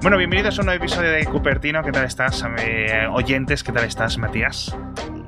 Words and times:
Bueno, 0.00 0.16
bienvenidos 0.16 0.56
a 0.58 0.62
un 0.62 0.66
nuevo 0.66 0.82
episodio 0.84 1.10
de 1.10 1.24
Cupertino. 1.24 1.82
¿Qué 1.82 1.90
tal 1.92 2.04
estás? 2.04 2.44
Eh, 2.60 3.06
oyentes, 3.10 3.64
¿qué 3.64 3.72
tal 3.72 3.84
estás, 3.84 4.16
Matías? 4.16 4.74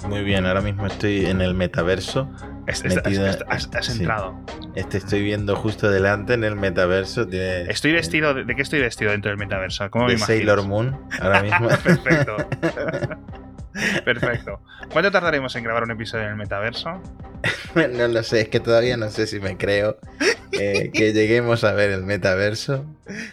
Muy 0.06 0.22
bien, 0.22 0.46
ahora 0.46 0.60
mismo 0.60 0.86
estoy 0.86 1.26
en 1.26 1.40
el 1.40 1.54
metaverso. 1.54 2.30
Es- 2.66 2.84
es- 2.84 2.94
metido- 2.96 3.26
has, 3.48 3.68
has 3.74 3.86
sí. 3.86 3.98
entrado. 3.98 4.38
Este 4.76 4.98
estoy 4.98 5.22
viendo 5.22 5.56
justo 5.56 5.90
delante 5.90 6.34
en 6.34 6.44
el 6.44 6.54
metaverso. 6.56 7.26
tiene- 7.26 7.62
Estoy 7.62 7.92
vestido. 7.92 8.32
¿De, 8.32 8.44
de 8.44 8.54
qué 8.54 8.62
estoy 8.62 8.80
vestido 8.80 9.10
dentro 9.10 9.30
del 9.30 9.38
metaverso? 9.38 9.90
¿Cómo 9.90 10.04
me 10.06 10.12
de 10.12 10.18
imaginas? 10.18 10.38
Sailor 10.38 10.62
Moon 10.66 10.96
ahora 11.20 11.42
mismo. 11.42 11.68
Perfecto. 11.68 12.36
Perfecto. 14.04 14.60
¿Cuánto 14.92 15.10
tardaremos 15.10 15.54
en 15.56 15.64
grabar 15.64 15.82
un 15.84 15.90
episodio 15.90 16.24
en 16.24 16.30
el 16.30 16.36
metaverso? 16.36 17.00
no 17.74 18.08
lo 18.08 18.22
sé, 18.22 18.42
es 18.42 18.48
que 18.48 18.60
todavía 18.60 18.96
no 18.96 19.10
sé 19.10 19.26
si 19.26 19.40
me 19.40 19.56
creo 19.56 19.98
eh, 20.60 20.90
que 20.92 21.12
lleguemos 21.12 21.64
a 21.64 21.72
ver 21.72 21.90
el 21.90 22.04
metaverso. 22.04 22.84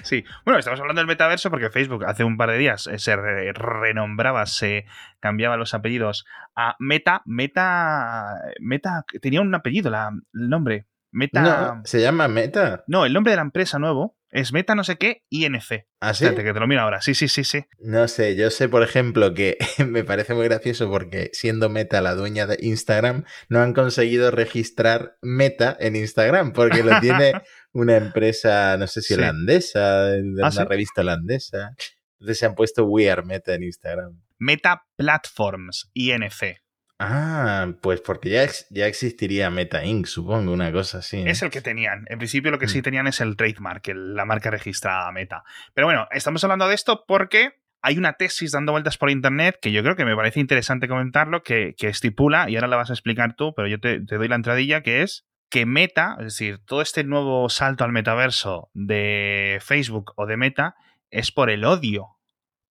Sí. 0.04 0.24
Bueno, 0.46 0.60
estamos 0.60 0.80
hablando 0.80 1.00
del 1.00 1.08
metaverso 1.08 1.50
porque 1.50 1.70
Facebook 1.70 2.06
hace 2.06 2.24
un 2.24 2.38
par 2.38 2.50
de 2.52 2.58
días 2.58 2.88
eh, 2.88 2.98
se 3.00 3.16
re- 3.16 3.54
renombraba, 3.54 4.46
se 4.46 4.86
cambiaba 5.20 5.58
los 5.58 5.74
apellidos 5.74 6.26
a 6.56 6.76
Meta. 6.80 7.22
Meta. 7.26 8.36
Meta. 8.60 9.06
Tenía 9.22 9.42
un 9.42 9.54
apellido, 9.54 9.90
la, 9.92 10.10
el 10.34 10.50
nombre. 10.50 10.88
Meta. 11.12 11.42
No, 11.42 11.82
se 11.86 12.02
llama 12.02 12.28
Meta. 12.28 12.84
No, 12.88 13.06
el 13.06 13.14
nombre 13.14 13.32
de 13.32 13.38
la 13.38 13.44
empresa 13.44 13.80
nuevo 13.80 14.17
es 14.38 14.54
Meta 14.54 14.76
no 14.76 14.84
sé 14.84 14.98
qué 14.98 15.24
INC. 15.30 15.86
¿Ah, 16.00 16.14
sí? 16.14 16.24
Espérate, 16.26 16.44
que 16.44 16.54
te 16.54 16.60
lo 16.60 16.68
miro 16.68 16.82
ahora. 16.82 17.02
Sí, 17.02 17.14
sí, 17.16 17.28
sí, 17.28 17.44
sí. 17.44 17.64
No 17.80 18.08
sé, 18.08 18.36
yo 18.36 18.50
sé, 18.52 18.70
por 18.70 18.84
ejemplo, 18.84 19.34
que 19.34 19.58
me 19.88 20.04
parece 20.04 20.34
muy 20.34 20.46
gracioso 20.46 20.90
porque 20.90 21.30
siendo 21.34 21.70
Meta 21.70 22.02
la 22.02 22.14
dueña 22.16 22.46
de 22.48 22.58
Instagram, 22.62 23.26
no 23.50 23.60
han 23.62 23.74
conseguido 23.74 24.32
registrar 24.32 25.18
Meta 25.22 25.76
en 25.80 25.96
Instagram 25.96 26.54
porque 26.54 26.84
lo 26.84 27.00
tiene 27.00 27.34
una 27.74 27.98
empresa, 27.98 28.78
no 28.78 28.88
sé 28.88 29.02
si 29.02 29.08
Sí. 29.10 29.14
holandesa, 29.16 30.04
de 30.06 30.20
¿Ah, 30.44 30.48
una 30.48 30.52
sí? 30.52 30.64
revista 30.68 31.02
holandesa. 31.02 31.72
Entonces 32.20 32.40
se 32.40 32.46
han 32.46 32.56
puesto 32.56 32.86
We 32.86 33.10
Are 33.12 33.24
Meta 33.24 33.54
en 33.56 33.64
Instagram. 33.64 34.22
Meta 34.40 34.84
Platforms 34.96 35.90
INC. 35.94 36.58
Ah, 37.00 37.68
pues 37.82 38.02
porque 38.02 38.30
ya, 38.30 38.44
ex- 38.44 38.66
ya 38.72 38.88
existiría 38.88 39.50
Meta 39.52 39.84
Inc., 39.86 40.08
supongo, 40.08 40.52
una 40.52 40.72
cosa 40.72 41.00
así. 41.00 41.24
¿no? 41.24 41.30
Es 41.30 41.42
el 41.44 41.52
que 41.52 41.62
tenían. 41.62 42.06
En 42.10 42.18
principio 42.18 42.50
lo 42.50 42.58
que 42.58 42.68
sí 42.68 42.80
Mm. 42.80 42.84
tenían 42.84 43.08
es 43.08 43.22
el 43.22 43.36
trademark, 43.36 43.88
el- 43.90 44.16
la 44.16 44.26
marca 44.26 44.50
registrada 44.50 45.12
Meta. 45.12 45.44
Pero 45.74 45.86
bueno, 45.88 46.08
estamos 46.12 46.44
hablando 46.44 46.68
de 46.68 46.74
esto 46.76 47.06
porque 47.08 47.52
hay 47.84 48.00
una 48.00 48.14
tesis 48.14 48.52
dando 48.52 48.72
vueltas 48.72 48.98
por 48.98 49.12
internet 49.12 49.60
que 49.62 49.72
yo 49.72 49.84
creo 49.84 49.96
que 49.96 50.06
me 50.06 50.16
parece 50.16 50.40
interesante 50.40 50.88
comentarlo, 50.88 51.44
que, 51.44 51.76
que 51.78 51.88
estipula, 51.88 52.50
y 52.50 52.56
ahora 52.56 52.68
la 52.68 52.78
vas 52.78 52.90
a 52.90 52.94
explicar 52.94 53.36
tú, 53.36 53.54
pero 53.56 53.68
yo 53.68 53.80
te, 53.80 54.00
te 54.04 54.16
doy 54.18 54.28
la 54.28 54.36
entradilla, 54.36 54.82
que 54.82 55.04
es 55.04 55.28
que 55.52 55.66
Meta, 55.68 56.16
es 56.20 56.26
decir, 56.26 56.60
todo 56.66 56.82
este 56.82 57.04
nuevo 57.04 57.48
salto 57.50 57.84
al 57.84 57.92
metaverso 57.92 58.70
de 58.74 59.60
Facebook 59.62 60.14
o 60.18 60.26
de 60.26 60.36
Meta 60.36 60.76
es 61.12 61.32
por 61.32 61.50
el 61.52 61.64
odio 61.64 62.08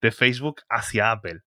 de 0.01 0.11
Facebook 0.11 0.61
hacia 0.69 1.11
Apple. 1.11 1.39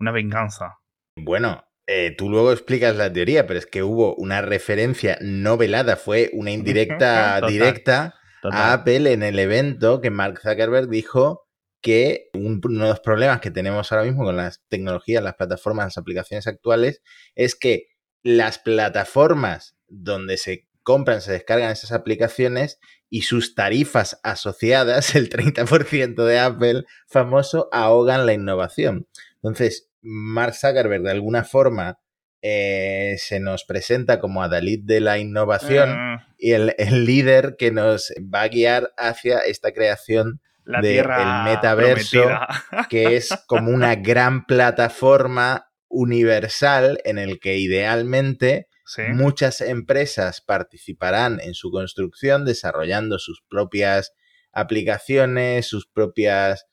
Una 0.00 0.10
venganza. 0.10 0.80
Bueno, 1.16 1.64
eh, 1.86 2.14
tú 2.16 2.28
luego 2.30 2.52
explicas 2.52 2.96
la 2.96 3.12
teoría, 3.12 3.46
pero 3.46 3.58
es 3.58 3.66
que 3.66 3.82
hubo 3.82 4.14
una 4.16 4.42
referencia 4.42 5.18
no 5.20 5.56
velada, 5.56 5.96
fue 5.96 6.30
una 6.32 6.50
indirecta 6.50 7.36
Total. 7.40 7.50
directa 7.52 8.14
a. 8.42 8.72
Apple 8.72 9.12
en 9.12 9.22
el 9.22 9.38
evento 9.38 10.00
que 10.00 10.10
Mark 10.10 10.40
Zuckerberg 10.40 10.88
dijo 10.88 11.46
que 11.80 12.28
un- 12.34 12.60
uno 12.64 12.84
de 12.84 12.90
los 12.90 13.00
problemas 13.00 13.40
que 13.40 13.50
tenemos 13.50 13.92
ahora 13.92 14.04
mismo 14.04 14.24
con 14.24 14.36
las 14.36 14.62
tecnologías, 14.68 15.22
las 15.22 15.34
plataformas, 15.34 15.86
las 15.86 15.98
aplicaciones 15.98 16.46
actuales, 16.46 17.02
es 17.34 17.54
que 17.54 17.86
las 18.22 18.58
plataformas 18.58 19.76
donde 19.88 20.36
se 20.36 20.66
compran, 20.82 21.20
se 21.20 21.32
descargan 21.32 21.70
esas 21.70 21.92
aplicaciones 21.92 22.78
y 23.08 23.22
sus 23.22 23.54
tarifas 23.54 24.18
asociadas, 24.24 25.14
el 25.16 25.28
30% 25.28 26.24
de 26.24 26.38
Apple 26.40 26.84
famoso, 27.08 27.68
ahogan 27.72 28.26
la 28.26 28.32
innovación. 28.32 29.06
Entonces, 29.36 29.85
Mark 30.06 30.54
Zuckerberg 30.54 31.02
de 31.02 31.10
alguna 31.10 31.42
forma 31.44 31.98
eh, 32.42 33.16
se 33.18 33.40
nos 33.40 33.64
presenta 33.64 34.20
como 34.20 34.42
Adalid 34.42 34.84
de 34.84 35.00
la 35.00 35.18
innovación 35.18 35.90
Eh, 35.90 36.18
y 36.38 36.52
el, 36.52 36.74
el 36.78 37.04
líder 37.04 37.56
que 37.58 37.72
nos 37.72 38.12
va 38.32 38.42
a 38.42 38.48
guiar 38.48 38.92
hacia 38.96 39.38
esta 39.40 39.72
creación 39.72 40.40
la 40.64 40.80
de 40.80 40.92
tierra 40.92 41.44
el 41.46 41.52
metaverso, 41.54 42.22
prometida. 42.22 42.48
que 42.90 43.16
es 43.16 43.30
como 43.46 43.70
una 43.72 43.96
gran 43.96 44.46
plataforma 44.46 45.70
universal 45.88 47.00
en 47.04 47.18
el 47.18 47.40
que 47.40 47.58
idealmente 47.58 48.68
Sí. 48.88 49.02
muchas 49.12 49.60
empresas 49.62 50.40
participarán 50.40 51.40
en 51.40 51.54
su 51.54 51.72
construcción 51.72 52.44
desarrollando 52.44 53.18
sus 53.18 53.42
propias 53.48 54.12
aplicaciones, 54.52 55.66
sus 55.66 55.88
propios 55.88 56.64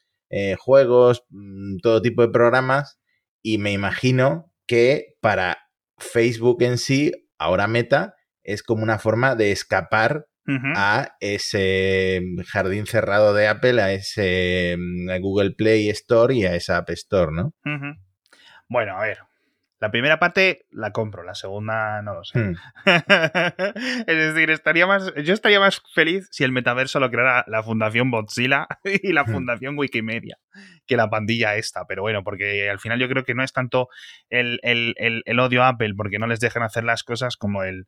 juegos, 0.59 1.23
mm, 1.29 1.77
todo 1.81 2.01
tipo 2.03 2.21
de 2.21 2.29
programas 2.29 2.99
y 3.43 3.59
me 3.59 3.71
imagino 3.71 4.51
que 4.65 5.15
para 5.21 5.59
Facebook 5.99 6.63
en 6.63 6.77
sí, 6.77 7.11
ahora 7.37 7.67
Meta, 7.67 8.15
es 8.41 8.63
como 8.63 8.81
una 8.83 8.97
forma 8.97 9.35
de 9.35 9.51
escapar 9.51 10.25
a 10.75 11.15
ese 11.21 12.21
jardín 12.47 12.85
cerrado 12.85 13.33
de 13.33 13.47
Apple, 13.47 13.81
a 13.81 13.93
ese 13.93 14.75
mm, 14.77 15.21
Google 15.21 15.51
Play 15.51 15.89
Store 15.89 16.35
y 16.35 16.45
a 16.45 16.55
esa 16.55 16.77
App 16.77 16.89
Store, 16.89 17.31
¿no? 17.31 17.53
Bueno, 18.67 18.97
a 18.97 19.03
ver. 19.03 19.19
La 19.83 19.91
primera 19.91 20.17
parte 20.17 20.65
la 20.71 20.91
compro, 20.93 21.23
la 21.23 21.35
segunda 21.35 22.01
no 22.03 22.13
lo 22.13 22.23
sé. 22.23 22.39
Hmm. 22.39 22.55
es 24.07 24.33
decir, 24.33 24.49
estaría 24.49 24.87
más, 24.87 25.13
yo 25.23 25.33
estaría 25.33 25.59
más 25.59 25.81
feliz 25.93 26.29
si 26.31 26.45
el 26.45 26.53
metaverso 26.53 27.01
lo 27.01 27.11
creara 27.11 27.43
la 27.47 27.63
Fundación 27.63 28.07
Mozilla 28.07 28.65
y 28.85 29.11
la 29.11 29.25
Hmm. 29.25 29.31
Fundación 29.33 29.77
Wikimedia 29.77 30.37
que 30.87 30.95
la 30.95 31.09
pandilla 31.09 31.57
esta. 31.57 31.85
Pero 31.85 32.01
bueno, 32.01 32.23
porque 32.23 32.69
al 32.69 32.79
final 32.79 32.97
yo 32.97 33.09
creo 33.09 33.25
que 33.25 33.35
no 33.35 33.43
es 33.43 33.51
tanto 33.51 33.89
el, 34.29 34.59
el- 34.63 34.95
el- 34.97 35.21
el 35.25 35.39
odio 35.39 35.63
a 35.63 35.67
Apple 35.67 35.95
porque 35.97 36.17
no 36.17 36.27
les 36.27 36.39
dejan 36.39 36.63
hacer 36.63 36.85
las 36.85 37.03
cosas 37.03 37.35
como 37.35 37.63
el 37.63 37.85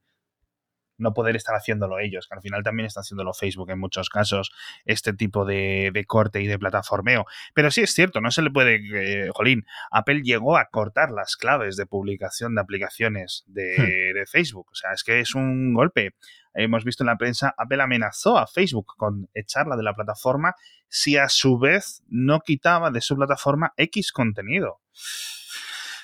no 0.97 1.13
poder 1.13 1.35
estar 1.35 1.55
haciéndolo 1.55 1.99
ellos, 1.99 2.27
que 2.27 2.35
al 2.35 2.41
final 2.41 2.63
también 2.63 2.85
está 2.85 3.01
haciéndolo 3.01 3.33
Facebook 3.33 3.69
en 3.71 3.79
muchos 3.79 4.09
casos, 4.09 4.51
este 4.85 5.13
tipo 5.13 5.45
de, 5.45 5.91
de 5.93 6.05
corte 6.05 6.41
y 6.41 6.47
de 6.47 6.59
plataformeo. 6.59 7.25
Pero 7.53 7.71
sí 7.71 7.81
es 7.81 7.93
cierto, 7.93 8.21
no 8.21 8.31
se 8.31 8.41
le 8.41 8.51
puede, 8.51 8.75
eh, 8.75 9.29
jolín, 9.33 9.65
Apple 9.91 10.21
llegó 10.23 10.57
a 10.57 10.65
cortar 10.65 11.11
las 11.11 11.35
claves 11.35 11.75
de 11.75 11.85
publicación 11.85 12.55
de 12.55 12.61
aplicaciones 12.61 13.43
de, 13.47 14.13
de 14.13 14.25
Facebook. 14.25 14.67
O 14.71 14.75
sea, 14.75 14.93
es 14.93 15.03
que 15.03 15.19
es 15.19 15.35
un 15.35 15.73
golpe. 15.73 16.15
Hemos 16.53 16.85
visto 16.85 17.03
en 17.03 17.07
la 17.07 17.17
prensa, 17.17 17.53
Apple 17.57 17.83
amenazó 17.83 18.37
a 18.37 18.47
Facebook 18.47 18.93
con 18.95 19.29
echarla 19.33 19.75
de 19.75 19.83
la 19.83 19.93
plataforma 19.93 20.55
si 20.87 21.17
a 21.17 21.27
su 21.27 21.59
vez 21.59 22.01
no 22.07 22.39
quitaba 22.39 22.91
de 22.91 23.01
su 23.01 23.15
plataforma 23.17 23.73
X 23.75 24.13
contenido. 24.13 24.79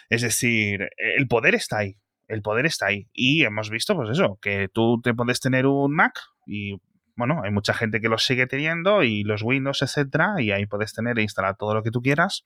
Es 0.10 0.22
decir, 0.22 0.90
el 0.98 1.28
poder 1.30 1.56
está 1.56 1.78
ahí. 1.78 2.01
El 2.32 2.42
poder 2.42 2.66
está 2.66 2.88
ahí. 2.88 3.08
Y 3.14 3.44
hemos 3.44 3.70
visto, 3.70 3.96
pues 3.96 4.10
eso, 4.10 4.40
que 4.42 4.70
tú 4.74 5.02
te 5.02 5.14
puedes 5.14 5.40
tener 5.40 5.66
un 5.68 5.94
Mac 5.94 6.20
y 6.46 6.80
bueno, 7.16 7.42
hay 7.44 7.52
mucha 7.52 7.74
gente 7.74 8.02
que 8.02 8.10
los 8.10 8.24
sigue 8.24 8.48
teniendo 8.48 9.04
y 9.04 9.24
los 9.24 9.44
Windows, 9.44 9.82
etcétera, 9.82 10.36
y 10.40 10.52
ahí 10.52 10.66
puedes 10.66 10.94
tener 10.94 11.20
e 11.20 11.22
instalar 11.22 11.56
todo 11.58 11.74
lo 11.76 11.84
que 11.84 11.92
tú 11.92 12.02
quieras. 12.02 12.46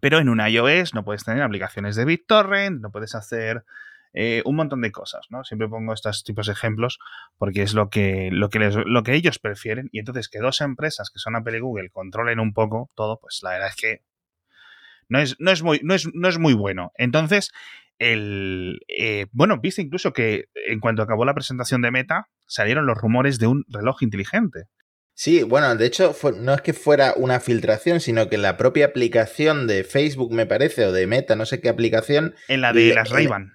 Pero 0.00 0.18
en 0.18 0.28
un 0.28 0.40
iOS 0.40 0.94
no 0.94 1.04
puedes 1.04 1.24
tener 1.24 1.42
aplicaciones 1.42 1.96
de 1.96 2.04
BitTorrent, 2.04 2.80
no 2.80 2.90
puedes 2.90 3.14
hacer 3.14 3.64
eh, 4.12 4.42
un 4.44 4.56
montón 4.56 4.80
de 4.82 4.92
cosas, 4.92 5.26
¿no? 5.30 5.44
Siempre 5.44 5.68
pongo 5.68 5.92
estos 5.94 6.24
tipos 6.24 6.46
de 6.46 6.52
ejemplos 6.52 6.98
porque 7.38 7.62
es 7.62 7.74
lo 7.74 7.88
que, 7.90 8.28
lo, 8.32 8.48
que 8.50 8.58
les- 8.58 8.76
lo 8.76 9.02
que 9.02 9.14
ellos 9.14 9.38
prefieren. 9.38 9.88
Y 9.92 9.98
entonces 10.00 10.28
que 10.28 10.40
dos 10.40 10.60
empresas 10.60 11.10
que 11.10 11.18
son 11.18 11.36
Apple 11.36 11.56
y 11.56 11.60
Google 11.60 11.90
controlen 11.90 12.40
un 12.40 12.52
poco 12.52 12.90
todo, 12.94 13.18
pues 13.20 13.40
la 13.42 13.50
verdad 13.50 13.68
es 13.68 13.76
que 13.76 14.02
no 15.08 15.18
es, 15.20 15.36
no 15.38 15.50
es, 15.50 15.62
muy, 15.62 15.80
no 15.82 15.94
es, 15.94 16.06
no 16.14 16.28
es 16.28 16.38
muy 16.38 16.52
bueno. 16.54 16.92
Entonces, 16.96 17.52
el, 17.98 18.80
eh, 18.88 19.26
bueno, 19.32 19.58
viste 19.60 19.82
incluso 19.82 20.12
que 20.12 20.46
en 20.66 20.80
cuanto 20.80 21.02
acabó 21.02 21.24
la 21.24 21.34
presentación 21.34 21.82
de 21.82 21.90
Meta, 21.90 22.28
salieron 22.46 22.86
los 22.86 22.98
rumores 22.98 23.38
de 23.38 23.46
un 23.46 23.64
reloj 23.68 24.02
inteligente. 24.02 24.64
Sí, 25.14 25.42
bueno, 25.42 25.74
de 25.74 25.84
hecho, 25.86 26.12
fue- 26.12 26.32
no 26.38 26.54
es 26.54 26.60
que 26.60 26.72
fuera 26.72 27.12
una 27.16 27.40
filtración, 27.40 27.98
sino 28.00 28.28
que 28.28 28.38
la 28.38 28.56
propia 28.56 28.86
aplicación 28.86 29.66
de 29.66 29.82
Facebook, 29.82 30.32
me 30.32 30.46
parece, 30.46 30.86
o 30.86 30.92
de 30.92 31.08
Meta, 31.08 31.34
no 31.34 31.44
sé 31.44 31.60
qué 31.60 31.68
aplicación. 31.68 32.34
En 32.46 32.60
la 32.60 32.72
de 32.72 32.80
Le- 32.90 32.94
las 32.94 33.10
Ray-Ban. 33.10 33.52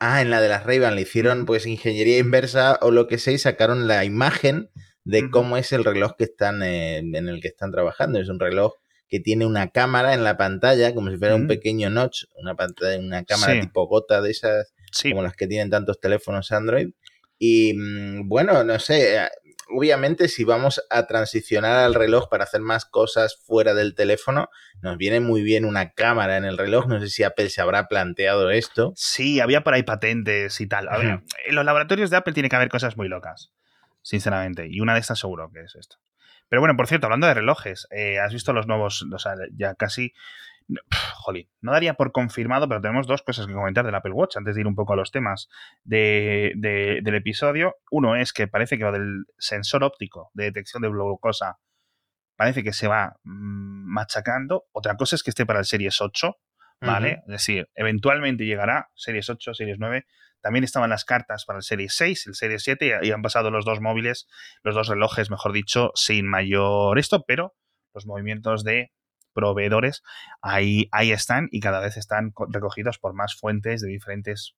Ah, 0.00 0.20
en 0.20 0.28
la 0.30 0.40
de 0.42 0.48
las 0.50 0.64
Ray-Ban 0.66 0.94
le 0.96 1.02
hicieron 1.02 1.46
pues 1.46 1.64
ingeniería 1.64 2.18
inversa 2.18 2.78
o 2.82 2.90
lo 2.90 3.06
que 3.06 3.18
sea 3.18 3.32
y 3.32 3.38
sacaron 3.38 3.86
la 3.88 4.04
imagen 4.04 4.68
de 5.04 5.30
cómo 5.30 5.56
es 5.56 5.72
el 5.72 5.84
reloj 5.84 6.12
que 6.18 6.24
están 6.24 6.62
eh, 6.62 6.98
en 6.98 7.28
el 7.28 7.40
que 7.40 7.48
están 7.48 7.70
trabajando. 7.70 8.20
Es 8.20 8.28
un 8.28 8.38
reloj 8.40 8.74
que 9.12 9.20
tiene 9.20 9.44
una 9.44 9.68
cámara 9.68 10.14
en 10.14 10.24
la 10.24 10.38
pantalla, 10.38 10.94
como 10.94 11.10
si 11.10 11.18
fuera 11.18 11.34
un 11.34 11.46
pequeño 11.46 11.90
notch, 11.90 12.24
una 12.36 12.54
pantalla, 12.54 12.98
una 12.98 13.24
cámara 13.24 13.52
Sí. 13.52 13.60
tipo 13.60 13.86
gota 13.86 14.22
de 14.22 14.30
esas 14.30 14.72
Sí. 14.90 15.10
como 15.10 15.22
las 15.22 15.34
que 15.36 15.46
tienen 15.46 15.68
tantos 15.68 16.00
teléfonos 16.00 16.50
Android. 16.50 16.88
Y 17.38 17.74
mm, 17.74 18.26
bueno, 18.26 18.64
no 18.64 18.78
sé, 18.78 19.16
eh, 19.18 19.28
obviamente 19.68 20.28
si 20.28 20.44
vamos 20.44 20.82
a 20.88 21.06
transicionar 21.06 21.80
al 21.84 21.92
reloj 21.92 22.30
para 22.30 22.44
hacer 22.44 22.62
más 22.62 22.86
cosas 22.86 23.36
fuera 23.44 23.74
del 23.74 23.94
teléfono, 23.94 24.48
nos 24.80 24.96
viene 24.96 25.20
muy 25.20 25.42
bien 25.42 25.66
una 25.66 25.90
cámara 25.92 26.38
en 26.38 26.46
el 26.46 26.56
reloj. 26.56 26.86
No 26.86 26.98
sé 26.98 27.10
si 27.10 27.22
Apple 27.22 27.50
se 27.50 27.60
habrá 27.60 27.88
planteado 27.88 28.48
esto. 28.50 28.94
Sí, 28.96 29.40
había 29.40 29.62
por 29.62 29.74
ahí 29.74 29.82
patentes 29.82 30.58
y 30.62 30.66
tal. 30.66 30.88
A 30.88 30.96
ver, 30.96 31.20
en 31.46 31.54
los 31.54 31.66
laboratorios 31.66 32.08
de 32.08 32.16
Apple 32.16 32.32
tiene 32.32 32.48
que 32.48 32.56
haber 32.56 32.70
cosas 32.70 32.96
muy 32.96 33.08
locas, 33.08 33.50
sinceramente. 34.00 34.68
Y 34.70 34.80
una 34.80 34.94
de 34.94 35.00
estas 35.00 35.18
seguro 35.18 35.50
que 35.52 35.60
es 35.60 35.74
esto. 35.74 35.96
Pero 36.52 36.60
bueno, 36.60 36.76
por 36.76 36.86
cierto, 36.86 37.06
hablando 37.06 37.26
de 37.26 37.32
relojes, 37.32 37.88
eh, 37.90 38.20
¿has 38.20 38.30
visto 38.30 38.52
los 38.52 38.66
nuevos, 38.66 39.08
o 39.10 39.18
sea, 39.18 39.32
ya 39.56 39.74
casi... 39.74 40.12
Jolín, 41.14 41.48
no 41.62 41.72
daría 41.72 41.94
por 41.94 42.12
confirmado, 42.12 42.68
pero 42.68 42.82
tenemos 42.82 43.06
dos 43.06 43.22
cosas 43.22 43.46
que 43.46 43.54
comentar 43.54 43.86
del 43.86 43.94
Apple 43.94 44.12
Watch 44.12 44.36
antes 44.36 44.54
de 44.54 44.60
ir 44.60 44.66
un 44.66 44.74
poco 44.74 44.92
a 44.92 44.96
los 44.96 45.10
temas 45.10 45.48
de, 45.82 46.52
del 46.54 47.14
episodio. 47.14 47.76
Uno 47.90 48.16
es 48.16 48.34
que 48.34 48.48
parece 48.48 48.76
que 48.76 48.84
lo 48.84 48.92
del 48.92 49.24
sensor 49.38 49.82
óptico 49.82 50.30
de 50.34 50.44
detección 50.44 50.82
de 50.82 50.90
glucosa 50.90 51.58
parece 52.36 52.62
que 52.62 52.74
se 52.74 52.86
va 52.86 53.16
mm, 53.24 53.90
machacando. 53.90 54.66
Otra 54.72 54.98
cosa 54.98 55.16
es 55.16 55.22
que 55.22 55.30
esté 55.30 55.46
para 55.46 55.60
el 55.60 55.64
Series 55.64 56.02
8, 56.02 56.36
¿vale? 56.82 57.22
Es 57.26 57.32
decir, 57.32 57.68
eventualmente 57.74 58.44
llegará 58.44 58.90
Series 58.94 59.28
8, 59.30 59.54
Series 59.54 59.78
9. 59.78 60.04
También 60.40 60.64
estaban 60.64 60.90
las 60.90 61.04
cartas 61.04 61.44
para 61.44 61.58
el 61.58 61.62
Series 61.62 61.94
6, 61.94 62.26
el 62.26 62.34
Series 62.34 62.62
7 62.64 63.00
y 63.02 63.10
han 63.12 63.22
pasado 63.22 63.50
los 63.50 63.64
dos 63.64 63.80
móviles, 63.80 64.26
los 64.62 64.74
dos 64.74 64.88
relojes, 64.88 65.30
mejor 65.30 65.52
dicho, 65.52 65.92
sin 65.94 66.28
mayor 66.28 66.98
esto, 66.98 67.24
pero 67.26 67.54
los 67.94 68.06
movimientos 68.06 68.64
de 68.64 68.92
proveedores 69.32 70.02
ahí, 70.42 70.88
ahí 70.92 71.12
están 71.12 71.48
y 71.50 71.60
cada 71.60 71.80
vez 71.80 71.96
están 71.96 72.32
recogidos 72.50 72.98
por 72.98 73.14
más 73.14 73.36
fuentes 73.36 73.80
de 73.80 73.88
diferentes 73.88 74.54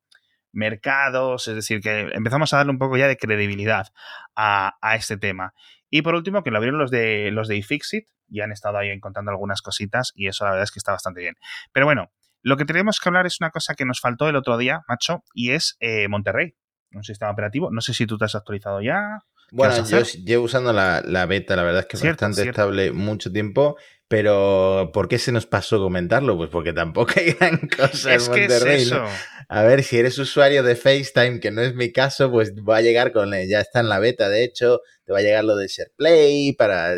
mercados, 0.53 1.49
es 1.49 1.55
decir, 1.55 1.81
que 1.81 2.09
empezamos 2.13 2.53
a 2.53 2.59
darle 2.59 2.73
un 2.73 2.79
poco 2.79 2.97
ya 2.97 3.09
de 3.09 3.17
credibilidad 3.17 3.89
a, 4.35 4.77
a 4.81 4.95
este 4.97 5.17
tema. 5.17 5.53
Y 5.91 6.03
por 6.03 6.15
último, 6.15 6.43
que 6.43 6.51
lo 6.51 6.57
abrieron 6.57 6.81
los 6.81 6.91
de, 6.91 7.31
los 7.31 7.49
de 7.49 7.57
iFixit 7.57 8.09
y 8.29 8.41
han 8.41 8.53
estado 8.53 8.79
ahí 8.79 8.91
encontrando 8.91 9.31
algunas 9.31 9.63
cositas 9.63 10.13
y 10.15 10.29
eso 10.29 10.45
la 10.45 10.51
verdad 10.51 10.65
es 10.65 10.71
que 10.71 10.79
está 10.79 10.93
bastante 10.93 11.21
bien. 11.21 11.35
Pero 11.73 11.87
bueno, 11.87 12.11
lo 12.45 12.59
que 12.59 12.67
tenemos 12.67 13.01
que 13.01 13.09
hablar 13.09 13.27
es 13.27 13.41
una 13.41 13.51
cosa 13.51 13.75
que 13.75 13.87
nos 13.87 14.01
faltó 14.01 14.29
el 14.29 14.37
otro 14.37 14.59
día, 14.59 14.83
macho, 14.87 15.25
y 15.33 15.53
es 15.53 15.77
eh, 15.81 16.09
Monterrey, 16.09 16.55
un 16.93 17.03
sistema 17.03 17.31
operativo. 17.31 17.71
No 17.71 17.81
sé 17.81 17.95
si 17.95 18.07
tú 18.07 18.19
te 18.19 18.27
has 18.27 18.35
actualizado 18.35 18.83
ya. 18.83 19.21
Bueno, 19.51 19.83
yo 19.87 20.03
llevo 20.03 20.45
usando 20.45 20.73
la, 20.73 21.27
beta, 21.27 21.57
la 21.57 21.63
verdad 21.63 21.81
es 21.81 21.87
que 21.87 21.97
es 21.97 22.03
bastante 22.03 22.43
estable 22.43 22.93
mucho 22.93 23.33
tiempo, 23.33 23.77
pero 24.09 24.91
¿por 24.93 25.09
qué 25.09 25.19
se 25.19 25.33
nos 25.33 25.47
pasó 25.47 25.79
comentarlo? 25.79 26.37
Pues 26.37 26.51
porque 26.51 26.73
tampoco 26.73 27.13
hay 27.17 27.33
gran 27.33 27.59
cosa 27.77 28.15
en 28.15 28.21
Monterrey. 28.21 28.91
A 29.49 29.63
ver, 29.63 29.83
si 29.83 29.99
eres 29.99 30.19
usuario 30.19 30.63
de 30.63 30.77
FaceTime, 30.77 31.41
que 31.41 31.51
no 31.51 31.63
es 31.63 31.75
mi 31.75 31.93
caso, 31.93 32.31
pues 32.31 32.53
va 32.57 32.79
a 32.79 32.83
llegar 32.83 33.13
con, 33.13 33.31
ya 33.49 33.61
está 33.61 33.81
en 33.81 33.89
la 33.89 34.01
beta, 34.01 34.29
de 34.29 34.45
hecho, 34.45 34.81
te 35.05 35.13
va 35.13 35.21
a 35.21 35.23
llegar 35.23 35.45
lo 35.45 35.57
de 35.57 35.69
SharePlay 35.69 36.53
para, 36.55 36.95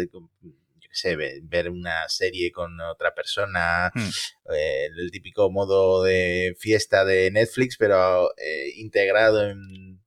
sé, 0.97 1.17
ver 1.17 1.71
una 1.71 2.09
serie 2.09 2.51
con 2.53 2.81
otra 2.81 3.15
persona, 3.15 3.93
eh, 3.95 4.89
el 4.97 5.11
típico 5.11 5.51
modo 5.51 6.03
de 6.03 6.57
fiesta 6.59 7.05
de 7.05 7.31
Netflix, 7.31 7.77
pero 7.77 8.31
eh, 8.37 8.73
integrado 8.77 9.49
en, 9.49 10.01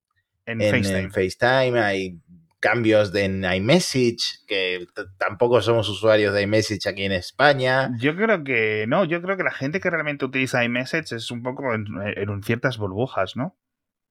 en, 0.46 1.10
FaceTime. 1.10 1.78
Hay 1.78 2.20
cambios 2.60 3.12
de 3.12 3.24
en 3.24 3.44
iMessage, 3.44 4.44
que 4.46 4.86
tampoco 5.18 5.60
somos 5.62 5.88
usuarios 5.88 6.34
de 6.34 6.42
iMessage 6.42 6.86
aquí 6.86 7.04
en 7.04 7.12
España. 7.12 7.90
Yo 7.98 8.14
creo 8.14 8.44
que 8.44 8.84
no, 8.86 9.04
yo 9.04 9.22
creo 9.22 9.36
que 9.36 9.42
la 9.42 9.50
gente 9.50 9.80
que 9.80 9.90
realmente 9.90 10.26
utiliza 10.26 10.62
iMessage 10.62 11.12
es 11.16 11.30
un 11.30 11.42
poco 11.42 11.74
en, 11.74 12.42
ciertas 12.44 12.78
burbujas, 12.78 13.34
¿no? 13.34 13.56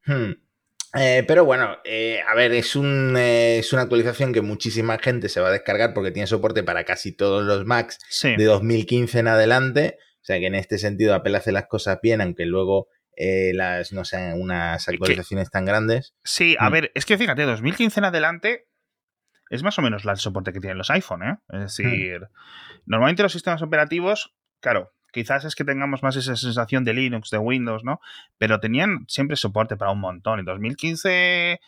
Hmm. 0.05 0.33
Eh, 0.95 1.24
pero 1.27 1.45
bueno, 1.45 1.77
eh, 1.83 2.21
a 2.27 2.33
ver, 2.33 2.51
es, 2.53 2.75
un, 2.75 3.15
eh, 3.18 3.59
es 3.59 3.74
una 3.74 3.83
actualización 3.83 4.33
que 4.33 4.41
muchísima 4.41 4.97
gente 4.97 5.30
se 5.30 5.39
va 5.39 5.50
a 5.50 5.51
descargar 5.51 5.94
porque 5.94 6.12
tiene 6.12 6.27
soporte 6.27 6.63
para 6.63 6.83
casi 6.83 7.12
todos 7.12 7.44
los 7.44 7.65
Macs 7.65 8.00
de 8.24 8.44
2015 8.44 9.19
en 9.19 9.27
adelante. 9.27 9.97
O 10.15 10.25
sea 10.25 10.39
que 10.39 10.47
en 10.47 10.56
este 10.56 10.77
sentido 10.77 11.13
Apple 11.13 11.38
hace 11.38 11.51
las 11.51 11.68
cosas 11.68 12.00
bien, 12.01 12.21
aunque 12.21 12.45
luego 12.45 12.88
las 13.53 13.91
no 13.91 14.06
sean 14.06 14.39
unas 14.39 14.88
actualizaciones 14.88 15.51
tan 15.51 15.65
grandes. 15.65 16.15
Sí, 16.24 16.56
a 16.57 16.69
mm. 16.69 16.74
ver, 16.74 16.91
es 16.95 17.06
que 17.06 17.18
fíjate, 17.18 17.44
2015 17.44 18.00
en 18.00 18.06
adelante 18.06 18.68
es 19.50 19.62
más 19.63 19.77
o 19.77 19.81
menos 19.81 20.06
el 20.06 20.18
soporte 20.18 20.53
que 20.53 20.59
tienen 20.59 20.77
los 20.77 20.89
iPhone, 20.89 21.24
¿eh? 21.24 21.38
Es 21.50 21.80
mm. 21.80 21.83
decir, 21.83 22.27
normalmente 22.86 23.24
los 23.24 23.33
sistemas 23.33 23.62
operativos, 23.62 24.33
claro, 24.62 24.94
quizás 25.11 25.45
es 25.45 25.56
que 25.56 25.65
tengamos 25.65 26.03
más 26.03 26.15
esa 26.15 26.35
sensación 26.35 26.83
de 26.83 26.94
Linux, 26.94 27.29
de 27.29 27.38
Windows, 27.38 27.83
¿no? 27.83 28.00
Pero 28.38 28.59
tenían 28.59 29.06
siempre 29.07 29.35
soporte 29.35 29.77
para 29.77 29.91
un 29.91 30.00
montón. 30.00 30.39
En 30.39 30.45
2015, 30.45 31.59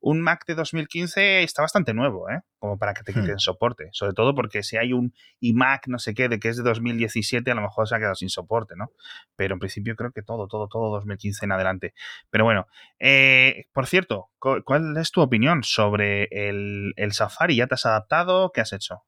un 0.00 0.20
Mac 0.20 0.44
de 0.46 0.54
2015 0.54 1.42
está 1.42 1.62
bastante 1.62 1.92
nuevo, 1.92 2.30
¿eh? 2.30 2.40
Como 2.58 2.78
para 2.78 2.94
que 2.94 3.02
te 3.02 3.12
hmm. 3.12 3.14
quiten 3.14 3.38
soporte. 3.38 3.88
Sobre 3.92 4.12
todo 4.12 4.34
porque 4.34 4.62
si 4.62 4.76
hay 4.76 4.92
un 4.92 5.12
iMac, 5.40 5.88
no 5.88 5.98
sé 5.98 6.14
qué, 6.14 6.28
de 6.28 6.38
que 6.38 6.48
es 6.48 6.56
de 6.56 6.62
2017, 6.62 7.50
a 7.50 7.54
lo 7.54 7.62
mejor 7.62 7.88
se 7.88 7.96
ha 7.96 7.98
quedado 7.98 8.14
sin 8.14 8.30
soporte, 8.30 8.74
¿no? 8.76 8.92
Pero 9.36 9.54
en 9.54 9.60
principio 9.60 9.96
creo 9.96 10.12
que 10.12 10.22
todo, 10.22 10.46
todo, 10.46 10.68
todo 10.68 10.90
2015 10.90 11.44
en 11.44 11.52
adelante. 11.52 11.94
Pero 12.30 12.44
bueno, 12.44 12.66
eh, 12.98 13.66
por 13.72 13.86
cierto, 13.86 14.30
¿cuál 14.38 14.96
es 14.96 15.10
tu 15.10 15.20
opinión 15.20 15.64
sobre 15.64 16.28
el, 16.30 16.92
el 16.96 17.12
Safari? 17.12 17.56
¿Ya 17.56 17.66
te 17.66 17.74
has 17.74 17.86
adaptado? 17.86 18.52
¿Qué 18.52 18.60
has 18.60 18.72
hecho? 18.72 19.02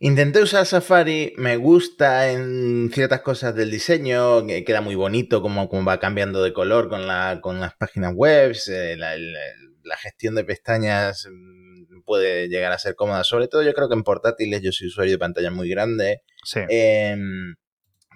Intenté 0.00 0.42
usar 0.42 0.66
Safari, 0.66 1.32
me 1.38 1.56
gusta 1.56 2.30
en 2.30 2.90
ciertas 2.92 3.22
cosas 3.22 3.54
del 3.54 3.70
diseño, 3.70 4.46
queda 4.46 4.80
muy 4.80 4.94
bonito 4.94 5.42
como, 5.42 5.68
va 5.84 5.98
cambiando 5.98 6.42
de 6.42 6.52
color 6.52 6.88
con, 6.88 7.06
la, 7.06 7.40
con 7.40 7.58
las 7.58 7.74
páginas 7.74 8.12
web, 8.14 8.54
eh, 8.68 8.96
la, 8.96 9.96
gestión 9.96 10.34
de 10.34 10.44
pestañas 10.44 11.26
mm, 11.30 12.02
puede 12.04 12.48
llegar 12.48 12.70
a 12.72 12.78
ser 12.78 12.94
cómoda, 12.94 13.24
sobre 13.24 13.48
todo 13.48 13.62
yo 13.62 13.72
creo 13.72 13.88
que 13.88 13.94
en 13.94 14.04
portátiles 14.04 14.62
yo 14.62 14.70
soy 14.72 14.88
usuario 14.88 15.14
de 15.14 15.18
pantalla 15.18 15.50
muy 15.50 15.68
grande, 15.68 16.22
em, 16.68 17.56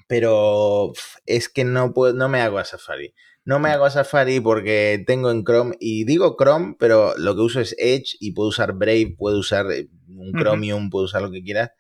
pero 0.07 0.93
es 1.27 1.49
que 1.49 1.65
no, 1.65 1.93
puedo, 1.95 2.13
no 2.13 2.29
me 2.29 2.43
hago 2.43 2.59
a 2.59 2.65
Safari. 2.65 3.15
No 3.45 3.59
me 3.59 3.71
hago 3.71 3.85
a 3.85 3.91
Safari 3.91 4.41
porque 4.41 5.03
tengo 5.07 5.31
en 5.31 5.45
Chrome, 5.45 5.77
y 5.81 6.05
digo 6.05 6.37
Chrome, 6.39 6.77
pero 6.79 7.15
lo 7.17 7.35
que 7.35 7.41
uso 7.41 7.61
es 7.61 7.75
Edge 7.79 8.17
y 8.21 8.33
puedo 8.33 8.49
usar 8.51 8.75
Brave, 8.75 9.15
puedo 9.19 9.39
usar 9.39 9.71
eh, 9.73 9.89
un 10.09 10.33
Chromium, 10.33 10.91
puedo 10.91 11.07
usar 11.07 11.23
lo 11.23 11.31
que 11.31 11.43
quieras, 11.43 11.71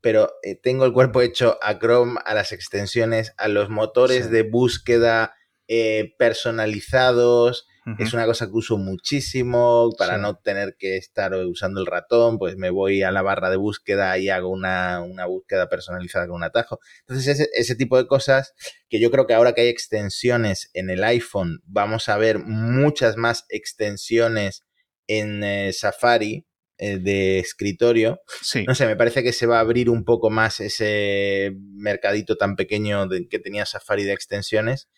pero 0.00 0.30
eh, 0.42 0.54
tengo 0.54 0.84
el 0.84 0.92
cuerpo 0.92 1.20
hecho 1.20 1.58
a 1.60 1.78
Chrome, 1.78 2.20
a 2.24 2.34
las 2.34 2.52
extensiones, 2.52 3.34
a 3.36 3.48
los 3.48 3.68
motores 3.68 4.30
de 4.30 4.42
búsqueda 4.42 5.34
eh, 5.66 6.14
personalizados. 6.18 7.67
Es 7.98 8.12
una 8.12 8.26
cosa 8.26 8.46
que 8.46 8.52
uso 8.52 8.76
muchísimo 8.76 9.90
para 9.98 10.18
no 10.18 10.36
tener 10.36 10.76
que 10.78 10.96
estar 10.96 11.34
usando 11.34 11.80
el 11.80 11.86
ratón, 11.86 12.38
pues 12.38 12.56
me 12.56 12.70
voy 12.70 13.02
a 13.02 13.10
la 13.10 13.22
barra 13.22 13.50
de 13.50 13.56
búsqueda 13.56 14.18
y 14.18 14.28
hago 14.28 14.50
una, 14.50 15.04
búsqueda 15.26 15.68
personalizada 15.68 16.26
con 16.26 16.36
un 16.36 16.44
atajo. 16.44 16.80
Entonces, 17.00 17.26
ese, 17.28 17.50
ese, 17.54 17.76
tipo 17.76 17.96
de 17.96 18.06
cosas 18.06 18.54
que 18.88 19.00
yo 19.00 19.10
creo 19.10 19.26
que 19.26 19.34
ahora 19.34 19.52
que 19.52 19.62
hay 19.62 19.68
extensiones 19.68 20.70
en 20.74 20.90
el 20.90 21.04
iPhone, 21.04 21.60
vamos 21.64 22.08
a 22.08 22.16
ver 22.16 22.38
muchas 22.38 23.16
más 23.16 23.44
extensiones 23.48 24.64
en 25.08 25.42
eh, 25.42 25.72
Safari 25.72 26.46
eh, 26.80 26.98
de 26.98 27.40
escritorio. 27.40 28.20
No 28.66 28.74
sé, 28.76 28.86
me 28.86 28.94
parece 28.94 29.24
que 29.24 29.32
se 29.32 29.46
va 29.46 29.56
a 29.56 29.60
abrir 29.60 29.90
un 29.90 30.04
poco 30.04 30.30
más 30.30 30.60
ese 30.60 31.52
mercadito 31.74 32.36
tan 32.36 32.54
pequeño 32.54 33.08
que 33.28 33.40
tenía 33.40 33.66
Safari 33.66 34.04
de 34.04 34.12
extensiones. 34.12 34.88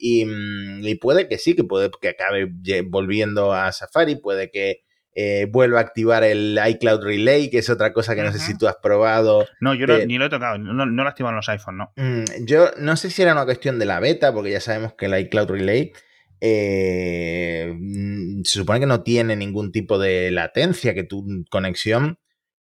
Mm, 0.00 0.86
y, 0.86 0.94
puede 0.96 1.28
que 1.28 1.38
sí, 1.38 1.54
que 1.54 1.64
puede 1.64 1.90
que 2.00 2.08
acabe 2.08 2.52
volviendo 2.86 3.52
a 3.52 3.72
Safari, 3.72 4.16
puede 4.16 4.50
que 4.50 4.82
eh, 5.14 5.46
vuelva 5.50 5.78
a 5.78 5.82
activar 5.82 6.22
el 6.22 6.58
iCloud 6.64 7.02
Relay, 7.02 7.50
que 7.50 7.58
es 7.58 7.70
otra 7.70 7.92
cosa 7.92 8.14
que 8.14 8.22
no 8.22 8.32
sé 8.32 8.38
si 8.38 8.56
tú 8.56 8.68
has 8.68 8.76
probado. 8.76 9.46
No, 9.60 9.74
yo 9.74 9.86
ni 10.06 10.18
lo 10.18 10.26
he 10.26 10.30
tocado, 10.30 10.58
no, 10.58 10.86
no 10.86 11.02
lo 11.02 11.08
activan 11.08 11.34
los 11.34 11.48
iPhone, 11.48 11.78
no. 11.78 11.92
Mm, 11.96 12.44
yo 12.44 12.70
no 12.78 12.96
sé 12.96 13.10
si 13.10 13.22
era 13.22 13.32
una 13.32 13.44
cuestión 13.44 13.78
de 13.78 13.86
la 13.86 13.98
beta, 13.98 14.32
porque 14.32 14.52
ya 14.52 14.60
sabemos 14.60 14.94
que 14.94 15.06
el 15.06 15.18
iCloud 15.18 15.50
Relay 15.50 15.92
eh, 16.40 17.74
mm, 17.76 18.42
se 18.44 18.58
supone 18.60 18.80
que 18.80 18.86
no 18.86 19.02
tiene 19.02 19.34
ningún 19.34 19.72
tipo 19.72 19.98
de 19.98 20.30
latencia, 20.30 20.94
que 20.94 21.04
tu 21.04 21.26
conexión 21.50 22.18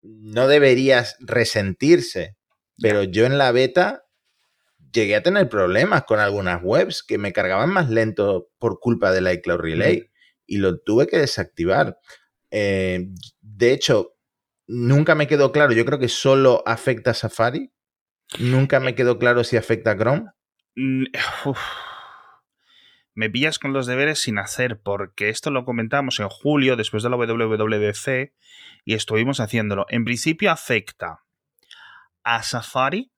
no 0.02 0.46
deberías 0.46 1.16
resentirse. 1.20 2.36
Pero 2.80 3.02
yo 3.02 3.26
en 3.26 3.38
la 3.38 3.50
beta 3.50 4.04
llegué 4.92 5.16
a 5.16 5.22
tener 5.22 5.48
problemas 5.48 6.04
con 6.04 6.20
algunas 6.20 6.60
webs 6.62 7.02
que 7.02 7.18
me 7.18 7.32
cargaban 7.32 7.70
más 7.70 7.90
lento 7.90 8.50
por 8.58 8.80
culpa 8.80 9.12
del 9.12 9.30
iCloud 9.30 9.60
Relay 9.60 10.10
y 10.46 10.58
lo 10.58 10.78
tuve 10.80 11.06
que 11.06 11.18
desactivar. 11.18 11.98
Eh, 12.50 13.08
de 13.40 13.72
hecho, 13.72 14.14
nunca 14.66 15.14
me 15.14 15.26
quedó 15.26 15.52
claro, 15.52 15.72
yo 15.72 15.84
creo 15.84 15.98
que 15.98 16.08
solo 16.08 16.62
afecta 16.66 17.10
a 17.12 17.14
Safari. 17.14 17.72
Nunca 18.38 18.80
me 18.80 18.94
quedó 18.94 19.18
claro 19.18 19.44
si 19.44 19.56
afecta 19.56 19.92
a 19.92 19.96
Chrome. 19.96 20.26
Mm, 20.76 21.04
me 23.14 23.30
pillas 23.30 23.58
con 23.58 23.72
los 23.72 23.86
deberes 23.86 24.20
sin 24.20 24.38
hacer, 24.38 24.80
porque 24.80 25.28
esto 25.28 25.50
lo 25.50 25.64
comentamos 25.64 26.20
en 26.20 26.28
julio, 26.28 26.76
después 26.76 27.02
de 27.02 27.10
la 27.10 27.16
WWDC, 27.16 28.32
y 28.84 28.94
estuvimos 28.94 29.40
haciéndolo. 29.40 29.86
En 29.88 30.04
principio 30.04 30.50
afecta 30.50 31.24
a 32.22 32.42
Safari 32.42 33.10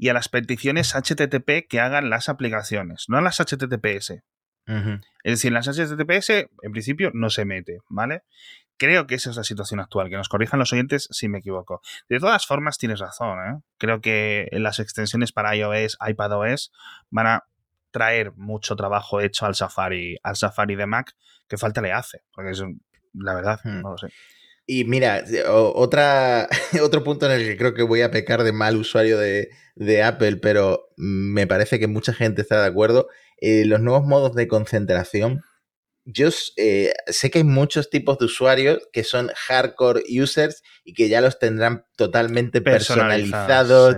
y 0.00 0.08
a 0.08 0.14
las 0.14 0.30
peticiones 0.30 0.94
HTTP 0.94 1.68
que 1.68 1.78
hagan 1.78 2.08
las 2.08 2.30
aplicaciones, 2.30 3.04
no 3.08 3.18
a 3.18 3.20
las 3.20 3.38
HTTPS. 3.38 4.22
Es 5.24 5.32
decir, 5.32 5.48
en 5.48 5.54
las 5.54 5.66
HTTPS, 5.66 6.30
en 6.62 6.72
principio, 6.72 7.10
no 7.12 7.28
se 7.28 7.44
mete, 7.44 7.80
¿vale? 7.90 8.22
Creo 8.78 9.06
que 9.06 9.16
esa 9.16 9.28
es 9.28 9.36
la 9.36 9.44
situación 9.44 9.78
actual, 9.78 10.08
que 10.08 10.16
nos 10.16 10.30
corrijan 10.30 10.58
los 10.58 10.72
oyentes 10.72 11.06
si 11.10 11.28
me 11.28 11.40
equivoco. 11.40 11.82
De 12.08 12.18
todas 12.18 12.46
formas, 12.46 12.78
tienes 12.78 13.00
razón, 13.00 13.38
¿eh? 13.40 13.60
Creo 13.76 14.00
que 14.00 14.48
las 14.52 14.78
extensiones 14.78 15.32
para 15.32 15.54
iOS, 15.54 15.98
iPadOS 16.08 16.72
van 17.10 17.26
a 17.26 17.44
traer 17.90 18.32
mucho 18.36 18.76
trabajo 18.76 19.20
hecho 19.20 19.44
al 19.44 19.54
Safari, 19.54 20.16
al 20.22 20.36
Safari 20.36 20.76
de 20.76 20.86
Mac, 20.86 21.14
que 21.46 21.58
falta 21.58 21.82
le 21.82 21.92
hace, 21.92 22.22
porque 22.32 22.52
es 22.52 22.64
la 23.12 23.34
verdad, 23.34 23.60
hmm. 23.64 23.82
no 23.82 23.90
lo 23.90 23.98
sé. 23.98 24.08
Y 24.72 24.84
mira, 24.84 25.24
otra, 25.48 26.48
otro 26.80 27.02
punto 27.02 27.26
en 27.26 27.32
el 27.32 27.44
que 27.44 27.56
creo 27.56 27.74
que 27.74 27.82
voy 27.82 28.02
a 28.02 28.12
pecar 28.12 28.44
de 28.44 28.52
mal 28.52 28.76
usuario 28.76 29.18
de, 29.18 29.50
de 29.74 30.04
Apple, 30.04 30.36
pero 30.36 30.92
me 30.96 31.48
parece 31.48 31.80
que 31.80 31.88
mucha 31.88 32.12
gente 32.12 32.42
está 32.42 32.60
de 32.60 32.68
acuerdo, 32.68 33.08
eh, 33.38 33.64
los 33.64 33.80
nuevos 33.80 34.06
modos 34.06 34.36
de 34.36 34.46
concentración 34.46 35.42
yo 36.04 36.28
eh, 36.56 36.92
sé 37.06 37.30
que 37.30 37.38
hay 37.38 37.44
muchos 37.44 37.90
tipos 37.90 38.18
de 38.18 38.24
usuarios 38.24 38.88
que 38.92 39.04
son 39.04 39.30
hardcore 39.48 40.02
users 40.08 40.62
y 40.82 40.94
que 40.94 41.08
ya 41.08 41.20
los 41.20 41.38
tendrán 41.38 41.84
totalmente 41.96 42.60
personalizados, 42.62 43.96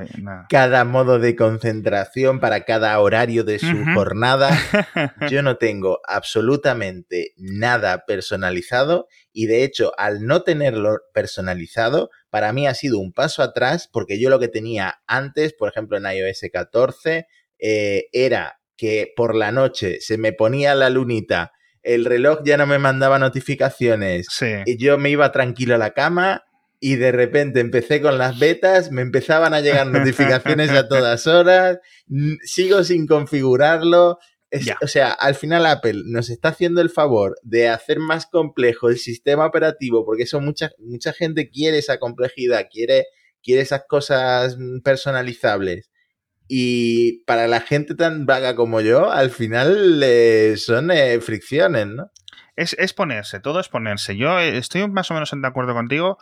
cada 0.49 0.85
modo 0.85 1.19
de 1.19 1.37
concentración 1.37 2.41
para 2.41 2.65
cada 2.65 2.99
horario 2.99 3.45
de 3.45 3.59
su 3.59 3.85
jornada. 3.95 4.51
Yo 5.31 5.43
no 5.43 5.57
tengo 5.57 6.01
absolutamente 6.07 7.35
nada 7.37 8.05
personalizado 8.05 9.07
y 9.33 9.47
de 9.47 9.63
hecho 9.63 9.93
al 9.97 10.27
no 10.27 10.43
tenerlo 10.43 10.99
personalizado, 11.15 12.11
para 12.31 12.53
mí 12.53 12.67
ha 12.67 12.75
sido 12.75 12.99
un 12.99 13.13
paso 13.13 13.43
atrás 13.43 13.89
porque 13.91 14.21
yo 14.21 14.29
lo 14.29 14.39
que 14.39 14.49
tenía 14.49 15.03
antes, 15.07 15.55
por 15.55 15.69
ejemplo 15.71 15.97
en 15.97 16.05
iOS 16.05 16.43
14, 16.53 17.27
eh, 17.59 18.09
era 18.13 18.61
que 18.77 19.13
por 19.15 19.35
la 19.35 19.53
noche 19.53 20.01
se 20.01 20.19
me 20.19 20.33
ponía 20.33 20.75
la 20.75 20.91
lunita 20.91 21.53
el 21.83 22.05
reloj 22.05 22.41
ya 22.45 22.57
no 22.57 22.67
me 22.67 22.79
mandaba 22.79 23.19
notificaciones. 23.19 24.29
Y 24.67 24.77
yo 24.77 24.99
me 24.99 25.11
iba 25.11 25.33
tranquilo 25.33 25.75
a 25.75 25.79
la 25.79 25.93
cama 25.93 26.45
y 26.85 26.97
de 26.97 27.13
repente 27.13 27.61
empecé 27.61 28.01
con 28.01 28.19
las 28.19 28.41
betas, 28.41 28.91
me 28.91 29.03
empezaban 29.03 29.55
a 29.55 29.61
llegar 29.61 29.87
notificaciones 29.89 30.71
a 30.71 30.89
todas 30.89 31.29
horas, 31.29 31.79
sigo 32.43 32.83
sin 32.83 33.07
configurarlo. 33.07 34.19
o 34.83 34.87
sea, 34.89 35.13
al 35.13 35.37
final 35.37 35.65
Apple 35.67 36.03
nos 36.07 36.29
está 36.29 36.49
haciendo 36.49 36.81
el 36.81 36.91
favor 36.91 37.37
de 37.43 37.69
hacer 37.69 38.01
más 38.01 38.27
complejo 38.27 38.89
el 38.89 38.99
sistema 38.99 39.47
operativo, 39.47 40.05
porque 40.05 40.25
eso 40.25 40.41
mucha, 40.41 40.73
mucha 40.79 41.13
gente 41.13 41.51
quiere 41.51 41.79
esa 41.79 41.99
complejidad, 41.99 42.67
quiere, 42.69 43.07
quiere 43.43 43.63
esas 43.63 43.85
cosas 43.89 44.57
personalizables. 44.83 45.92
Y 46.55 47.25
para 47.25 47.49
la 47.49 47.61
gente 47.61 47.95
tan 47.95 48.27
vaga 48.27 48.55
como 48.55 48.83
yo, 48.83 49.11
al 49.11 49.31
final 49.31 50.03
eh, 50.03 50.59
son 50.59 50.91
eh, 50.91 51.19
fricciones, 51.23 51.87
¿no? 51.87 52.11
Es, 52.57 52.77
es, 52.79 52.93
ponerse, 52.93 53.41
todo 53.41 53.59
es 53.59 53.71
ponerse. 53.71 54.19
Yo 54.19 54.39
eh, 54.39 54.59
estoy 54.59 54.87
más 54.87 55.11
o 55.11 55.15
menos 55.15 55.31
de 55.31 55.49
acuerdo 55.49 55.73
contigo. 55.73 56.19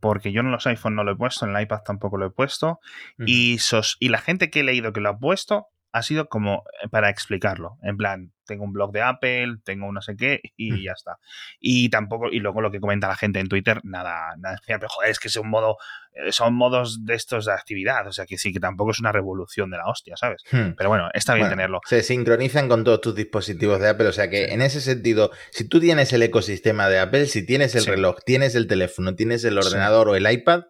porque 0.00 0.32
yo 0.32 0.40
en 0.40 0.50
los 0.50 0.66
iPhone 0.66 0.96
no 0.96 1.04
lo 1.04 1.12
he 1.12 1.16
puesto, 1.16 1.46
en 1.46 1.54
el 1.54 1.62
iPad 1.62 1.82
tampoco 1.84 2.18
lo 2.18 2.26
he 2.26 2.30
puesto. 2.30 2.80
y, 3.24 3.58
sos, 3.60 3.96
y 4.00 4.08
la 4.08 4.18
gente 4.18 4.50
que 4.50 4.60
he 4.60 4.64
leído 4.64 4.92
que 4.92 5.00
lo 5.00 5.10
ha 5.10 5.18
puesto 5.20 5.68
ha 5.92 6.02
sido 6.02 6.28
como 6.28 6.64
para 6.90 7.10
explicarlo. 7.10 7.78
En 7.82 7.96
plan, 7.96 8.32
tengo 8.46 8.64
un 8.64 8.72
blog 8.72 8.92
de 8.92 9.02
Apple, 9.02 9.56
tengo 9.64 9.86
un 9.86 9.94
no 9.94 10.02
sé 10.02 10.16
qué 10.16 10.40
y 10.56 10.72
mm. 10.72 10.82
ya 10.82 10.92
está. 10.92 11.18
Y 11.58 11.88
tampoco, 11.90 12.28
y 12.30 12.38
luego 12.38 12.60
lo 12.60 12.70
que 12.70 12.80
comenta 12.80 13.08
la 13.08 13.16
gente 13.16 13.40
en 13.40 13.48
Twitter, 13.48 13.80
nada, 13.84 14.34
nada 14.38 14.54
especial, 14.54 14.78
pero 14.80 14.90
joder, 14.90 15.10
es 15.10 15.18
que 15.18 15.28
es 15.28 15.36
un 15.36 15.48
modo, 15.48 15.76
eh, 16.12 16.32
son 16.32 16.54
modos 16.54 17.04
de 17.04 17.14
estos 17.14 17.46
de 17.46 17.52
actividad, 17.52 18.06
o 18.06 18.12
sea 18.12 18.26
que 18.26 18.38
sí, 18.38 18.52
que 18.52 18.60
tampoco 18.60 18.92
es 18.92 19.00
una 19.00 19.12
revolución 19.12 19.70
de 19.70 19.78
la 19.78 19.86
hostia, 19.86 20.16
¿sabes? 20.16 20.42
Hmm. 20.50 20.72
Pero 20.76 20.88
bueno, 20.88 21.08
está 21.12 21.34
bien 21.34 21.48
tenerlo. 21.48 21.80
Se 21.86 22.02
sincronizan 22.02 22.68
con 22.68 22.84
todos 22.84 23.00
tus 23.00 23.14
dispositivos 23.14 23.80
de 23.80 23.88
Apple, 23.88 24.06
o 24.06 24.12
sea 24.12 24.30
que 24.30 24.52
en 24.52 24.62
ese 24.62 24.80
sentido, 24.80 25.30
si 25.50 25.68
tú 25.68 25.80
tienes 25.80 26.12
el 26.12 26.22
ecosistema 26.22 26.88
de 26.88 27.00
Apple, 27.00 27.26
si 27.26 27.44
tienes 27.44 27.74
el 27.74 27.86
reloj, 27.86 28.18
tienes 28.24 28.54
el 28.54 28.66
teléfono, 28.66 29.14
tienes 29.14 29.44
el 29.44 29.58
ordenador 29.58 30.08
o 30.08 30.14
el 30.14 30.30
iPad, 30.30 30.64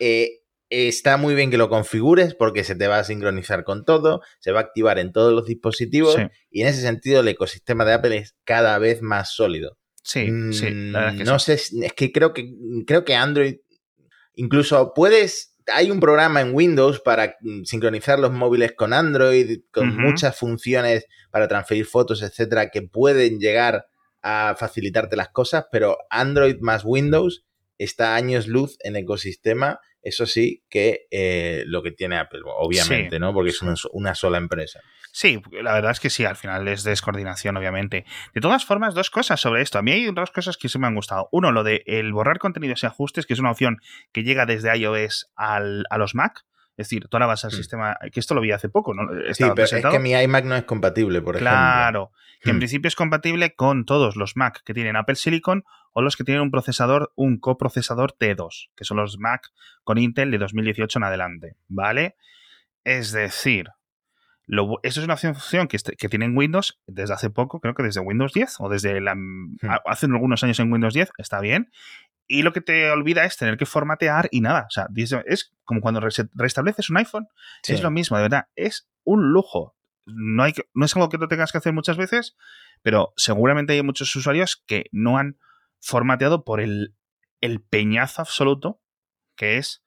eh, 0.00 0.41
Está 0.74 1.18
muy 1.18 1.34
bien 1.34 1.50
que 1.50 1.58
lo 1.58 1.68
configures 1.68 2.34
porque 2.34 2.64
se 2.64 2.74
te 2.74 2.88
va 2.88 2.98
a 2.98 3.04
sincronizar 3.04 3.62
con 3.62 3.84
todo, 3.84 4.22
se 4.40 4.52
va 4.52 4.60
a 4.60 4.62
activar 4.62 4.98
en 4.98 5.12
todos 5.12 5.30
los 5.34 5.44
dispositivos 5.44 6.16
y 6.50 6.62
en 6.62 6.68
ese 6.68 6.80
sentido 6.80 7.20
el 7.20 7.28
ecosistema 7.28 7.84
de 7.84 7.92
Apple 7.92 8.16
es 8.16 8.36
cada 8.44 8.78
vez 8.78 9.02
más 9.02 9.34
sólido. 9.34 9.76
Sí, 10.02 10.30
sí. 10.52 10.70
Mm, 10.70 11.24
no 11.24 11.38
sé, 11.38 11.52
es 11.52 11.92
que 11.94 12.10
creo 12.10 12.32
que 12.32 12.54
creo 12.86 13.04
que 13.04 13.14
Android 13.14 13.56
incluso 14.34 14.94
puedes 14.94 15.58
hay 15.66 15.90
un 15.90 16.00
programa 16.00 16.40
en 16.40 16.54
Windows 16.54 17.00
para 17.00 17.36
mm, 17.42 17.64
sincronizar 17.64 18.18
los 18.18 18.32
móviles 18.32 18.72
con 18.72 18.94
Android 18.94 19.60
con 19.72 19.94
muchas 19.94 20.38
funciones 20.38 21.04
para 21.30 21.48
transferir 21.48 21.84
fotos, 21.84 22.22
etcétera, 22.22 22.70
que 22.70 22.80
pueden 22.80 23.38
llegar 23.38 23.88
a 24.22 24.56
facilitarte 24.58 25.16
las 25.16 25.28
cosas, 25.28 25.66
pero 25.70 25.98
Android 26.08 26.56
más 26.60 26.82
Windows 26.82 27.44
está 27.76 28.14
años 28.14 28.46
luz 28.46 28.78
en 28.80 28.96
ecosistema 28.96 29.80
eso 30.02 30.26
sí 30.26 30.64
que 30.68 31.06
eh, 31.10 31.62
lo 31.66 31.82
que 31.82 31.92
tiene 31.92 32.18
Apple, 32.18 32.40
obviamente, 32.44 33.18
¿no? 33.18 33.32
Porque 33.32 33.50
es 33.50 33.62
una, 33.92 34.14
sola 34.14 34.38
empresa. 34.38 34.80
Sí, 35.12 35.40
la 35.62 35.74
verdad 35.74 35.92
es 35.92 36.00
que 36.00 36.10
sí, 36.10 36.24
al 36.24 36.36
final 36.36 36.66
es 36.68 36.84
descoordinación, 36.84 37.56
obviamente. 37.56 38.04
De 38.34 38.40
todas 38.40 38.64
formas, 38.64 38.94
dos 38.94 39.10
cosas 39.10 39.40
sobre 39.40 39.62
esto. 39.62 39.78
A 39.78 39.82
mí 39.82 39.92
hay 39.92 40.10
dos 40.12 40.30
cosas 40.30 40.56
que 40.56 40.68
sí 40.68 40.78
me 40.78 40.86
han 40.86 40.94
gustado. 40.94 41.28
Uno, 41.30 41.52
lo 41.52 41.64
de 41.64 41.82
el 41.86 42.12
borrar 42.12 42.38
contenidos 42.38 42.82
y 42.82 42.86
ajustes, 42.86 43.26
que 43.26 43.34
es 43.34 43.38
una 43.38 43.50
opción 43.50 43.78
que 44.12 44.24
llega 44.24 44.44
desde 44.46 44.76
iOS 44.76 45.30
al, 45.36 45.84
a 45.90 45.98
los 45.98 46.14
Mac. 46.14 46.44
Es 46.76 46.88
decir, 46.88 47.06
tú 47.08 47.16
ahora 47.16 47.26
vas 47.26 47.44
al 47.44 47.52
mm. 47.52 47.54
sistema, 47.54 47.98
que 48.12 48.20
esto 48.20 48.34
lo 48.34 48.40
vi 48.40 48.50
hace 48.52 48.68
poco, 48.68 48.94
¿no? 48.94 49.02
sí, 49.32 49.44
pero 49.54 49.64
es 49.64 49.84
que 49.84 49.98
mi 49.98 50.12
iMac 50.12 50.44
no 50.44 50.56
es 50.56 50.64
compatible, 50.64 51.20
por 51.20 51.36
ejemplo. 51.36 51.50
Claro, 51.50 52.12
que 52.40 52.50
en 52.50 52.56
mm. 52.56 52.58
principio 52.60 52.88
es 52.88 52.96
compatible 52.96 53.54
con 53.54 53.84
todos 53.84 54.16
los 54.16 54.36
Mac 54.36 54.62
que 54.64 54.74
tienen 54.74 54.96
Apple 54.96 55.16
Silicon 55.16 55.64
o 55.92 56.00
los 56.00 56.16
que 56.16 56.24
tienen 56.24 56.42
un 56.42 56.50
procesador, 56.50 57.12
un 57.14 57.38
coprocesador 57.38 58.16
T2, 58.18 58.70
que 58.74 58.84
son 58.84 58.96
los 58.96 59.18
Mac 59.18 59.52
con 59.84 59.98
Intel 59.98 60.30
de 60.30 60.38
2018 60.38 60.98
en 60.98 61.04
adelante, 61.04 61.56
¿vale? 61.68 62.16
Es 62.84 63.12
decir, 63.12 63.68
lo, 64.46 64.80
eso 64.82 65.00
es 65.00 65.06
una 65.06 65.16
función 65.16 65.68
que, 65.68 65.78
que 65.78 66.08
tiene 66.08 66.24
en 66.24 66.36
Windows 66.36 66.80
desde 66.86 67.14
hace 67.14 67.30
poco, 67.30 67.60
creo 67.60 67.74
que 67.74 67.82
desde 67.82 68.00
Windows 68.00 68.32
10 68.32 68.56
o 68.60 68.68
desde 68.68 69.00
la, 69.00 69.14
hmm. 69.14 69.58
hace 69.86 70.06
algunos 70.06 70.42
años 70.42 70.58
en 70.60 70.72
Windows 70.72 70.94
10, 70.94 71.12
está 71.18 71.40
bien. 71.40 71.70
Y 72.26 72.42
lo 72.42 72.52
que 72.52 72.60
te 72.60 72.90
olvida 72.90 73.24
es 73.24 73.36
tener 73.36 73.56
que 73.56 73.66
formatear 73.66 74.28
y 74.30 74.40
nada. 74.40 74.66
O 74.66 74.70
sea, 74.70 74.88
es 75.26 75.52
como 75.64 75.80
cuando 75.80 76.00
restableces 76.00 76.88
un 76.88 76.96
iPhone. 76.96 77.28
Es 77.66 77.82
lo 77.82 77.90
mismo, 77.90 78.16
de 78.16 78.22
verdad. 78.22 78.46
Es 78.54 78.88
un 79.04 79.32
lujo. 79.32 79.76
No, 80.06 80.42
hay 80.44 80.54
no 80.72 80.86
es 80.86 80.96
algo 80.96 81.08
que 81.08 81.18
no 81.18 81.28
tengas 81.28 81.52
que 81.52 81.58
hacer 81.58 81.72
muchas 81.72 81.96
veces, 81.96 82.36
pero 82.82 83.12
seguramente 83.16 83.74
hay 83.74 83.82
muchos 83.82 84.14
usuarios 84.16 84.62
que 84.66 84.86
no 84.92 85.18
han 85.18 85.36
formateado 85.78 86.44
por 86.44 86.60
el, 86.60 86.94
el 87.40 87.60
peñazo 87.60 88.22
absoluto 88.22 88.80
que 89.36 89.58
es 89.58 89.81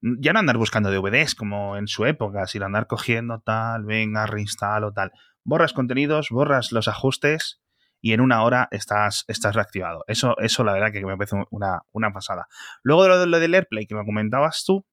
ya 0.00 0.32
no 0.32 0.38
andar 0.38 0.56
buscando 0.56 0.90
DVDs 0.90 1.34
como 1.34 1.76
en 1.76 1.88
su 1.88 2.06
época, 2.06 2.46
sino 2.46 2.66
andar 2.66 2.86
cogiendo 2.86 3.40
tal, 3.40 3.84
venga, 3.84 4.26
reinstalo 4.26 4.92
tal. 4.92 5.12
Borras 5.44 5.72
contenidos, 5.72 6.28
borras 6.30 6.72
los 6.72 6.88
ajustes 6.88 7.60
y 8.00 8.12
en 8.12 8.20
una 8.20 8.42
hora 8.42 8.68
estás, 8.70 9.24
estás 9.28 9.54
reactivado. 9.54 10.04
Eso, 10.06 10.36
eso 10.38 10.62
la 10.64 10.72
verdad 10.72 10.92
que 10.92 11.04
me 11.04 11.16
parece 11.16 11.36
una, 11.50 11.80
una 11.92 12.12
pasada. 12.12 12.46
Luego 12.82 13.02
de 13.02 13.08
lo, 13.08 13.18
de 13.18 13.26
lo 13.26 13.40
del 13.40 13.54
AirPlay 13.54 13.86
que 13.86 13.94
me 13.94 14.04
comentabas 14.04 14.64
tú, 14.64 14.86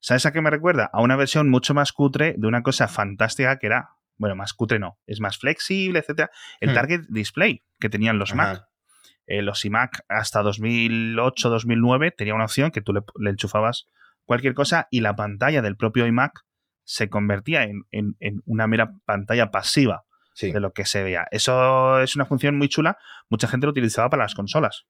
¿sabes 0.00 0.26
a 0.26 0.32
qué 0.32 0.40
me 0.40 0.50
recuerda? 0.50 0.90
A 0.92 1.00
una 1.00 1.16
versión 1.16 1.48
mucho 1.48 1.74
más 1.74 1.92
cutre 1.92 2.34
de 2.36 2.46
una 2.46 2.62
cosa 2.62 2.88
fantástica 2.88 3.58
que 3.58 3.66
era, 3.66 3.90
bueno, 4.16 4.36
más 4.36 4.52
cutre 4.52 4.78
no, 4.78 4.98
es 5.06 5.20
más 5.20 5.38
flexible, 5.38 5.98
etcétera, 5.98 6.30
el 6.60 6.70
hmm. 6.70 6.74
Target 6.74 7.00
Display 7.08 7.64
que 7.80 7.88
tenían 7.88 8.18
los 8.18 8.34
Mac. 8.34 8.64
Eh, 9.26 9.40
los 9.40 9.64
iMac 9.64 10.04
hasta 10.08 10.42
2008-2009 10.42 12.14
tenía 12.14 12.34
una 12.34 12.44
opción 12.44 12.70
que 12.70 12.82
tú 12.82 12.92
le, 12.92 13.30
enchufabas 13.30 13.88
cualquier 14.24 14.54
cosa 14.54 14.88
y 14.90 15.00
la 15.00 15.16
pantalla 15.16 15.62
del 15.62 15.76
propio 15.76 16.06
iMac 16.06 16.44
se 16.84 17.08
convertía 17.08 17.64
en, 17.64 18.14
una 18.44 18.66
mera 18.66 18.94
pantalla 19.04 19.50
pasiva 19.50 20.04
de 20.40 20.60
lo 20.60 20.72
que 20.72 20.84
se 20.84 21.02
veía. 21.02 21.26
Eso 21.30 22.00
es 22.00 22.16
una 22.16 22.26
función 22.26 22.58
muy 22.58 22.68
chula. 22.68 22.98
Mucha 23.30 23.48
gente 23.48 23.66
lo 23.66 23.70
utilizaba 23.70 24.10
para 24.10 24.24
las 24.24 24.34
consolas. 24.34 24.86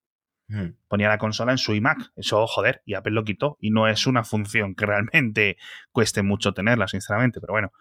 Ponía 0.88 1.08
la 1.08 1.18
consola 1.18 1.52
en 1.52 1.58
su 1.58 1.74
iMac. 1.74 2.12
Eso, 2.16 2.46
joder, 2.46 2.82
y 2.84 2.94
Apple 2.94 3.12
lo 3.12 3.24
quitó. 3.24 3.56
Y 3.60 3.70
no 3.70 3.88
es 3.88 4.06
una 4.06 4.24
función 4.24 4.74
que 4.74 4.86
realmente 4.86 5.56
cueste 5.92 6.22
mucho 6.22 6.52
tenerla, 6.52 6.88
sinceramente. 6.88 7.40
Pero 7.40 7.52
bueno, 7.52 7.72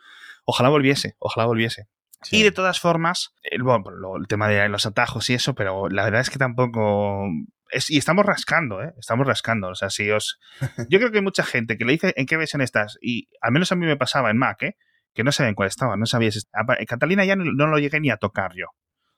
ojalá 0.46 0.70
volviese, 0.70 1.16
ojalá 1.20 1.46
volviese. 1.46 1.88
Y 2.32 2.44
de 2.44 2.52
todas 2.52 2.80
formas, 2.80 3.34
el, 3.44 3.64
bueno, 3.64 3.84
el 4.18 4.28
tema 4.28 4.48
de 4.48 4.70
los 4.70 4.86
atajos 4.86 5.30
y 5.30 5.34
eso, 5.34 5.56
pero 5.56 5.90
la 5.90 6.06
verdad 6.06 6.22
es 6.22 6.30
que 6.30 6.40
tampoco. 6.40 7.28
Es, 7.74 7.90
y 7.90 7.98
estamos 7.98 8.26
rascando, 8.26 8.82
¿eh? 8.82 8.94
Estamos 8.98 9.28
rascando. 9.28 9.70
O 9.70 9.76
sea, 9.76 9.90
si 9.90 10.10
os. 10.12 10.40
Yo 10.90 11.00
creo 11.00 11.12
que 11.12 11.18
hay 11.18 11.24
mucha 11.24 11.44
gente 11.44 11.78
que 11.78 11.86
le 11.86 11.94
dice 11.94 12.14
en 12.16 12.26
qué 12.26 12.38
versión 12.38 12.62
estás, 12.62 12.98
y 13.02 13.30
al 13.42 13.52
menos 13.52 13.72
a 13.72 13.76
mí 13.76 13.86
me 13.86 13.98
pasaba 13.98 14.32
en 14.32 14.38
Mac, 14.38 14.62
¿eh? 14.64 14.78
Que 15.14 15.24
no 15.24 15.32
sabían 15.32 15.56
cuál 15.56 15.68
estaba, 15.68 15.98
no 15.98 16.06
sabías. 16.06 16.48
En 16.80 16.86
Catalina 16.86 17.26
ya 17.26 17.36
no, 17.36 17.68
lo 17.68 17.78
llegué 17.80 18.00
ni 18.00 18.10
a 18.10 18.18
tocar 18.18 18.54
yo. 18.56 18.68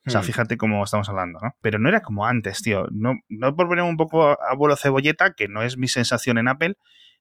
O 0.08 0.10
sea, 0.10 0.22
hmm. 0.22 0.26
fíjate 0.26 0.58
cómo 0.58 0.84
estamos 0.84 1.10
hablando, 1.10 1.40
¿no? 1.42 1.56
Pero 1.62 1.80
no 1.80 1.90
era 1.90 2.02
como 2.02 2.26
antes, 2.26 2.62
tío. 2.62 2.88
No, 2.92 3.14
no 3.30 3.56
por 3.56 3.68
poner 3.68 3.84
un 3.84 3.98
poco 3.98 4.38
a 4.42 4.56
vuelo 4.56 4.76
cebolleta, 4.76 5.34
que 5.34 5.48
no 5.48 5.64
es 5.64 5.78
mi 5.78 5.88
sensación 5.88 6.38
en 6.38 6.48
Apple, 6.48 6.76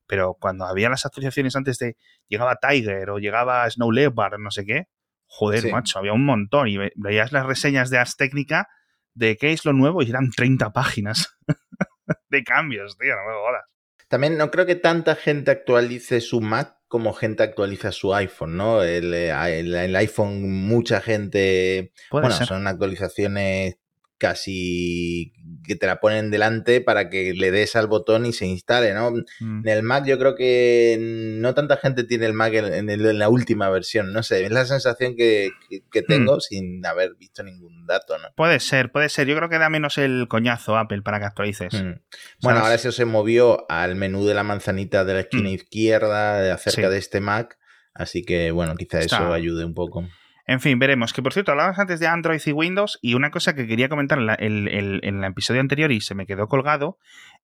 pero 0.06 0.36
cuando 0.38 0.66
había 0.66 0.90
las 0.90 1.06
actualizaciones 1.06 1.56
antes 1.56 1.78
de 1.78 1.96
llegaba 2.28 2.56
Tiger 2.56 3.10
o 3.10 3.18
llegaba 3.18 3.68
Snow 3.70 3.90
Leopard, 3.90 4.38
no 4.38 4.50
sé 4.50 4.66
qué, 4.66 4.88
Joder, 5.36 5.72
macho, 5.72 5.98
había 5.98 6.12
un 6.12 6.24
montón. 6.24 6.68
Y 6.68 6.78
veías 6.94 7.32
las 7.32 7.46
reseñas 7.46 7.90
de 7.90 7.98
Ars 7.98 8.16
Técnica 8.16 8.68
de 9.14 9.36
qué 9.36 9.52
es 9.52 9.64
lo 9.64 9.72
nuevo 9.72 10.02
y 10.02 10.10
eran 10.10 10.30
30 10.30 10.72
páginas 10.72 11.36
de 12.28 12.44
cambios, 12.44 12.96
tío, 12.98 13.14
no 13.14 13.26
me 13.26 13.34
jodas. 13.34 13.64
También 14.08 14.36
no 14.36 14.50
creo 14.50 14.66
que 14.66 14.76
tanta 14.76 15.16
gente 15.16 15.50
actualice 15.50 16.20
su 16.20 16.40
Mac 16.40 16.76
como 16.88 17.12
gente 17.12 17.42
actualiza 17.42 17.90
su 17.90 18.14
iPhone, 18.14 18.56
¿no? 18.56 18.82
El, 18.82 19.12
eh, 19.14 19.32
iPhone, 19.32 20.48
mucha 20.48 21.00
gente. 21.00 21.92
bueno, 22.10 22.30
son 22.30 22.68
actualizaciones 22.68 23.78
casi 24.18 25.32
que 25.66 25.76
te 25.76 25.86
la 25.86 25.98
ponen 26.00 26.30
delante 26.30 26.80
para 26.80 27.08
que 27.10 27.32
le 27.34 27.50
des 27.50 27.74
al 27.76 27.86
botón 27.86 28.26
y 28.26 28.32
se 28.32 28.46
instale, 28.46 28.94
¿no? 28.94 29.10
Mm. 29.40 29.66
En 29.66 29.68
el 29.68 29.82
Mac 29.82 30.04
yo 30.06 30.18
creo 30.18 30.34
que 30.34 30.96
no 31.00 31.54
tanta 31.54 31.76
gente 31.76 32.04
tiene 32.04 32.26
el 32.26 32.32
Mac 32.34 32.52
en, 32.54 32.90
el- 32.90 33.06
en 33.06 33.18
la 33.18 33.28
última 33.28 33.68
versión, 33.70 34.12
no 34.12 34.22
sé, 34.22 34.44
es 34.44 34.50
la 34.52 34.64
sensación 34.66 35.16
que, 35.16 35.50
que- 35.68 35.82
que 35.90 36.02
tengo 36.02 36.40
sin 36.40 36.84
haber 36.86 37.14
visto 37.16 37.42
ningún 37.42 37.86
dato, 37.86 38.18
¿no? 38.18 38.28
Puede 38.36 38.60
ser, 38.60 38.92
puede 38.92 39.08
ser. 39.08 39.26
Yo 39.26 39.36
creo 39.36 39.48
que 39.48 39.58
da 39.58 39.68
menos 39.70 39.98
el 39.98 40.26
coñazo 40.28 40.76
Apple 40.76 41.02
para 41.02 41.18
que 41.18 41.24
actualices. 41.26 41.72
Mm. 41.74 41.78
Bueno, 41.80 42.00
¿Sabes? 42.40 42.62
ahora 42.62 42.74
eso 42.74 42.92
se 42.92 43.04
movió 43.04 43.64
al 43.70 43.96
menú 43.96 44.24
de 44.26 44.34
la 44.34 44.42
manzanita 44.42 45.04
de 45.04 45.14
la 45.14 45.20
esquina 45.20 45.48
Mm. 45.48 45.54
izquierda 45.54 46.52
acerca 46.54 46.82
Sí. 46.88 46.92
de 46.92 46.98
este 46.98 47.20
Mac, 47.20 47.58
así 47.94 48.22
que 48.24 48.50
bueno, 48.50 48.74
quizá 48.76 49.00
Está- 49.00 49.16
eso 49.16 49.32
ayude 49.32 49.64
un 49.64 49.74
poco. 49.74 50.06
En 50.46 50.60
fin, 50.60 50.78
veremos. 50.78 51.12
Que 51.12 51.22
por 51.22 51.32
cierto, 51.32 51.52
hablábamos 51.52 51.78
antes 51.78 52.00
de 52.00 52.06
Android 52.06 52.40
y 52.44 52.52
Windows 52.52 52.98
y 53.00 53.14
una 53.14 53.30
cosa 53.30 53.54
que 53.54 53.66
quería 53.66 53.88
comentar 53.88 54.18
en, 54.18 54.26
la- 54.26 54.34
el- 54.34 54.68
el- 54.68 55.00
en 55.02 55.18
el 55.18 55.24
episodio 55.24 55.60
anterior 55.60 55.90
y 55.90 56.00
se 56.00 56.14
me 56.14 56.26
quedó 56.26 56.48
colgado 56.48 56.98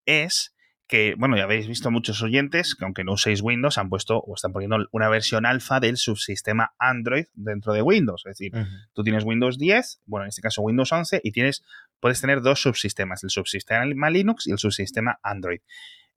es 0.06 0.54
que, 0.86 1.14
bueno, 1.16 1.36
ya 1.36 1.44
habéis 1.44 1.68
visto 1.68 1.90
muchos 1.92 2.20
oyentes 2.20 2.74
que 2.74 2.84
aunque 2.84 3.04
no 3.04 3.12
uséis 3.12 3.42
Windows 3.42 3.78
han 3.78 3.88
puesto 3.88 4.18
o 4.18 4.34
están 4.34 4.52
poniendo 4.52 4.76
una 4.90 5.08
versión 5.08 5.46
alfa 5.46 5.78
del 5.78 5.96
subsistema 5.96 6.72
Android 6.80 7.26
dentro 7.34 7.72
de 7.72 7.80
Windows. 7.80 8.22
Es 8.26 8.36
decir, 8.36 8.52
tú 8.92 9.02
tienes 9.04 9.24
Windows 9.24 9.56
10, 9.56 10.02
bueno, 10.06 10.24
en 10.24 10.28
este 10.30 10.42
caso 10.42 10.62
Windows 10.62 10.90
11 10.92 11.20
y 11.22 11.30
tienes, 11.30 11.62
puedes 12.00 12.20
tener 12.20 12.42
dos 12.42 12.60
subsistemas, 12.60 13.22
el 13.22 13.30
subsistema 13.30 14.10
Linux 14.10 14.48
y 14.48 14.50
el 14.50 14.58
subsistema 14.58 15.20
Android. 15.22 15.60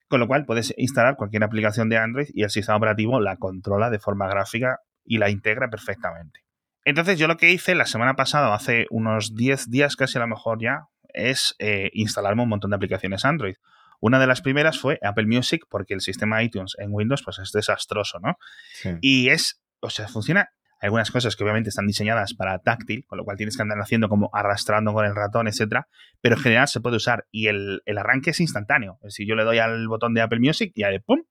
Con 0.10 0.20
lo 0.20 0.28
cual 0.28 0.46
puedes 0.46 0.74
instalar 0.78 1.16
cualquier 1.18 1.44
aplicación 1.44 1.88
de 1.90 1.98
Android 1.98 2.28
y 2.34 2.42
el 2.44 2.50
sistema 2.50 2.75
operativo 2.78 3.20
la 3.22 3.38
controla 3.38 3.90
de 3.92 4.00
forma 4.00 4.28
gráfica 4.28 4.80
y 5.06 5.18
la 5.20 5.30
integra 5.30 5.70
perfectamente. 5.70 6.42
Entonces 6.86 7.18
yo 7.18 7.28
lo 7.28 7.38
que 7.38 7.52
hice 7.52 7.75
la 7.75 7.86
semana 7.86 8.16
pasada, 8.16 8.54
hace 8.54 8.88
unos 8.90 9.36
10 9.36 9.70
días 9.70 9.96
casi 9.96 10.18
a 10.18 10.22
lo 10.22 10.28
mejor 10.28 10.62
ya, 10.62 10.88
es 11.13 11.56
eh, 11.60 11.90
instalarme 11.94 12.44
un 12.44 12.50
montón 12.50 12.72
de 12.72 12.75
aplicaciones 12.75 13.25
Android. 13.25 13.56
Una 14.00 14.20
de 14.20 14.28
las 14.28 14.42
primeras 14.42 14.80
fue 14.80 15.00
Apple 15.02 15.28
Music, 15.28 15.66
porque 15.70 15.94
el 15.94 16.02
sistema 16.02 16.44
iTunes 16.44 16.75
en 16.78 16.90
Windows 16.92 17.24
pues 17.24 17.40
es 17.40 17.52
desastroso, 17.52 18.20
¿no? 18.20 18.38
Sí. 18.74 18.90
Y 19.00 19.30
es, 19.30 19.62
o 19.80 19.90
sea, 19.90 20.10
funciona. 20.10 20.50
Hay 20.82 20.88
algunas 20.88 21.12
cosas 21.12 21.38
que 21.38 21.44
obviamente 21.46 21.70
están 21.70 21.88
diseñadas 21.88 22.34
para 22.34 22.60
táctil, 22.60 23.06
con 23.08 23.18
lo 23.18 23.24
cual 23.24 23.38
tienes 23.38 23.56
que 23.56 23.62
andar 23.62 23.80
haciendo 23.80 24.10
como 24.10 24.30
arrastrando 24.34 24.92
con 24.92 25.06
el 25.06 25.16
ratón, 25.16 25.48
etcétera, 25.48 25.88
pero 26.20 26.36
en 26.36 26.42
general 26.42 26.68
se 26.68 26.82
puede 26.82 26.98
usar 26.98 27.25
y 27.32 27.48
el, 27.48 27.82
el 27.86 27.98
arranque 27.98 28.32
es 28.32 28.42
instantáneo. 28.42 28.98
Es 29.04 29.13
decir, 29.13 29.25
yo 29.25 29.36
le 29.36 29.46
doy 29.46 29.60
al 29.60 29.88
botón 29.88 30.13
de 30.13 30.22
Apple 30.22 30.42
Music 30.42 30.74
y 30.75 30.84
de 30.84 31.00
¡pum! 31.00 31.24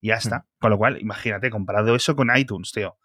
Y 0.00 0.08
ya 0.08 0.14
está. 0.14 0.46
Con 0.60 0.70
lo 0.70 0.78
cual, 0.78 1.00
imagínate, 1.00 1.50
comparado 1.50 1.96
eso 1.96 2.14
con 2.14 2.28
iTunes, 2.36 2.70
tío. 2.70 2.96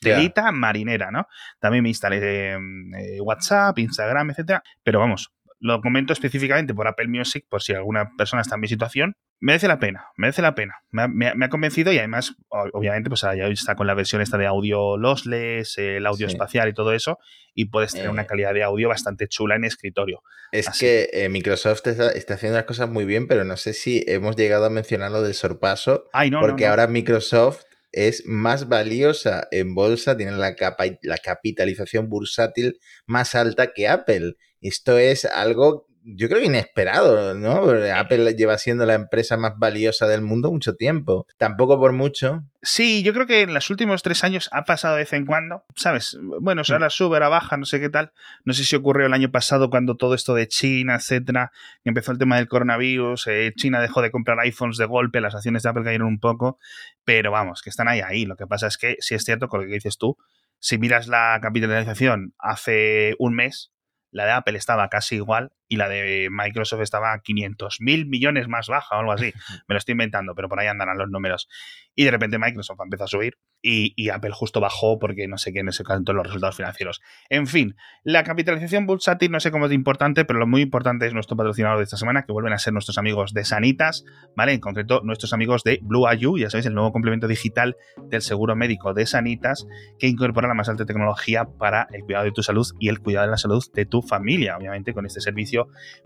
Telita 0.00 0.52
marinera, 0.52 1.10
¿no? 1.10 1.26
También 1.60 1.82
me 1.82 1.88
instalé 1.88 2.18
eh, 2.54 2.58
eh, 2.98 3.20
WhatsApp, 3.20 3.78
Instagram, 3.78 4.30
etcétera. 4.30 4.62
Pero 4.82 5.00
vamos, 5.00 5.30
lo 5.60 5.80
comento 5.80 6.12
específicamente 6.12 6.72
por 6.74 6.86
Apple 6.86 7.08
Music, 7.08 7.44
por 7.48 7.62
si 7.62 7.72
alguna 7.74 8.10
persona 8.16 8.42
está 8.42 8.54
en 8.54 8.60
mi 8.60 8.68
situación. 8.68 9.14
Merece 9.40 9.68
la 9.68 9.78
pena, 9.78 10.06
merece 10.16 10.42
la 10.42 10.54
pena. 10.56 10.74
Me 10.90 11.02
ha, 11.02 11.08
me 11.08 11.28
ha- 11.28 11.34
me 11.36 11.46
ha 11.46 11.48
convencido 11.48 11.92
y 11.92 11.98
además, 11.98 12.34
obviamente, 12.48 13.08
pues 13.08 13.20
ya 13.20 13.32
está 13.46 13.76
con 13.76 13.86
la 13.86 13.94
versión 13.94 14.20
esta 14.20 14.36
de 14.36 14.46
audio 14.46 14.96
lossless, 14.96 15.78
el 15.78 16.06
audio 16.06 16.28
Sí. 16.28 16.34
espacial 16.34 16.68
y 16.68 16.74
todo 16.74 16.92
eso, 16.92 17.18
y 17.54 17.66
puedes 17.66 17.92
tener 17.92 18.06
Eh. 18.08 18.10
una 18.10 18.26
calidad 18.26 18.52
de 18.52 18.64
audio 18.64 18.88
bastante 18.88 19.28
chula 19.28 19.54
en 19.54 19.62
escritorio. 19.64 20.22
Es 20.50 20.66
Así. 20.68 20.80
que 20.86 21.10
eh, 21.12 21.28
Microsoft 21.28 21.86
está, 21.86 22.10
está 22.10 22.34
haciendo 22.34 22.56
las 22.56 22.64
cosas 22.66 22.88
muy 22.90 23.04
bien, 23.04 23.28
pero 23.28 23.44
no 23.44 23.56
sé 23.56 23.74
si 23.74 24.02
hemos 24.08 24.34
llegado 24.34 24.64
a 24.64 24.70
mencionar 24.70 25.12
lo 25.12 25.22
del 25.22 25.34
sorpaso, 25.34 26.08
Ay, 26.12 26.30
no, 26.30 26.40
no, 26.40 26.46
porque 26.46 26.64
no. 26.64 26.70
ahora 26.70 26.88
Microsoft 26.88 27.62
es 27.92 28.24
más 28.26 28.68
valiosa 28.68 29.48
en 29.50 29.74
bolsa, 29.74 30.16
tiene 30.16 30.32
la, 30.32 30.54
capa- 30.56 30.98
la 31.02 31.18
capitalización 31.18 32.08
bursátil 32.08 32.78
más 33.06 33.34
alta 33.34 33.72
que 33.72 33.88
Apple. 33.88 34.34
Esto 34.60 34.98
es 34.98 35.24
algo, 35.24 35.87
yo 36.02 36.28
creo, 36.28 36.42
inesperado, 36.42 37.34
¿no? 37.34 37.60
Porque 37.62 37.90
Apple 37.92 38.34
lleva 38.34 38.56
siendo 38.58 38.86
la 38.86 38.94
empresa 38.94 39.36
más 39.36 39.54
valiosa 39.58 40.06
del 40.06 40.22
mundo 40.22 40.50
mucho 40.50 40.74
tiempo. 40.74 41.26
Tampoco 41.36 41.78
por 41.78 41.92
mucho. 41.92 42.42
Sí, 42.62 43.02
yo 43.02 43.12
creo 43.12 43.26
que 43.26 43.42
en 43.42 43.54
los 43.54 43.70
últimos 43.70 44.02
tres 44.02 44.24
años 44.24 44.48
ha 44.52 44.64
pasado 44.64 44.94
de 44.94 45.02
vez 45.02 45.12
en 45.12 45.26
cuando, 45.26 45.64
¿sabes? 45.76 46.16
Bueno, 46.40 46.62
Mm. 46.66 46.72
ahora 46.72 46.90
sube, 46.90 47.16
ahora 47.16 47.28
baja, 47.28 47.56
no 47.56 47.64
sé 47.66 47.78
qué 47.80 47.88
tal. 47.88 48.12
No 48.44 48.52
sé 48.52 48.64
si 48.64 48.74
ocurrió 48.76 49.06
el 49.06 49.12
año 49.12 49.30
pasado 49.30 49.70
cuando 49.70 49.96
todo 49.96 50.14
esto 50.14 50.34
de 50.34 50.48
China, 50.48 50.96
etcétera, 50.96 51.52
empezó 51.84 52.12
el 52.12 52.18
tema 52.18 52.36
del 52.36 52.48
coronavirus, 52.48 53.26
eh, 53.28 53.52
China 53.56 53.80
dejó 53.80 54.02
de 54.02 54.10
comprar 54.10 54.38
iPhones 54.40 54.76
de 54.76 54.86
golpe, 54.86 55.20
las 55.20 55.34
acciones 55.34 55.62
de 55.62 55.68
Apple 55.68 55.84
cayeron 55.84 56.08
un 56.08 56.20
poco, 56.20 56.58
pero 57.04 57.30
vamos, 57.30 57.62
que 57.62 57.70
están 57.70 57.86
ahí, 57.88 58.00
ahí. 58.00 58.24
Lo 58.24 58.36
que 58.36 58.46
pasa 58.46 58.66
es 58.66 58.78
que, 58.78 58.96
si 59.00 59.14
es 59.14 59.24
cierto, 59.24 59.48
con 59.48 59.60
lo 59.60 59.66
que 59.66 59.74
dices 59.74 59.98
tú, 59.98 60.16
si 60.58 60.78
miras 60.78 61.06
la 61.06 61.38
capitalización 61.40 62.34
hace 62.38 63.14
un 63.18 63.34
mes, 63.34 63.72
la 64.10 64.24
de 64.24 64.32
Apple 64.32 64.56
estaba 64.56 64.88
casi 64.88 65.16
igual 65.16 65.52
y 65.68 65.76
la 65.76 65.88
de 65.88 66.28
Microsoft 66.30 66.80
estaba 66.80 67.12
a 67.12 67.20
500 67.20 67.80
mil 67.80 68.06
millones 68.06 68.48
más 68.48 68.68
baja 68.68 68.96
o 68.96 69.00
algo 69.00 69.12
así. 69.12 69.32
Me 69.68 69.74
lo 69.74 69.78
estoy 69.78 69.92
inventando, 69.92 70.34
pero 70.34 70.48
por 70.48 70.60
ahí 70.60 70.66
andarán 70.66 70.98
los 70.98 71.08
números. 71.08 71.48
Y 71.94 72.04
de 72.04 72.10
repente 72.10 72.38
Microsoft 72.38 72.78
empezó 72.82 73.04
a 73.04 73.08
subir 73.08 73.38
y, 73.60 73.92
y 73.96 74.10
Apple 74.10 74.30
justo 74.32 74.60
bajó 74.60 74.98
porque 74.98 75.26
no 75.26 75.36
sé 75.36 75.52
qué, 75.52 75.62
no 75.62 75.72
sé 75.72 75.84
cuánto 75.84 76.12
los 76.12 76.26
resultados 76.26 76.56
financieros. 76.56 77.00
En 77.28 77.46
fin, 77.46 77.76
la 78.04 78.22
capitalización 78.24 78.86
bursátil 78.86 79.30
no 79.30 79.40
sé 79.40 79.50
cómo 79.50 79.66
es 79.66 79.72
importante, 79.72 80.24
pero 80.24 80.38
lo 80.38 80.46
muy 80.46 80.62
importante 80.62 81.06
es 81.06 81.14
nuestro 81.14 81.36
patrocinador 81.36 81.78
de 81.78 81.84
esta 81.84 81.96
semana, 81.96 82.24
que 82.24 82.32
vuelven 82.32 82.52
a 82.52 82.58
ser 82.58 82.72
nuestros 82.72 82.98
amigos 82.98 83.34
de 83.34 83.44
Sanitas, 83.44 84.04
¿vale? 84.36 84.52
En 84.52 84.60
concreto, 84.60 85.00
nuestros 85.04 85.32
amigos 85.32 85.64
de 85.64 85.80
Blue 85.82 86.06
IU, 86.12 86.38
ya 86.38 86.50
sabéis, 86.50 86.66
el 86.66 86.74
nuevo 86.74 86.92
complemento 86.92 87.26
digital 87.26 87.76
del 88.08 88.22
seguro 88.22 88.56
médico 88.56 88.94
de 88.94 89.06
Sanitas, 89.06 89.66
que 89.98 90.06
incorpora 90.06 90.48
la 90.48 90.54
más 90.54 90.68
alta 90.68 90.86
tecnología 90.86 91.44
para 91.58 91.88
el 91.92 92.02
cuidado 92.02 92.24
de 92.24 92.32
tu 92.32 92.42
salud 92.42 92.66
y 92.78 92.88
el 92.88 93.00
cuidado 93.00 93.26
de 93.26 93.30
la 93.32 93.38
salud 93.38 93.64
de 93.74 93.86
tu 93.86 94.02
familia. 94.02 94.56
Obviamente, 94.56 94.94
con 94.94 95.06
este 95.06 95.20
servicio, 95.20 95.57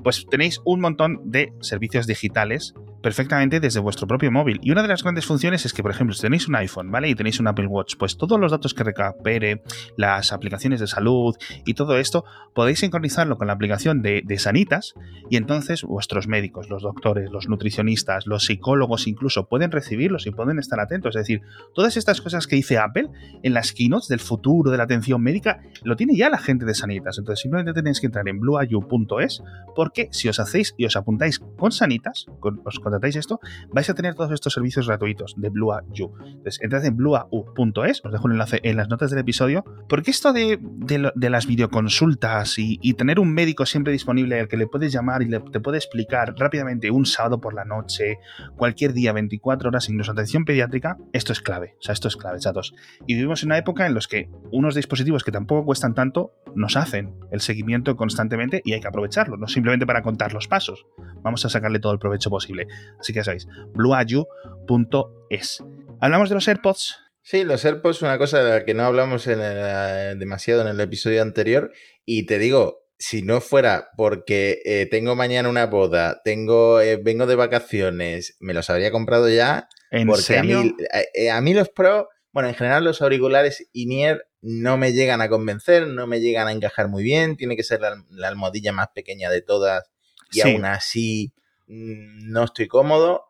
pues 0.02 0.26
tenéis 0.30 0.60
un 0.64 0.80
montón 0.80 1.20
de 1.24 1.52
servicios 1.60 2.06
digitales 2.06 2.74
perfectamente 3.02 3.60
desde 3.60 3.80
vuestro 3.80 4.06
propio 4.06 4.30
móvil. 4.30 4.60
Y 4.62 4.70
una 4.70 4.82
de 4.82 4.88
las 4.88 5.02
grandes 5.02 5.26
funciones 5.26 5.66
es 5.66 5.72
que, 5.72 5.82
por 5.82 5.90
ejemplo, 5.90 6.14
si 6.14 6.22
tenéis 6.22 6.48
un 6.48 6.54
iPhone, 6.56 6.90
¿vale? 6.90 7.08
Y 7.08 7.14
tenéis 7.14 7.40
un 7.40 7.48
Apple 7.48 7.66
Watch, 7.66 7.96
pues 7.98 8.16
todos 8.16 8.38
los 8.38 8.52
datos 8.52 8.74
que 8.74 8.84
recupere, 8.84 9.62
las 9.96 10.32
aplicaciones 10.32 10.80
de 10.80 10.86
salud 10.86 11.36
y 11.66 11.74
todo 11.74 11.98
esto, 11.98 12.24
podéis 12.54 12.78
sincronizarlo 12.78 13.36
con 13.36 13.48
la 13.48 13.54
aplicación 13.54 14.02
de, 14.02 14.22
de 14.24 14.38
Sanitas 14.38 14.94
y 15.28 15.36
entonces 15.36 15.82
vuestros 15.82 16.28
médicos, 16.28 16.70
los 16.70 16.82
doctores, 16.82 17.30
los 17.30 17.48
nutricionistas, 17.48 18.26
los 18.26 18.44
psicólogos 18.44 19.06
incluso 19.06 19.48
pueden 19.48 19.72
recibirlos 19.72 20.26
y 20.26 20.30
pueden 20.30 20.58
estar 20.58 20.78
atentos. 20.80 21.16
Es 21.16 21.22
decir, 21.22 21.42
todas 21.74 21.96
estas 21.96 22.20
cosas 22.20 22.46
que 22.46 22.56
dice 22.56 22.78
Apple 22.78 23.08
en 23.42 23.54
las 23.54 23.72
keynotes 23.72 24.08
del 24.08 24.20
futuro 24.20 24.70
de 24.70 24.76
la 24.78 24.84
atención 24.84 25.20
médica, 25.22 25.60
lo 25.82 25.96
tiene 25.96 26.16
ya 26.16 26.30
la 26.30 26.38
gente 26.38 26.64
de 26.64 26.74
Sanitas. 26.74 27.18
Entonces 27.18 27.42
simplemente 27.42 27.72
tenéis 27.72 28.00
que 28.00 28.06
entrar 28.06 28.28
en 28.28 28.38
blueayu.es 28.38 29.41
porque 29.74 30.08
si 30.12 30.28
os 30.28 30.38
hacéis 30.40 30.74
y 30.76 30.84
os 30.84 30.96
apuntáis 30.96 31.38
con 31.38 31.72
Sanitas, 31.72 32.26
os 32.40 32.78
contratáis 32.80 33.16
esto, 33.16 33.40
vais 33.70 33.88
a 33.88 33.94
tener 33.94 34.14
todos 34.14 34.32
estos 34.32 34.52
servicios 34.52 34.86
gratuitos 34.86 35.34
de 35.36 35.48
BlueAU. 35.48 36.12
Entonces, 36.24 36.60
entrad 36.60 36.84
en 36.84 36.96
blueau.es, 36.96 38.04
os 38.04 38.12
dejo 38.12 38.24
un 38.24 38.32
enlace 38.32 38.60
en 38.62 38.76
las 38.76 38.88
notas 38.88 39.10
del 39.10 39.20
episodio, 39.20 39.64
porque 39.88 40.10
esto 40.10 40.32
de, 40.32 40.58
las 41.16 41.46
videoconsultas 41.46 42.58
y, 42.58 42.78
y 42.82 42.94
tener 42.94 43.18
un 43.18 43.32
médico 43.32 43.66
siempre 43.66 43.92
disponible 43.92 44.40
al 44.40 44.48
que 44.48 44.56
le 44.56 44.66
puedes 44.66 44.92
llamar 44.92 45.22
y 45.22 45.26
le, 45.26 45.40
te 45.40 45.60
puede 45.60 45.78
explicar 45.78 46.34
rápidamente 46.36 46.90
un 46.90 47.06
sábado 47.06 47.40
por 47.40 47.54
la 47.54 47.64
noche, 47.64 48.18
cualquier 48.56 48.92
día, 48.92 49.12
24 49.12 49.68
horas, 49.68 49.88
incluso 49.88 50.12
atención 50.12 50.44
pediátrica, 50.44 50.98
esto 51.12 51.32
es 51.32 51.40
clave. 51.40 51.76
O 51.78 51.82
sea, 51.82 51.92
esto 51.92 52.08
es 52.08 52.16
clave, 52.16 52.38
chatos. 52.38 52.74
Y 53.06 53.14
vivimos 53.14 53.42
en 53.42 53.48
una 53.48 53.58
época 53.58 53.86
en 53.86 53.94
los 53.94 54.08
que 54.08 54.28
unos 54.50 54.74
dispositivos 54.74 55.24
que 55.24 55.32
tampoco 55.32 55.64
cuestan 55.64 55.94
tanto 55.94 56.32
nos 56.54 56.76
hacen 56.76 57.14
el 57.30 57.40
seguimiento 57.40 57.96
constantemente 57.96 58.60
y 58.64 58.72
hay 58.74 58.80
que 58.80 58.88
aprovecharlo, 58.88 59.31
no 59.38 59.46
simplemente 59.48 59.86
para 59.86 60.02
contar 60.02 60.32
los 60.32 60.48
pasos. 60.48 60.86
Vamos 61.22 61.44
a 61.44 61.48
sacarle 61.48 61.78
todo 61.78 61.92
el 61.92 61.98
provecho 61.98 62.30
posible. 62.30 62.66
Así 62.98 63.12
que 63.12 63.20
ya 63.20 63.24
sabéis, 63.24 63.46
blueayu.es. 63.74 65.64
Hablamos 66.00 66.28
de 66.28 66.34
los 66.34 66.48
AirPods. 66.48 66.96
Sí, 67.22 67.44
los 67.44 67.64
AirPods, 67.64 68.02
una 68.02 68.18
cosa 68.18 68.42
de 68.42 68.50
la 68.50 68.64
que 68.64 68.74
no 68.74 68.82
hablamos 68.82 69.26
en 69.28 69.40
el, 69.40 69.56
eh, 69.56 70.14
demasiado 70.18 70.62
en 70.62 70.68
el 70.68 70.80
episodio 70.80 71.22
anterior. 71.22 71.72
Y 72.04 72.26
te 72.26 72.38
digo, 72.38 72.80
si 72.98 73.22
no 73.22 73.40
fuera 73.40 73.88
porque 73.96 74.60
eh, 74.64 74.88
tengo 74.90 75.14
mañana 75.14 75.48
una 75.48 75.66
boda, 75.66 76.20
tengo, 76.24 76.80
eh, 76.80 76.96
vengo 76.96 77.26
de 77.26 77.36
vacaciones, 77.36 78.36
me 78.40 78.54
los 78.54 78.70
habría 78.70 78.90
comprado 78.90 79.28
ya. 79.28 79.68
¿En 79.90 80.08
porque 80.08 80.22
serio? 80.22 80.58
A, 80.58 80.62
mí, 80.64 81.28
a 81.28 81.40
mí 81.40 81.54
los 81.54 81.68
Pro, 81.68 82.08
bueno, 82.32 82.48
en 82.48 82.54
general 82.56 82.84
los 82.84 83.02
auriculares 83.02 83.68
in-ear 83.72 84.24
no 84.42 84.76
me 84.76 84.92
llegan 84.92 85.20
a 85.22 85.28
convencer, 85.28 85.86
no 85.86 86.06
me 86.06 86.20
llegan 86.20 86.48
a 86.48 86.52
encajar 86.52 86.88
muy 86.88 87.02
bien. 87.02 87.36
Tiene 87.36 87.56
que 87.56 87.62
ser 87.62 87.80
la, 87.80 88.04
la 88.10 88.28
almohadilla 88.28 88.72
más 88.72 88.88
pequeña 88.94 89.30
de 89.30 89.40
todas 89.42 89.90
y 90.32 90.40
Sí. 90.40 90.50
aún 90.52 90.64
así 90.64 91.32
mm, 91.68 92.30
no 92.30 92.44
estoy 92.44 92.66
cómodo. 92.68 93.24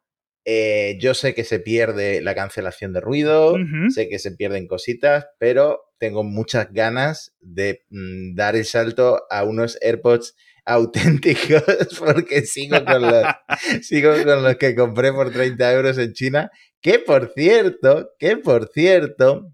Eh, 0.44 0.98
yo 1.00 1.14
sé 1.14 1.34
que 1.34 1.44
se 1.44 1.60
pierde 1.60 2.20
la 2.20 2.34
cancelación 2.34 2.92
de 2.92 3.00
ruido, 3.00 3.54
sé 3.90 4.08
que 4.08 4.18
se 4.18 4.32
pierden 4.32 4.66
cositas, 4.66 5.26
pero 5.38 5.82
tengo 5.98 6.24
muchas 6.24 6.72
ganas 6.72 7.32
de 7.38 7.84
mm, 7.90 8.34
dar 8.34 8.56
el 8.56 8.64
salto 8.64 9.22
a 9.30 9.44
unos 9.44 9.78
AirPods 9.80 10.34
auténticos 10.64 11.62
porque 11.98 12.42
sigo 12.42 12.84
con 12.84 13.02
los, 13.02 13.24
sigo 13.82 14.12
con 14.24 14.42
los 14.42 14.56
que 14.56 14.74
compré 14.74 15.12
por 15.12 15.30
30 15.30 15.72
euros 15.74 15.98
en 15.98 16.12
China. 16.12 16.50
Que 16.80 16.98
por 16.98 17.32
cierto, 17.34 18.10
que 18.18 18.36
por 18.36 18.68
cierto, 18.72 19.52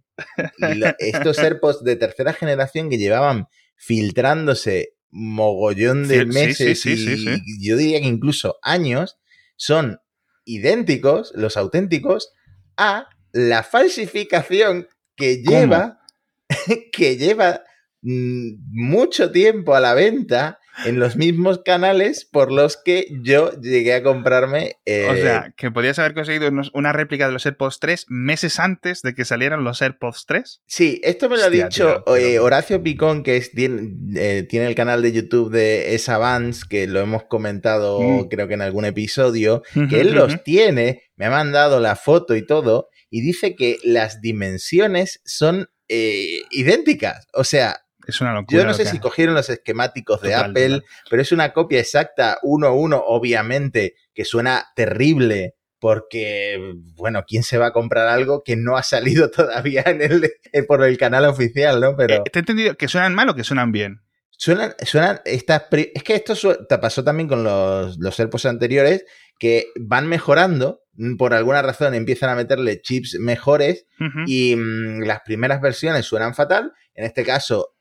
lo- 0.58 0.94
estos 0.98 1.38
AirPods 1.38 1.82
de 1.84 1.96
tercera 1.96 2.32
generación 2.32 2.90
que 2.90 2.98
llevaban 2.98 3.46
filtrándose 3.76 4.94
mogollón 5.10 6.06
de 6.08 6.26
meses 6.26 6.84
y 6.86 7.66
yo 7.66 7.76
diría 7.76 8.00
que 8.00 8.06
incluso 8.06 8.58
años, 8.62 9.18
son 9.56 10.00
idénticos, 10.44 11.32
los 11.34 11.56
auténticos, 11.56 12.32
a 12.76 13.08
la 13.32 13.62
falsificación 13.62 14.88
que 15.16 15.42
lleva, 15.42 16.00
que 16.92 17.16
lleva 17.16 17.62
mm, 18.02 18.54
mucho 18.70 19.30
tiempo 19.32 19.74
a 19.74 19.80
la 19.80 19.94
venta 19.94 20.57
en 20.84 20.98
los 20.98 21.16
mismos 21.16 21.60
canales 21.64 22.28
por 22.30 22.52
los 22.52 22.76
que 22.76 23.06
yo 23.22 23.52
llegué 23.60 23.94
a 23.94 24.02
comprarme. 24.02 24.76
o 24.86 25.14
sea, 25.14 25.46
eh, 25.48 25.52
que 25.56 25.70
podías 25.70 25.98
haber 25.98 26.14
conseguido 26.14 26.50
una 26.72 26.92
réplica 26.92 27.26
de 27.26 27.32
los 27.32 27.46
AirPods 27.46 27.80
3 27.80 28.06
meses 28.08 28.58
antes 28.58 29.02
de 29.02 29.14
que 29.14 29.24
salieran 29.24 29.64
los 29.64 29.82
AirPods 29.82 30.26
3. 30.26 30.62
Sí, 30.66 31.00
esto 31.02 31.28
me 31.28 31.36
lo 31.36 31.44
ha 31.44 31.50
dicho 31.50 32.04
eh, 32.16 32.38
Horacio 32.38 32.82
Picón, 32.82 33.22
que 33.22 33.36
es, 33.36 33.50
eh, 33.56 34.46
tiene, 34.48 34.66
el 34.66 34.74
canal 34.74 35.02
de 35.02 35.12
YouTube 35.12 35.50
de 35.50 35.94
esa 35.94 36.18
Vans, 36.18 36.64
que 36.64 36.86
lo 36.86 37.00
hemos 37.00 37.24
comentado 37.24 38.00
mm. 38.00 38.28
creo 38.28 38.48
que 38.48 38.54
en 38.54 38.62
algún 38.62 38.84
episodio, 38.84 39.62
que 39.88 40.00
él 40.00 40.14
los 40.14 40.42
tiene, 40.44 41.02
me 41.16 41.26
ha 41.26 41.30
mandado 41.30 41.80
la 41.80 41.96
foto 41.96 42.36
y 42.36 42.46
todo, 42.46 42.88
y 43.10 43.20
dice 43.22 43.54
que 43.56 43.78
las 43.82 44.20
dimensiones 44.20 45.20
son 45.24 45.68
idénticas. 45.88 47.26
O 47.32 47.44
sea, 47.44 47.80
es 48.08 48.20
una 48.22 48.32
locura. 48.32 48.62
Yo 48.62 48.66
no 48.66 48.72
sé 48.72 48.86
si 48.86 48.98
cogieron 48.98 49.34
los 49.34 49.50
esquemáticos 49.50 50.22
de 50.22 50.34
Apple, 50.34 50.82
pero 51.10 51.20
es 51.20 51.30
una 51.30 51.52
copia 51.52 51.78
exacta, 51.78 52.38
uno 52.42 52.68
a 52.68 52.72
uno, 52.72 53.02
obviamente, 53.06 53.94
que 54.14 54.24
suena 54.24 54.64
terrible. 54.74 55.54
Porque, 55.80 56.74
bueno, 56.96 57.22
¿quién 57.24 57.44
se 57.44 57.56
va 57.56 57.66
a 57.66 57.72
comprar 57.72 58.08
algo 58.08 58.42
que 58.42 58.56
no 58.56 58.76
ha 58.76 58.82
salido 58.82 59.30
todavía 59.30 59.84
en 59.86 60.02
el, 60.02 60.32
eh, 60.52 60.62
por 60.64 60.82
el 60.82 60.98
canal 60.98 61.26
oficial, 61.26 61.80
¿no? 61.80 61.94
Pero... 61.96 62.14
Eh, 62.14 62.22
¿Te 62.32 62.38
he 62.38 62.40
entendido 62.40 62.74
que 62.74 62.88
suenan 62.88 63.14
mal 63.14 63.28
o 63.28 63.36
que 63.36 63.44
suenan 63.44 63.70
bien? 63.70 64.00
Suenan, 64.30 64.74
suenan, 64.82 65.20
estas, 65.24 65.64
es 65.70 66.02
que 66.02 66.14
esto 66.14 66.34
te 66.68 66.78
pasó 66.78 67.04
también 67.04 67.28
con 67.28 67.44
los, 67.44 67.98
los 67.98 68.18
AirPods 68.18 68.46
anteriores, 68.46 69.04
que 69.38 69.66
van 69.78 70.08
mejorando, 70.08 70.80
mm, 70.94 71.16
por 71.16 71.34
alguna 71.34 71.62
razón 71.62 71.94
empiezan 71.94 72.30
a 72.30 72.34
meterle 72.34 72.80
chips 72.80 73.18
mejores 73.20 73.86
y 74.26 74.56
mm, 74.56 75.02
las 75.02 75.20
primeras 75.20 75.60
versiones 75.60 76.06
suenan 76.06 76.34
fatal. 76.34 76.72
En 76.94 77.04
este 77.04 77.24
caso, 77.24 77.76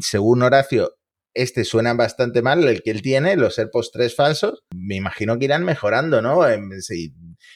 según 0.00 0.42
Horacio, 0.42 0.92
este 1.34 1.64
suena 1.64 1.94
bastante 1.94 2.42
mal, 2.42 2.66
el 2.66 2.82
que 2.82 2.90
él 2.90 3.02
tiene, 3.02 3.36
los 3.36 3.58
AirPods 3.58 3.92
3 3.92 4.16
falsos, 4.16 4.64
me 4.74 4.96
imagino 4.96 5.38
que 5.38 5.44
irán 5.44 5.64
mejorando, 5.64 6.20
¿no? 6.20 6.40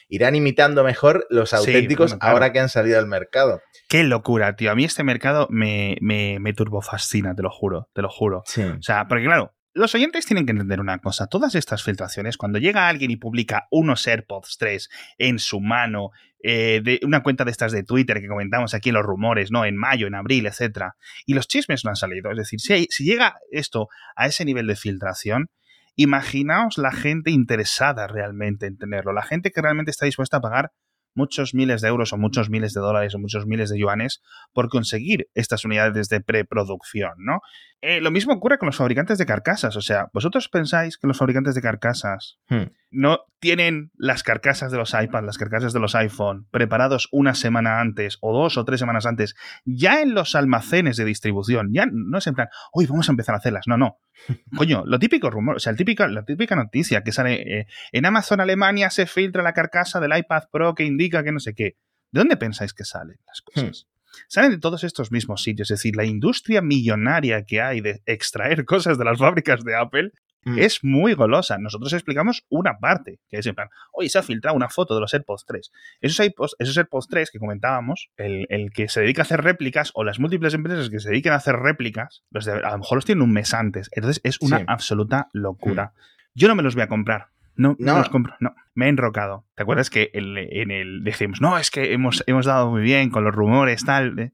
irán 0.07 0.35
imitando 0.35 0.83
mejor 0.83 1.25
los 1.29 1.53
auténticos 1.53 2.15
ahora 2.21 2.53
que 2.53 2.59
han 2.59 2.69
salido 2.69 2.99
al 2.99 3.07
mercado. 3.07 3.61
Qué 3.89 4.03
locura, 4.03 4.55
tío. 4.55 4.71
A 4.71 4.75
mí 4.75 4.85
este 4.85 5.03
mercado 5.03 5.47
me, 5.49 5.97
me, 6.01 6.39
me 6.39 6.53
turbo 6.53 6.81
fascina, 6.81 7.35
te 7.35 7.43
lo 7.43 7.49
juro, 7.49 7.89
te 7.93 8.01
lo 8.01 8.09
juro. 8.09 8.39
O 8.39 8.81
sea, 8.81 9.07
porque 9.07 9.25
claro, 9.25 9.53
los 9.73 9.95
oyentes 9.95 10.25
tienen 10.25 10.45
que 10.45 10.51
entender 10.51 10.79
una 10.79 10.99
cosa, 10.99 11.27
todas 11.27 11.55
estas 11.55 11.83
filtraciones, 11.83 12.37
cuando 12.37 12.59
llega 12.59 12.87
alguien 12.87 13.09
y 13.11 13.17
publica 13.17 13.67
unos 13.71 14.07
AirPods 14.07 14.57
3 14.59 14.89
en 15.17 15.39
su 15.39 15.59
mano, 15.59 16.11
eh, 16.43 16.81
de 16.83 16.99
una 17.03 17.23
cuenta 17.23 17.45
de 17.45 17.51
estas 17.51 17.71
de 17.71 17.83
Twitter 17.83 18.19
que 18.19 18.27
comentamos 18.27 18.73
aquí 18.73 18.89
en 18.89 18.95
los 18.95 19.05
rumores, 19.05 19.49
¿no? 19.49 19.63
En 19.65 19.77
mayo, 19.77 20.07
en 20.07 20.15
abril, 20.15 20.45
etcétera, 20.45 20.95
y 21.25 21.33
los 21.33 21.47
chismes 21.47 21.85
no 21.85 21.89
han 21.89 21.95
salido. 21.95 22.29
Es 22.31 22.37
decir, 22.37 22.59
si, 22.59 22.87
si 22.89 23.05
llega 23.05 23.37
esto 23.49 23.87
a 24.15 24.27
ese 24.27 24.43
nivel 24.43 24.67
de 24.67 24.75
filtración, 24.75 25.49
imaginaos 25.95 26.77
la 26.77 26.91
gente 26.91 27.31
interesada 27.31 28.07
realmente 28.07 28.65
en 28.65 28.77
tenerlo, 28.77 29.13
la 29.13 29.23
gente 29.23 29.51
que 29.51 29.61
realmente 29.61 29.91
está 29.91 30.05
dispuesta 30.05 30.37
a 30.37 30.41
pagar 30.41 30.71
muchos 31.15 31.53
miles 31.53 31.81
de 31.81 31.87
euros 31.87 32.11
o 32.11 32.17
muchos 32.17 32.49
miles 32.49 32.73
de 32.73 32.81
dólares 32.81 33.15
o 33.15 33.19
muchos 33.19 33.45
miles 33.45 33.69
de 33.69 33.79
yuanes 33.79 34.21
por 34.51 34.69
conseguir 34.69 35.29
estas 35.33 35.63
unidades 35.63 36.09
de 36.09 36.21
preproducción, 36.21 37.13
¿no? 37.17 37.39
Eh, 37.81 38.01
lo 38.01 38.11
mismo 38.11 38.33
ocurre 38.33 38.57
con 38.57 38.67
los 38.67 38.77
fabricantes 38.77 39.17
de 39.17 39.25
carcasas, 39.25 39.75
o 39.75 39.81
sea, 39.81 40.07
vosotros 40.13 40.49
pensáis 40.49 40.97
que 40.97 41.07
los 41.07 41.17
fabricantes 41.17 41.55
de 41.55 41.61
carcasas 41.61 42.39
hmm. 42.49 42.63
No 42.93 43.25
tienen 43.39 43.91
las 43.97 44.23
carcasas 44.23 44.71
de 44.71 44.77
los 44.77 44.93
iPads, 44.93 45.25
las 45.25 45.37
carcasas 45.37 45.73
de 45.73 45.79
los 45.79 45.95
iPhone 45.95 46.47
preparados 46.51 47.09
una 47.11 47.35
semana 47.35 47.81
antes 47.81 48.17
o 48.21 48.33
dos 48.33 48.57
o 48.57 48.63
tres 48.63 48.79
semanas 48.79 49.05
antes, 49.05 49.35
ya 49.65 50.01
en 50.01 50.13
los 50.13 50.35
almacenes 50.35 50.95
de 50.95 51.05
distribución, 51.05 51.73
ya 51.73 51.85
no 51.91 52.17
es 52.17 52.27
en 52.27 52.35
plan, 52.35 52.47
hoy 52.71 52.85
vamos 52.85 53.09
a 53.09 53.11
empezar 53.11 53.35
a 53.35 53.39
hacerlas, 53.39 53.67
no, 53.67 53.77
no. 53.77 53.99
Coño, 54.57 54.83
lo 54.85 54.99
típico 54.99 55.29
rumor, 55.29 55.57
o 55.57 55.59
sea, 55.59 55.71
el 55.71 55.77
típico, 55.77 56.07
la 56.07 56.23
típica 56.23 56.55
noticia 56.55 57.03
que 57.03 57.11
sale 57.11 57.59
eh, 57.59 57.67
en 57.91 58.05
Amazon 58.05 58.39
Alemania 58.39 58.89
se 58.89 59.05
filtra 59.07 59.43
la 59.43 59.53
carcasa 59.53 59.99
del 59.99 60.17
iPad 60.17 60.43
Pro 60.51 60.75
que 60.75 60.85
indica 60.85 61.23
que 61.23 61.31
no 61.31 61.39
sé 61.39 61.53
qué. 61.53 61.77
¿De 62.11 62.19
dónde 62.19 62.37
pensáis 62.37 62.73
que 62.73 62.85
salen 62.85 63.17
las 63.25 63.41
cosas? 63.41 63.87
Hmm 63.87 63.93
salen 64.27 64.51
de 64.51 64.59
todos 64.59 64.83
estos 64.83 65.11
mismos 65.11 65.43
sitios. 65.43 65.71
Es 65.71 65.79
decir, 65.79 65.95
la 65.95 66.05
industria 66.05 66.61
millonaria 66.61 67.43
que 67.45 67.61
hay 67.61 67.81
de 67.81 68.01
extraer 68.05 68.65
cosas 68.65 68.97
de 68.97 69.05
las 69.05 69.17
fábricas 69.17 69.63
de 69.63 69.75
Apple 69.75 70.11
mm. 70.45 70.59
es 70.59 70.83
muy 70.83 71.13
golosa. 71.13 71.57
Nosotros 71.57 71.93
explicamos 71.93 72.45
una 72.49 72.79
parte, 72.79 73.19
que 73.29 73.37
es 73.37 73.45
en 73.45 73.55
plan, 73.55 73.69
oye, 73.91 74.09
se 74.09 74.19
ha 74.19 74.23
filtrado 74.23 74.55
una 74.55 74.69
foto 74.69 74.95
de 74.95 75.01
los 75.01 75.13
AirPods 75.13 75.45
3. 75.45 75.71
Esos 76.01 76.19
AirPods, 76.19 76.55
esos 76.59 76.77
AirPods 76.77 77.07
3 77.07 77.31
que 77.31 77.39
comentábamos, 77.39 78.09
el, 78.17 78.71
que 78.73 78.87
se 78.89 79.01
dedica 79.01 79.21
a 79.21 79.23
hacer 79.23 79.41
réplicas 79.41 79.91
o 79.93 80.03
las 80.03 80.19
múltiples 80.19 80.53
empresas 80.53 80.89
que 80.89 80.99
se 80.99 81.09
dedican 81.09 81.33
a 81.33 81.37
hacer 81.37 81.55
réplicas, 81.55 82.23
los 82.31 82.47
a 82.47 82.71
lo 82.71 82.77
mejor 82.77 82.97
los 82.97 83.05
tienen 83.05 83.21
un 83.21 83.31
mes 83.31 83.53
antes. 83.53 83.89
Entonces 83.93 84.21
es 84.23 84.41
una 84.41 84.63
absoluta 84.67 85.29
locura. 85.33 85.93
Mm. 85.95 85.99
Yo 86.35 86.47
no 86.47 86.55
me 86.55 86.63
los 86.63 86.75
voy 86.75 86.83
a 86.83 86.87
comprar. 86.87 87.27
No, 87.55 87.75
no, 87.77 87.97
los 87.99 88.09
compro. 88.09 88.35
No, 88.39 88.55
me 88.73 88.87
he 88.87 88.89
enrocado. 88.89 89.45
¿Te 89.55 89.63
acuerdas 89.63 89.89
que 89.89 90.09
en 90.13 90.71
el 90.71 91.03
decimos, 91.03 91.39
no, 91.39 91.57
es 91.57 91.69
que 91.69 91.93
hemos, 91.93 92.23
hemos 92.25 92.45
dado 92.45 92.71
muy 92.71 92.81
bien 92.81 93.11
con 93.11 93.23
los 93.23 93.33
rumores, 93.33 93.85
tal? 93.85 94.33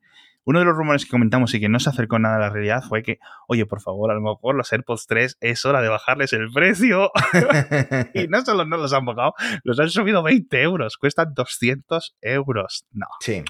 Eh"? 0.50 0.52
Uno 0.52 0.60
de 0.60 0.66
los 0.66 0.76
rumores 0.76 1.06
que 1.06 1.12
comentamos 1.12 1.54
y 1.54 1.60
que 1.60 1.70
no 1.70 1.80
se 1.80 1.90
acercó 1.90 2.18
nada 2.18 2.38
a 2.38 2.40
la 2.40 2.50
realidad 2.50 2.82
fue 2.88 3.04
que, 3.04 3.20
oye, 3.48 3.66
por 3.66 3.82
favor, 3.82 4.10
a 4.10 4.16
lo 4.16 4.22
mejor 4.22 4.56
los 4.56 4.72
AirPods 4.74 5.06
3 5.08 5.38
es 5.42 5.66
hora 5.66 5.82
de 5.82 5.90
bajarles 5.90 6.34
el 6.34 6.50
precio. 6.52 7.12
y 8.14 8.28
no 8.28 8.44
solo 8.44 8.66
no 8.66 8.78
los 8.78 8.94
han 8.94 9.06
bajado, 9.06 9.34
los 9.64 9.80
han 9.80 9.90
subido 9.90 10.24
20 10.24 10.62
euros. 10.62 10.98
Cuestan 10.98 11.34
200 11.34 12.18
euros. 12.22 12.86
No. 12.92 13.08
Sí. 13.20 13.44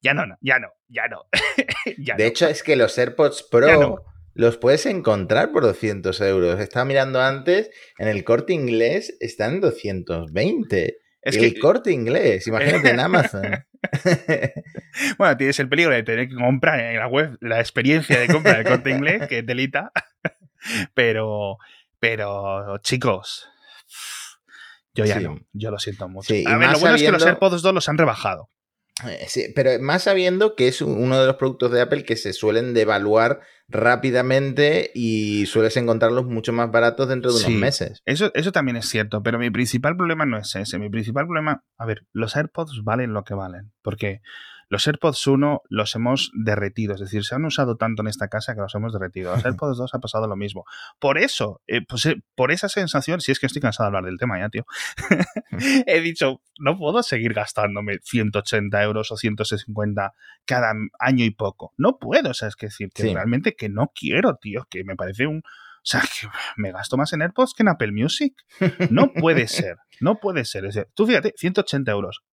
Ya 0.00 0.14
no, 0.14 0.26
no 0.26 0.36
ya 0.40 0.58
no, 0.58 0.68
ya 0.88 1.08
no. 1.08 1.24
de 2.16 2.26
hecho, 2.26 2.46
es 2.46 2.62
que 2.62 2.76
los 2.76 2.96
AirPods 2.96 3.42
Pro 3.50 4.02
los 4.34 4.58
puedes 4.58 4.86
encontrar 4.86 5.50
por 5.50 5.62
200 5.62 6.20
euros. 6.20 6.60
Estaba 6.60 6.84
mirando 6.84 7.22
antes, 7.22 7.70
en 7.98 8.08
el 8.08 8.22
corte 8.22 8.52
inglés 8.52 9.16
están 9.20 9.60
220. 9.60 10.98
Es 11.26 11.36
el 11.36 11.58
corte 11.58 11.90
inglés, 11.90 12.46
imagínate 12.46 12.90
en 12.90 13.00
Amazon. 13.00 13.66
bueno, 15.18 15.36
tienes 15.36 15.58
el 15.58 15.68
peligro 15.68 15.92
de 15.92 16.02
tener 16.04 16.28
que 16.28 16.34
comprar 16.36 16.78
en 16.78 16.98
la 16.98 17.08
web 17.08 17.36
la 17.40 17.58
experiencia 17.58 18.20
de 18.20 18.28
compra 18.28 18.54
del 18.54 18.64
corte 18.64 18.90
inglés, 18.90 19.26
que 19.28 19.38
es 19.38 19.46
delita. 19.46 19.90
pero, 20.94 21.58
pero, 21.98 22.78
chicos, 22.78 23.48
yo 24.94 25.04
ya 25.04 25.18
no, 25.18 25.40
yo 25.52 25.70
lo 25.70 25.78
siento 25.78 26.08
mucho. 26.08 26.32
a 26.32 26.56
ver, 26.58 26.70
lo 26.70 26.78
bueno 26.78 26.94
es 26.94 27.02
que 27.02 27.10
los 27.10 27.26
AirPods 27.26 27.62
2 27.62 27.74
los 27.74 27.88
han 27.88 27.98
rebajado. 27.98 28.48
Eh, 29.06 29.26
sí, 29.28 29.52
pero 29.54 29.78
más 29.80 30.04
sabiendo 30.04 30.54
que 30.54 30.68
es 30.68 30.80
uno 30.80 31.20
de 31.20 31.26
los 31.26 31.36
productos 31.36 31.70
de 31.72 31.82
Apple 31.82 32.04
que 32.04 32.16
se 32.16 32.32
suelen 32.32 32.72
devaluar 32.72 33.40
rápidamente 33.68 34.90
y 34.94 35.46
sueles 35.46 35.76
encontrarlos 35.76 36.26
mucho 36.26 36.52
más 36.52 36.70
baratos 36.70 37.08
dentro 37.08 37.32
de 37.32 37.38
unos 37.38 37.60
meses. 37.60 38.02
Eso, 38.04 38.30
eso 38.34 38.52
también 38.52 38.76
es 38.76 38.88
cierto, 38.88 39.22
pero 39.22 39.38
mi 39.38 39.50
principal 39.50 39.96
problema 39.96 40.24
no 40.24 40.38
es 40.38 40.54
ese. 40.54 40.78
Mi 40.78 40.88
principal 40.88 41.26
problema, 41.26 41.64
a 41.76 41.86
ver, 41.86 42.06
los 42.12 42.36
AirPods 42.36 42.82
valen 42.84 43.12
lo 43.12 43.24
que 43.24 43.34
valen, 43.34 43.72
porque 43.82 44.20
los 44.68 44.86
AirPods 44.86 45.26
1 45.26 45.62
los 45.68 45.94
hemos 45.94 46.30
derretido, 46.34 46.94
es 46.94 47.00
decir, 47.00 47.24
se 47.24 47.34
han 47.34 47.44
usado 47.44 47.76
tanto 47.76 48.02
en 48.02 48.08
esta 48.08 48.28
casa 48.28 48.54
que 48.54 48.60
los 48.60 48.74
hemos 48.74 48.92
derretido. 48.92 49.34
Los 49.34 49.44
AirPods 49.46 49.78
2 49.78 49.94
ha 49.94 49.98
pasado 49.98 50.26
lo 50.26 50.36
mismo. 50.36 50.64
Por 50.98 51.18
eso, 51.18 51.62
eh, 51.66 51.82
pues, 51.86 52.06
eh, 52.06 52.16
por 52.34 52.52
esa 52.52 52.68
sensación, 52.68 53.20
si 53.20 53.32
es 53.32 53.38
que 53.38 53.46
estoy 53.46 53.62
cansado 53.62 53.84
de 53.84 53.96
hablar 53.96 54.10
del 54.10 54.18
tema 54.18 54.38
ya, 54.38 54.48
tío, 54.48 54.66
he 55.86 56.00
dicho, 56.00 56.40
no 56.58 56.76
puedo 56.76 57.02
seguir 57.02 57.32
gastándome 57.34 57.98
180 58.02 58.82
euros 58.82 59.10
o 59.12 59.16
150 59.16 60.12
cada 60.44 60.72
año 60.98 61.24
y 61.24 61.30
poco. 61.30 61.72
No 61.76 61.98
puedo, 61.98 62.30
o 62.30 62.34
sea, 62.34 62.48
es 62.48 62.56
que 62.56 62.66
decir, 62.66 62.90
que 62.92 63.14
realmente 63.14 63.54
que 63.54 63.68
no 63.68 63.92
quiero, 63.94 64.36
tío, 64.36 64.66
que 64.70 64.84
me 64.84 64.96
parece 64.96 65.26
un... 65.26 65.38
O 65.38 65.88
sea, 65.88 66.00
que 66.00 66.26
me 66.56 66.72
gasto 66.72 66.96
más 66.96 67.12
en 67.12 67.22
AirPods 67.22 67.54
que 67.54 67.62
en 67.62 67.68
Apple 67.68 67.92
Music. 67.92 68.34
No 68.90 69.12
puede 69.12 69.46
ser, 69.46 69.76
no 70.00 70.18
puede 70.18 70.44
ser. 70.44 70.68
tú 70.94 71.06
fíjate, 71.06 71.32
180 71.36 71.92
euros 71.92 72.24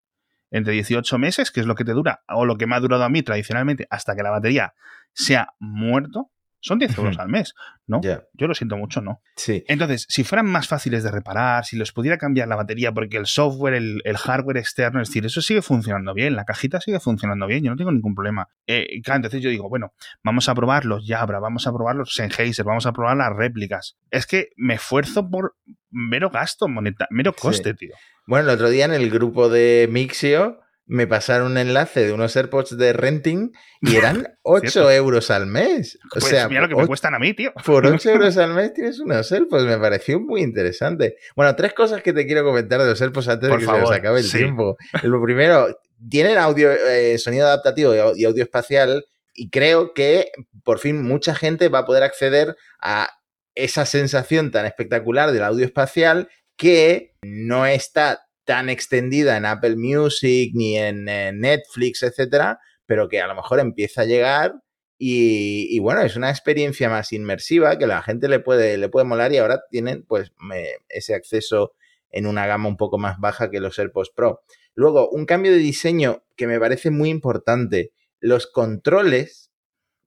entre 0.53 0.73
18 0.73 1.17
meses, 1.17 1.51
que 1.51 1.59
es 1.59 1.65
lo 1.65 1.75
que 1.75 1.83
te 1.83 1.91
dura, 1.91 2.23
o 2.29 2.45
lo 2.45 2.57
que 2.57 2.67
me 2.67 2.75
ha 2.75 2.79
durado 2.79 3.03
a 3.03 3.09
mí 3.09 3.23
tradicionalmente, 3.23 3.87
hasta 3.89 4.15
que 4.15 4.23
la 4.23 4.29
batería 4.29 4.73
se 5.13 5.35
ha 5.35 5.49
muerto, 5.59 6.29
son 6.61 6.79
10 6.79 6.97
euros 6.97 7.19
al 7.19 7.27
mes, 7.27 7.55
¿no? 7.87 7.99
Yo 8.01 8.47
lo 8.47 8.53
siento 8.53 8.77
mucho, 8.77 9.01
¿no? 9.01 9.21
Sí. 9.35 9.65
Entonces, 9.67 10.05
si 10.07 10.23
fueran 10.23 10.45
más 10.45 10.69
fáciles 10.69 11.03
de 11.03 11.11
reparar, 11.11 11.65
si 11.65 11.75
les 11.75 11.91
pudiera 11.91 12.17
cambiar 12.17 12.47
la 12.47 12.55
batería, 12.55 12.93
porque 12.93 13.17
el 13.17 13.25
software, 13.25 13.73
el, 13.73 14.17
hardware 14.17 14.57
externo, 14.57 15.01
es 15.01 15.09
decir, 15.09 15.25
eso 15.25 15.41
sigue 15.41 15.61
funcionando 15.61 16.13
bien, 16.13 16.37
la 16.37 16.45
cajita 16.45 16.79
sigue 16.79 17.01
funcionando 17.01 17.47
bien, 17.47 17.65
yo 17.65 17.71
no 17.71 17.75
tengo 17.75 17.91
ningún 17.91 18.15
problema. 18.15 18.47
Eh, 18.65 19.01
claro, 19.03 19.17
entonces 19.17 19.41
yo 19.41 19.49
digo, 19.49 19.67
bueno, 19.67 19.91
vamos 20.23 20.47
a 20.47 20.55
probar 20.55 20.85
los 20.85 21.05
Jabra, 21.05 21.39
vamos 21.39 21.67
a 21.67 21.73
probar 21.73 21.97
los 21.97 22.13
Sennheiser, 22.13 22.63
vamos 22.63 22.85
a 22.85 22.93
probar 22.93 23.17
las 23.17 23.35
réplicas. 23.35 23.97
Es 24.09 24.25
que 24.25 24.51
me 24.55 24.75
esfuerzo 24.75 25.29
por 25.29 25.57
mero 25.89 26.29
gasto, 26.29 26.69
moneta, 26.69 27.07
mero 27.09 27.33
coste, 27.33 27.73
tío. 27.73 27.93
Bueno, 28.25 28.49
el 28.49 28.55
otro 28.55 28.69
día 28.69 28.85
en 28.85 28.93
el 28.93 29.09
grupo 29.09 29.49
de 29.49 29.87
Mixio 29.91 30.59
me 30.85 31.07
pasaron 31.07 31.51
un 31.53 31.57
enlace 31.57 32.05
de 32.05 32.11
unos 32.11 32.35
AirPods 32.35 32.77
de 32.77 32.91
renting 32.93 33.51
y 33.81 33.95
eran 33.95 34.27
8 34.43 34.91
euros 34.91 35.31
al 35.31 35.45
mes. 35.45 35.97
O 36.05 36.19
Pues 36.19 36.25
sea, 36.25 36.49
mira 36.49 36.61
lo 36.61 36.67
que 36.69 36.75
me 36.75 36.87
cuestan 36.87 37.15
a 37.15 37.19
mí, 37.19 37.33
tío. 37.33 37.53
por 37.65 37.85
8 37.87 38.09
euros 38.11 38.37
al 38.37 38.53
mes 38.53 38.73
tienes 38.73 38.99
unos 38.99 39.31
AirPods. 39.31 39.65
Me 39.65 39.77
pareció 39.77 40.19
muy 40.19 40.41
interesante. 40.41 41.15
Bueno, 41.35 41.55
tres 41.55 41.73
cosas 41.73 42.01
que 42.01 42.11
te 42.13 42.25
quiero 42.25 42.43
comentar 42.43 42.81
de 42.81 42.87
los 42.87 43.01
AirPods 43.01 43.27
antes 43.29 43.49
Por 43.49 43.59
de 43.61 43.65
que 43.65 43.71
se 43.71 43.79
nos 43.79 43.91
acabe 43.91 44.19
el 44.19 44.25
sí. 44.25 44.37
tiempo. 44.39 44.77
Lo 45.03 45.23
primero, 45.23 45.67
tienen 46.09 46.37
audio, 46.37 46.71
eh, 46.71 47.17
sonido 47.17 47.47
adaptativo 47.47 47.93
y 48.15 48.25
audio 48.25 48.43
espacial 48.43 49.05
y 49.33 49.49
creo 49.49 49.93
que 49.93 50.31
por 50.63 50.79
fin 50.79 51.01
mucha 51.01 51.33
gente 51.33 51.69
va 51.69 51.79
a 51.79 51.85
poder 51.85 52.03
acceder 52.03 52.55
a 52.81 53.09
esa 53.55 53.85
sensación 53.85 54.51
tan 54.51 54.65
espectacular 54.65 55.31
del 55.31 55.43
audio 55.43 55.65
espacial 55.65 56.27
que 56.55 57.13
no 57.23 57.65
está 57.65 58.21
tan 58.45 58.69
extendida 58.69 59.37
en 59.37 59.45
Apple 59.45 59.75
Music 59.77 60.51
ni 60.53 60.77
en, 60.77 61.05
Netflix, 61.05 62.03
etcétera, 62.03 62.59
pero 62.85 63.07
que 63.09 63.21
a 63.21 63.27
lo 63.27 63.35
mejor 63.35 63.59
empieza 63.59 64.01
a 64.01 64.05
llegar 64.05 64.53
y, 64.97 65.67
y 65.75 65.79
bueno, 65.79 66.01
es 66.01 66.15
una 66.15 66.29
experiencia 66.29 66.89
más 66.89 67.13
inmersiva 67.13 67.77
que 67.77 67.87
la 67.87 68.01
gente 68.01 68.27
le 68.27 68.39
puede, 68.39 68.77
le 68.77 68.89
puede 68.89 69.05
molar 69.05 69.31
y 69.33 69.37
ahora 69.37 69.61
tienen 69.69 70.03
pues 70.03 70.31
me- 70.39 70.67
ese 70.89 71.15
acceso 71.15 71.73
en 72.11 72.27
una 72.27 72.45
gama 72.45 72.67
un 72.69 72.77
poco 72.77 72.97
más 72.97 73.17
baja 73.19 73.49
que 73.49 73.59
los 73.59 73.79
AirPods 73.79 74.11
Pro. 74.11 74.41
Luego, 74.75 75.09
un 75.09 75.25
cambio 75.25 75.51
de 75.51 75.57
diseño 75.57 76.23
que 76.35 76.45
me 76.47 76.59
parece 76.59 76.91
muy 76.91 77.09
importante. 77.09 77.91
Los 78.19 78.47
controles 78.47 79.51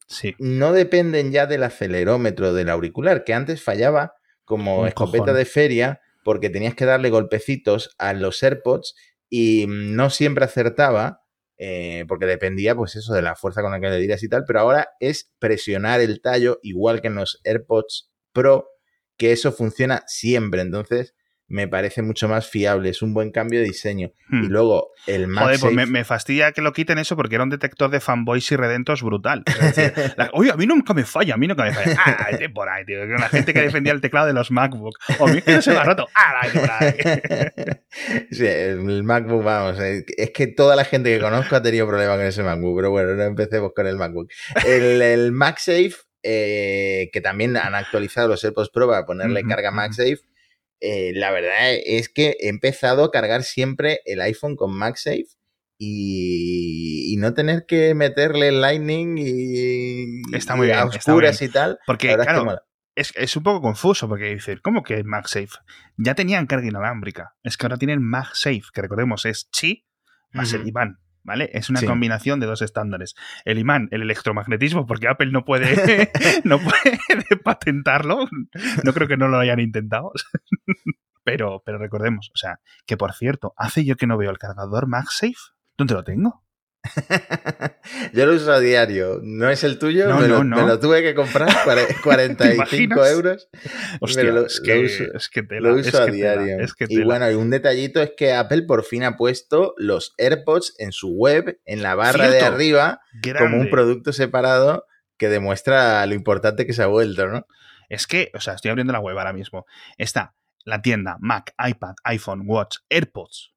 Sí. 0.09 0.35
no 0.38 0.72
dependen 0.72 1.32
ya 1.32 1.46
del 1.46 1.64
acelerómetro 1.64 2.52
del 2.54 2.68
auricular, 2.68 3.24
que 3.24 3.35
antes 3.35 3.61
fallaba 3.62 4.14
como 4.44 4.82
Un 4.82 4.88
escopeta 4.88 5.24
cojón. 5.24 5.37
de 5.37 5.44
feria 5.46 6.00
porque 6.26 6.50
tenías 6.50 6.74
que 6.74 6.86
darle 6.86 7.08
golpecitos 7.08 7.94
a 7.98 8.12
los 8.12 8.42
AirPods 8.42 8.96
y 9.30 9.66
no 9.68 10.10
siempre 10.10 10.44
acertaba 10.44 11.22
eh, 11.56 12.04
porque 12.08 12.26
dependía 12.26 12.74
pues 12.74 12.96
eso 12.96 13.14
de 13.14 13.22
la 13.22 13.36
fuerza 13.36 13.62
con 13.62 13.70
la 13.70 13.78
que 13.78 13.90
le 13.90 13.98
diras 13.98 14.24
y 14.24 14.28
tal, 14.28 14.42
pero 14.44 14.58
ahora 14.58 14.88
es 14.98 15.30
presionar 15.38 16.00
el 16.00 16.20
tallo 16.20 16.58
igual 16.62 17.00
que 17.00 17.06
en 17.06 17.14
los 17.14 17.40
AirPods 17.44 18.10
Pro, 18.32 18.68
que 19.16 19.30
eso 19.30 19.52
funciona 19.52 20.02
siempre, 20.08 20.62
entonces 20.62 21.14
me 21.48 21.68
parece 21.68 22.02
mucho 22.02 22.28
más 22.28 22.48
fiable, 22.48 22.88
es 22.90 23.02
un 23.02 23.14
buen 23.14 23.30
cambio 23.30 23.61
de 23.61 23.66
diseño. 23.66 24.11
Hmm. 24.28 24.44
Y 24.44 24.48
luego 24.48 24.90
el 25.06 25.26
Joder, 25.32 25.61
pues 25.61 25.72
me, 25.72 25.85
MagSafe- 25.85 25.90
me 25.90 26.04
fastidia 26.04 26.50
que 26.52 26.61
lo 26.61 26.72
quiten 26.72 26.98
eso 26.98 27.14
porque 27.14 27.37
era 27.37 27.44
un 27.44 27.50
detector 27.50 27.88
de 27.88 28.00
fanboys 28.00 28.50
y 28.50 28.56
redentos 28.56 29.02
brutal. 29.02 29.44
Es 29.46 29.76
decir, 29.76 29.92
la- 30.16 30.30
Oye, 30.32 30.50
a 30.50 30.56
mí 30.56 30.66
nunca 30.66 30.92
me 30.92 31.04
falla, 31.04 31.35
a 31.35 31.37
mí 31.37 31.46
nunca 31.46 31.62
me 31.64 31.72
falla. 31.72 31.96
Ah, 32.04 32.26
vete 32.32 32.50
por 32.50 32.68
ahí, 32.68 32.85
tío. 32.85 33.04
La 33.06 33.28
gente 33.28 33.54
que 33.54 33.61
defendía 33.62 33.92
el 33.92 34.00
teclado 34.00 34.26
de 34.26 34.32
los 34.32 34.50
MacBook. 34.50 34.96
O 35.20 35.28
a 35.28 35.30
mí 35.30 35.38
es 35.38 35.44
que 35.44 35.52
no 35.52 35.62
se 35.62 35.70
me 35.70 35.78
ha 35.78 35.85
roto. 35.85 36.09
Ah, 36.14 36.40
vete 36.44 36.59
por 36.59 36.70
ahí. 36.70 37.76
Sí, 38.30 38.46
el 38.46 39.02
MacBook, 39.04 39.42
vamos, 39.42 39.80
eh, 39.80 40.04
es 40.18 40.30
que 40.30 40.48
toda 40.48 40.76
la 40.76 40.85
gente 40.85 41.14
que 41.14 41.20
conozco 41.22 41.56
ha 41.56 41.62
tenido 41.62 41.87
problemas 41.87 42.16
con 42.18 42.26
ese 42.26 42.42
MacBook, 42.42 42.76
pero 42.76 42.90
bueno, 42.90 43.14
no 43.14 43.22
empecemos 43.22 43.72
con 43.74 43.87
el 43.87 43.96
MacBook. 43.96 44.28
El, 44.66 45.00
el 45.00 45.32
MagSafe, 45.32 45.94
eh, 46.22 47.09
que 47.12 47.20
también 47.22 47.56
han 47.56 47.74
actualizado 47.74 48.28
los 48.28 48.44
AirPods 48.44 48.70
Pro 48.70 48.88
para 48.88 49.06
ponerle 49.06 49.40
Ujú, 49.40 49.48
carga 49.48 49.68
ujú. 49.70 49.76
MagSafe, 49.76 50.18
eh, 50.80 51.12
la 51.14 51.30
verdad 51.30 51.74
es 51.84 52.08
que 52.08 52.36
he 52.40 52.48
empezado 52.48 53.04
a 53.04 53.10
cargar 53.10 53.42
siempre 53.42 54.00
el 54.04 54.20
iPhone 54.20 54.56
con 54.56 54.76
MagSafe 54.76 55.26
y, 55.78 57.12
y 57.12 57.16
no 57.16 57.34
tener 57.34 57.66
que 57.66 57.94
meterle 57.94 58.48
el 58.48 58.60
Lightning 58.60 59.16
y, 59.18 60.36
Está 60.36 60.56
muy 60.56 60.66
y 60.66 60.70
bien, 60.70 60.78
a 60.80 60.84
está 60.84 60.96
oscuras 61.12 61.38
bien. 61.40 61.50
y 61.50 61.52
tal. 61.52 61.78
Porque, 61.86 62.10
es 62.10 62.16
que 62.16 62.22
claro, 62.22 62.60
es, 62.94 63.12
es 63.16 63.36
un 63.36 63.42
poco 63.42 63.60
confuso 63.60 64.08
porque 64.08 64.34
dicen, 64.34 64.58
¿cómo 64.62 64.82
que 64.82 65.04
MagSafe? 65.04 65.58
Ya 65.96 66.14
tenían 66.14 66.46
carga 66.46 66.66
inalámbrica. 66.66 67.34
Es 67.42 67.56
que 67.56 67.66
ahora 67.66 67.76
tienen 67.76 68.02
MagSafe, 68.02 68.62
que 68.72 68.82
recordemos 68.82 69.24
es 69.26 69.50
chi 69.50 69.86
más 70.32 70.52
el. 70.52 70.64
¿Vale? 71.26 71.50
Es 71.52 71.68
una 71.70 71.80
Sí. 71.80 71.86
combinación 71.86 72.38
de 72.38 72.46
dos 72.46 72.62
estándares. 72.62 73.16
El 73.44 73.58
imán, 73.58 73.88
el 73.90 74.00
electromagnetismo, 74.02 74.86
porque 74.86 75.08
Apple 75.08 75.32
no 75.32 75.44
puede, 75.44 75.66
no 76.44 76.58
puede 76.60 77.36
patentarlo. 77.42 78.28
No 78.84 78.92
creo 78.94 79.08
que 79.08 79.16
no 79.16 79.26
lo 79.26 79.38
hayan 79.38 79.58
intentado. 79.58 80.12
Pero, 81.24 81.62
pero 81.66 81.78
recordemos, 81.78 82.30
o 82.32 82.36
sea, 82.36 82.60
que 82.86 82.96
por 82.96 83.12
cierto, 83.12 83.52
hace 83.56 83.84
yo 83.84 83.96
que 83.96 84.06
no 84.06 84.16
veo 84.16 84.30
el 84.30 84.38
cargador 84.38 84.86
MagSafe. 84.86 85.34
¿Dónde 85.76 85.94
lo 85.94 86.04
tengo? 86.04 86.44
Yo 88.12 88.27
lo 88.27 88.35
uso 88.35 88.53
a 88.53 88.61
diario. 88.61 89.20
No 89.22 89.49
es 89.51 89.64
el 89.64 89.79
tuyo, 89.79 90.09
No, 90.09 90.20
me, 90.20 90.29
no, 90.29 90.38
lo, 90.38 90.44
no. 90.44 90.57
me 90.57 90.62
lo 90.66 90.79
tuve 90.81 91.03
que 91.03 91.14
comprar, 91.14 91.49
cuare- 91.64 91.87
45 92.03 92.55
imaginas? 92.55 93.11
euros. 93.11 93.49
Hostia, 94.01 94.25
lo- 94.25 94.46
es, 94.46 94.61
que, 94.61 94.75
lo 94.75 94.83
uso- 94.87 95.14
es 95.14 95.29
que 95.29 95.42
tela, 95.42 95.68
Lo 95.70 95.79
es 95.79 95.87
uso 95.88 96.03
a 96.03 96.07
que 96.07 96.12
tela, 96.12 96.42
diario. 96.42 96.64
es 96.64 96.75
que 96.75 96.87
y 96.88 97.03
bueno, 97.03 97.31
y 97.31 97.35
un 97.35 97.51
detallito 97.51 98.03
es 98.03 98.12
que 98.16 98.33
Apple 98.33 98.62
por 98.62 98.85
fin 98.85 99.05
ha 99.05 99.16
puesto 99.16 99.75
los 99.77 100.14
AirPods 100.18 100.75
en 100.79 100.92
su 100.92 101.11
web, 101.14 101.61
en 101.64 101.83
la 101.83 101.94
barra 101.94 102.29
de 102.31 102.40
arriba, 102.40 103.01
como 103.38 103.59
un 103.59 103.70
producto 103.70 104.12
separado 104.12 104.85
que 105.18 105.29
demuestra 105.29 106.05
lo 106.07 106.14
importante 106.14 106.66
que 106.66 106.72
se 106.72 106.83
ha 106.83 106.87
vuelto, 106.87 107.27
¿no? 107.29 107.46
Es 107.88 108.07
que, 108.07 108.31
o 108.35 108.40
sea, 108.40 108.55
estoy 108.55 108.70
abriendo 108.70 108.92
la 108.92 109.01
web 109.01 109.16
ahora 109.16 109.33
mismo. 109.33 109.64
Está 109.96 110.35
la 110.64 110.83
tienda 110.83 111.16
Mac, 111.20 111.55
iPad, 111.64 111.94
iPhone, 112.05 112.42
Watch, 112.46 112.79
AirPods. 112.90 113.55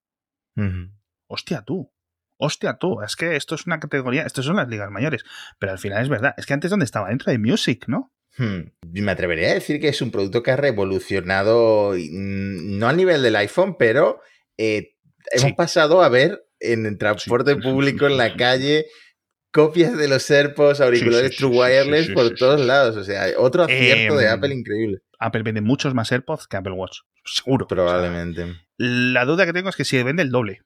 Hostia 1.28 1.63
tú. 1.63 1.92
Hostia 2.41 2.78
tú. 2.80 3.02
Es 3.04 3.15
que 3.15 3.36
esto 3.36 3.56
es 3.56 3.65
una 3.67 3.80
categoría, 3.80 4.23
esto 4.23 4.41
son 4.41 4.56
las 4.56 4.67
ligas 4.69 4.89
mayores. 4.89 5.23
Pero 5.60 5.73
al 5.73 5.78
final 5.80 6.02
es 6.02 6.10
verdad. 6.10 6.34
Es 6.38 6.45
que 6.45 6.54
antes 6.54 6.71
donde 6.71 6.86
estaba, 6.86 7.10
dentro 7.10 7.32
de 7.32 7.38
Music, 7.38 7.84
¿no? 7.88 8.12
Hmm. 8.38 8.71
Me 8.91 9.12
atrevería 9.12 9.52
a 9.52 9.54
decir 9.56 9.82
que 9.82 9.89
es 9.89 10.02
un 10.02 10.12
producto 10.12 10.41
que 10.41 10.52
ha 10.52 10.56
revolucionado, 10.56 11.91
mm, 11.93 12.80
no 12.80 12.88
al 12.88 12.95
nivel 12.97 13.21
del 13.21 13.36
iPhone, 13.36 13.75
pero 13.78 14.21
eh, 14.58 14.95
hemos 15.32 15.49
Sí. 15.49 15.54
pasado 15.54 16.02
a 16.02 16.10
ver 16.10 16.45
en 16.60 16.86
el 16.86 16.97
transporte 16.97 17.56
sí, 17.56 17.62
público, 17.62 18.06
sí, 18.08 18.12
en 18.13 18.17
la 18.17 18.36
calle, 18.38 18.86
copias 19.52 19.97
de 19.97 20.08
los 20.08 20.30
AirPods, 20.30 20.80
auriculares 20.82 21.36
True 21.36 21.58
Wireless 21.58 22.10
por 22.12 22.34
todos 22.36 22.62
lados. 22.65 22.95
O 22.95 23.04
sea, 23.04 23.25
otro 23.38 23.63
acierto 23.63 24.15
de 24.15 24.25
Em, 24.28 24.32
Apple 24.34 24.54
increíble. 24.54 24.99
Apple 25.19 25.43
vende 25.43 25.62
muchos 25.62 25.93
más 25.93 26.12
AirPods 26.12 26.47
que 26.47 26.56
Apple 26.58 26.73
Watch. 26.73 26.99
Seguro. 27.25 27.67
Probablemente. 27.67 28.43
O 28.43 28.45
sea, 28.47 28.56
la 28.78 29.25
duda 29.25 29.45
que 29.45 29.54
tengo 29.54 29.69
es 29.69 29.75
que 29.75 29.84
si 29.86 30.02
vende 30.04 30.23
el 30.23 30.32
doble. 30.32 30.62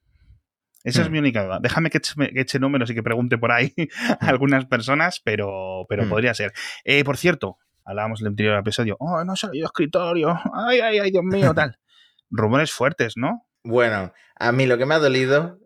Esa 0.83 1.01
es 1.01 1.09
Hmm. 1.09 1.11
mi 1.13 1.19
única 1.19 1.43
duda. 1.43 1.59
Déjame 1.61 1.89
que 1.89 1.97
eche, 1.99 2.13
que 2.33 2.41
eche 2.41 2.59
números 2.59 2.89
y 2.89 2.93
que 2.95 3.03
pregunte 3.03 3.37
por 3.37 3.51
ahí 3.51 3.73
a 4.19 4.27
algunas 4.37 4.65
personas, 4.65 5.21
pero, 5.23 5.85
pero 5.89 6.05
Hmm. 6.05 6.09
podría 6.09 6.33
ser. 6.33 6.51
Eh, 6.83 7.03
por 7.03 7.17
cierto, 7.17 7.57
hablábamos 7.85 8.21
en 8.21 8.27
el 8.27 8.31
anterior 8.31 8.59
episodio. 8.59 8.97
Oh, 8.99 9.23
no 9.23 9.33
ha 9.33 9.35
salido 9.35 9.65
escritorio. 9.65 10.37
Ay, 10.53 10.79
ay, 10.81 10.99
ay, 10.99 11.11
Dios 11.11 11.23
mío, 11.23 11.53
tal. 11.53 11.77
Rumores 12.29 12.71
fuertes, 12.71 13.13
¿no? 13.15 13.45
Bueno, 13.63 14.11
a 14.35 14.51
mí 14.51 14.65
lo 14.65 14.77
que 14.77 14.85
me 14.85 14.95
ha 14.95 14.99
dolido, 14.99 15.59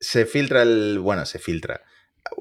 se 0.00 0.26
filtra 0.26 0.62
el. 0.62 0.98
Bueno, 1.00 1.24
se 1.26 1.38
filtra. 1.38 1.80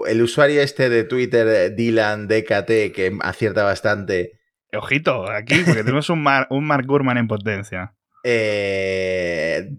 El 0.07 0.21
usuario 0.21 0.61
este 0.61 0.89
de 0.89 1.03
Twitter, 1.03 1.45
eh, 1.47 1.69
Dylan 1.69 2.27
DKT, 2.27 2.91
que 2.93 3.15
acierta 3.21 3.63
bastante, 3.63 4.39
Ojito, 4.75 5.29
aquí, 5.29 5.61
porque 5.65 5.83
tenemos 5.83 6.09
un, 6.09 6.23
Mar- 6.23 6.47
un 6.49 6.65
Mark 6.65 6.85
Gurman 6.87 7.17
en 7.17 7.27
potencia. 7.27 7.93
eh, 8.23 9.69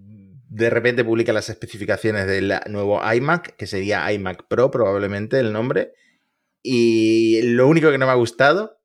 de 0.55 0.71
repente 0.71 1.05
publica 1.05 1.33
las 1.33 1.51
especificaciones 1.51 2.29
del 2.29 2.55
nuevo 2.69 3.01
iMac, 3.13 3.57
que 3.57 3.67
sería 3.67 4.13
iMac 4.13 4.47
Pro 4.47 4.71
probablemente 4.71 5.41
el 5.41 5.53
nombre. 5.53 5.95
Y 6.63 7.43
lo 7.43 7.67
único 7.67 7.91
que 7.91 7.99
no 7.99 8.07
me 8.07 8.13
ha 8.13 8.15
gustado 8.15 8.79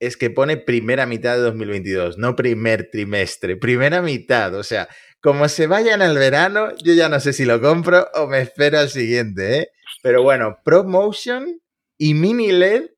es 0.00 0.18
que 0.18 0.28
pone 0.28 0.58
primera 0.58 1.06
mitad 1.06 1.36
de 1.36 1.40
2022, 1.40 2.18
no 2.18 2.36
primer 2.36 2.90
trimestre, 2.90 3.56
primera 3.56 4.02
mitad. 4.02 4.54
O 4.54 4.62
sea, 4.62 4.86
como 5.22 5.48
se 5.48 5.66
vayan 5.66 6.02
al 6.02 6.18
verano, 6.18 6.76
yo 6.76 6.92
ya 6.92 7.08
no 7.08 7.20
sé 7.20 7.32
si 7.32 7.46
lo 7.46 7.58
compro 7.62 8.06
o 8.12 8.26
me 8.26 8.42
espero 8.42 8.78
al 8.78 8.90
siguiente, 8.90 9.60
¿eh? 9.60 9.68
Pero 10.02 10.22
bueno, 10.22 10.58
ProMotion 10.62 11.58
y 11.96 12.12
Mini 12.12 12.52
LED 12.52 12.90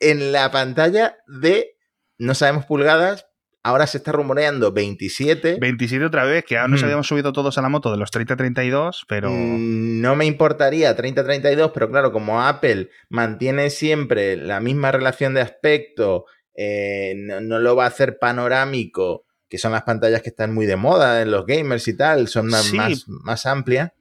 en 0.00 0.32
la 0.32 0.50
pantalla 0.50 1.16
de, 1.28 1.76
no 2.18 2.34
sabemos 2.34 2.66
pulgadas, 2.66 3.26
ahora 3.64 3.86
se 3.86 3.98
está 3.98 4.12
rumoreando 4.12 4.72
27. 4.72 5.58
27 5.60 6.04
otra 6.04 6.24
vez, 6.24 6.44
que 6.44 6.56
ahora 6.56 6.68
nos 6.68 6.80
Hmm. 6.82 6.84
habíamos 6.84 7.06
subido 7.06 7.32
todos 7.32 7.56
a 7.58 7.62
la 7.62 7.68
moto 7.68 7.90
de 7.90 7.96
los 7.96 8.10
30-32, 8.10 9.04
pero... 9.08 9.30
Mm, 9.30 10.00
No 10.00 10.16
me 10.16 10.26
importaría 10.26 10.96
30-32, 10.96 11.70
pero 11.72 11.90
claro, 11.90 12.12
como 12.12 12.42
Apple 12.42 12.90
mantiene 13.08 13.70
siempre 13.70 14.36
la 14.36 14.60
misma 14.60 14.90
relación 14.92 15.34
de 15.34 15.40
aspecto, 15.42 16.24
eh, 16.56 17.14
no, 17.16 17.40
no 17.40 17.58
lo 17.60 17.76
va 17.76 17.84
a 17.84 17.88
hacer 17.88 18.18
panorámico, 18.18 19.24
que 19.48 19.58
son 19.58 19.72
las 19.72 19.82
pantallas 19.82 20.22
que 20.22 20.30
están 20.30 20.52
muy 20.54 20.66
de 20.66 20.76
moda 20.76 21.22
en 21.22 21.30
los 21.30 21.46
gamers 21.46 21.86
y 21.88 21.96
tal, 21.96 22.28
son 22.28 22.46
más, 22.48 22.64
Sí. 22.64 22.76
más, 22.76 23.04
más 23.06 23.46
amplias, 23.46 23.92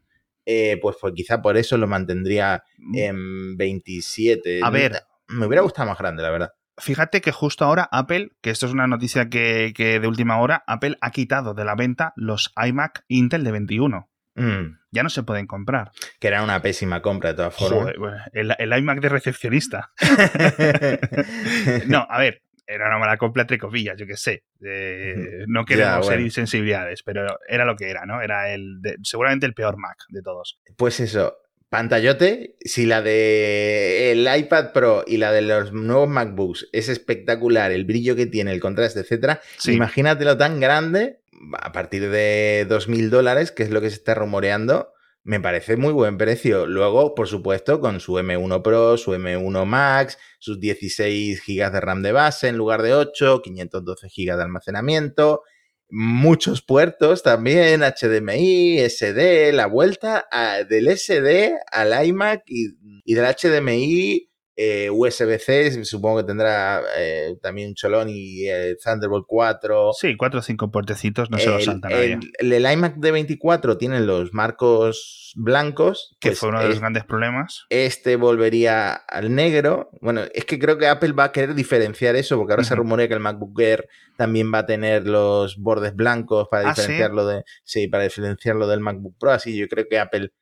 eh, 0.45 0.80
pues, 0.82 0.97
pues 1.00 1.13
quizá 1.15 1.41
por 1.41 1.56
eso 1.58 1.78
lo 1.78 1.88
mantendría 1.88 2.63
en 2.95 3.56
27. 3.58 4.60
Mm. 4.62 4.63
A 4.63 4.69
ver. 4.71 5.02
Me 5.28 5.45
hubiera 5.45 5.62
gustado 5.62 5.88
más 5.88 5.97
grande, 5.97 6.24
la 6.24 6.30
verdad. 6.30 6.52
Fíjate 6.77 7.21
que 7.21 7.31
justo 7.31 7.65
ahora 7.65 7.88
Apple, 7.91 8.29
que 8.41 8.49
esto 8.49 8.65
es 8.65 8.71
una 8.71 8.88
noticia 8.88 9.29
que, 9.29 9.73
que 9.75 9.99
de 9.99 10.07
última 10.07 10.39
hora, 10.39 10.63
Apple 10.67 10.97
ha 11.01 11.12
quitado 11.12 11.53
de 11.53 11.65
la 11.65 11.75
venta 11.75 12.13
los 12.15 12.53
iMac 12.63 13.03
Intel 13.07 13.43
de 13.43 13.51
21. 13.51 14.10
Mm, 14.36 14.77
Ya 14.91 15.03
no 15.03 15.10
se 15.10 15.23
pueden 15.23 15.45
comprar. 15.45 15.91
que 16.19 16.27
era 16.29 16.41
una 16.43 16.62
pésima 16.62 17.01
compra 17.01 17.31
de 17.31 17.36
todas 17.36 17.53
formas. 17.55 17.93
Joder, 17.97 18.21
el, 18.34 18.55
el 18.57 18.77
iMac 18.79 18.99
de 19.01 19.10
recepcionista. 19.10 19.91
No, 21.88 22.05
a 22.10 22.19
ver, 22.19 22.41
era 22.65 22.88
una 22.88 22.97
mala 22.99 23.17
compra 23.17 23.41
entre 23.41 23.57
comillas, 23.57 23.97
yo 23.97 24.05
qué 24.07 24.15
sé. 24.15 24.43
Eh, 24.65 25.43
no 25.47 25.65
queremos 25.65 26.07
ser 26.07 26.21
insensibilidades, 26.21 27.03
pero 27.03 27.38
era 27.47 27.65
lo 27.65 27.75
que 27.75 27.89
era, 27.89 28.05
¿no? 28.05 28.21
Era 28.21 28.53
el 28.53 28.79
seguramente 29.03 29.45
el 29.45 29.53
peor 29.53 29.77
Mac 29.77 29.97
de 30.10 30.21
todos. 30.21 30.60
Pues 30.77 30.99
eso, 31.01 31.36
pantallote, 31.71 32.57
si 32.60 32.86
la 32.86 33.01
de 33.01 34.12
el 34.12 34.27
iPad 34.38 34.73
Pro 34.73 35.05
y 35.07 35.15
la 35.15 35.31
de 35.31 35.41
los 35.41 35.71
nuevos 35.71 36.10
MacBooks 36.10 36.67
es 36.73 36.89
espectacular, 36.89 37.71
el 37.71 37.86
brillo 37.86 38.13
que 38.17 38.25
tiene, 38.25 38.51
el 38.51 38.60
contraste, 38.60 38.99
etcétera, 38.99 39.39
imagínatelo 39.65 40.36
tan 40.38 40.60
grande 40.60 41.21
a 41.57 41.71
partir 41.71 42.10
de 42.10 42.67
2.000 42.69 43.07
dólares, 43.07 43.53
que 43.53 43.63
es 43.63 43.69
lo 43.69 43.79
que 43.79 43.89
se 43.89 43.95
está 43.95 44.13
rumoreando, 44.15 44.91
me 45.23 45.39
parece 45.39 45.77
muy 45.77 45.93
buen 45.93 46.17
precio. 46.17 46.65
Luego, 46.65 47.15
por 47.15 47.29
supuesto, 47.29 47.79
con 47.79 48.01
su 48.01 48.15
M1 48.15 48.62
Pro, 48.62 48.97
su 48.97 49.13
M1 49.13 49.65
Max, 49.65 50.17
sus 50.39 50.60
16 50.60 51.41
GB 51.47 51.71
de 51.71 51.79
RAM 51.79 52.01
de 52.01 52.12
base 52.12 52.49
en 52.49 52.57
lugar 52.57 52.81
de 52.81 52.95
8, 52.95 53.41
512 53.41 54.07
GB 54.10 54.36
de 54.36 54.43
almacenamiento, 54.43 55.43
muchos 55.91 56.62
puertos 56.62 57.21
también, 57.21 57.82
HDMI, 57.82 58.80
SD, 58.89 59.51
la 59.54 59.67
vuelta 59.67 60.27
del 60.69 60.88
SD 60.97 61.60
al 61.71 62.06
iMac 62.06 62.43
y, 62.47 62.77
y 63.04 63.13
del 63.13 63.25
HDMI 63.25 64.30
eh, 64.55 64.89
USB-C, 64.91 65.85
supongo 65.85 66.17
que 66.17 66.23
tendrá 66.25 66.81
eh, 66.97 67.35
también 67.41 67.69
un 67.69 67.75
cholón 67.75 68.09
y 68.09 68.47
eh, 68.49 68.75
Thunderbolt 68.83 69.25
4. 69.27 69.91
Sí, 69.93 70.17
4 70.17 70.39
o 70.39 70.43
5 70.43 70.71
puertecitos, 70.71 71.29
no 71.29 71.37
se 71.37 71.49
los 71.49 71.65
salta 71.65 71.89
nadie. 71.89 72.19
El, 72.37 72.53
el, 72.53 72.71
iMac 72.71 72.97
de 72.97 73.11
24 73.11 73.77
tiene 73.77 74.01
los 74.01 74.33
marcos 74.33 75.33
blancos. 75.35 76.15
Que 76.19 76.29
pues 76.29 76.39
fue 76.39 76.49
uno 76.49 76.61
de 76.61 76.69
los 76.69 76.79
grandes 76.79 77.05
problemas. 77.05 77.65
Este 77.69 78.17
volvería 78.17 78.93
al 78.93 79.33
negro. 79.33 79.89
Bueno, 80.01 80.23
es 80.33 80.45
que 80.45 80.59
creo 80.59 80.77
que 80.77 80.87
Apple 80.87 81.13
va 81.13 81.25
a 81.25 81.31
querer 81.31 81.55
diferenciar 81.55 82.15
eso, 82.15 82.37
porque 82.37 82.53
ahora 82.53 82.63
se 82.63 82.75
rumorea 82.75 83.07
que 83.07 83.13
el 83.13 83.19
MacBook 83.19 83.59
Air 83.59 83.87
también 84.17 84.53
va 84.53 84.59
a 84.59 84.65
tener 84.65 85.07
los 85.07 85.57
bordes 85.57 85.95
blancos 85.95 86.47
para 86.51 86.69
¿Ah, 86.69 86.73
diferenciarlo 86.73 87.25
de. 87.25 87.43
Sí, 87.63 87.87
para 87.87 88.03
diferenciarlo 88.03 88.67
del 88.67 88.81
MacBook 88.81 89.15
Pro. 89.17 89.31
Así 89.31 89.57
yo 89.57 89.67
creo 89.67 89.85
que 89.89 89.97
Apple 89.97 90.33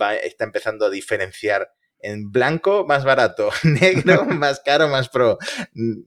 va, 0.00 0.14
está 0.14 0.44
empezando 0.44 0.86
a 0.86 0.90
diferenciar 0.90 1.68
en 2.02 2.30
blanco 2.30 2.84
más 2.86 3.04
barato, 3.04 3.50
negro 3.64 4.24
más 4.26 4.60
caro 4.60 4.88
más 4.88 5.08
pro. 5.08 5.38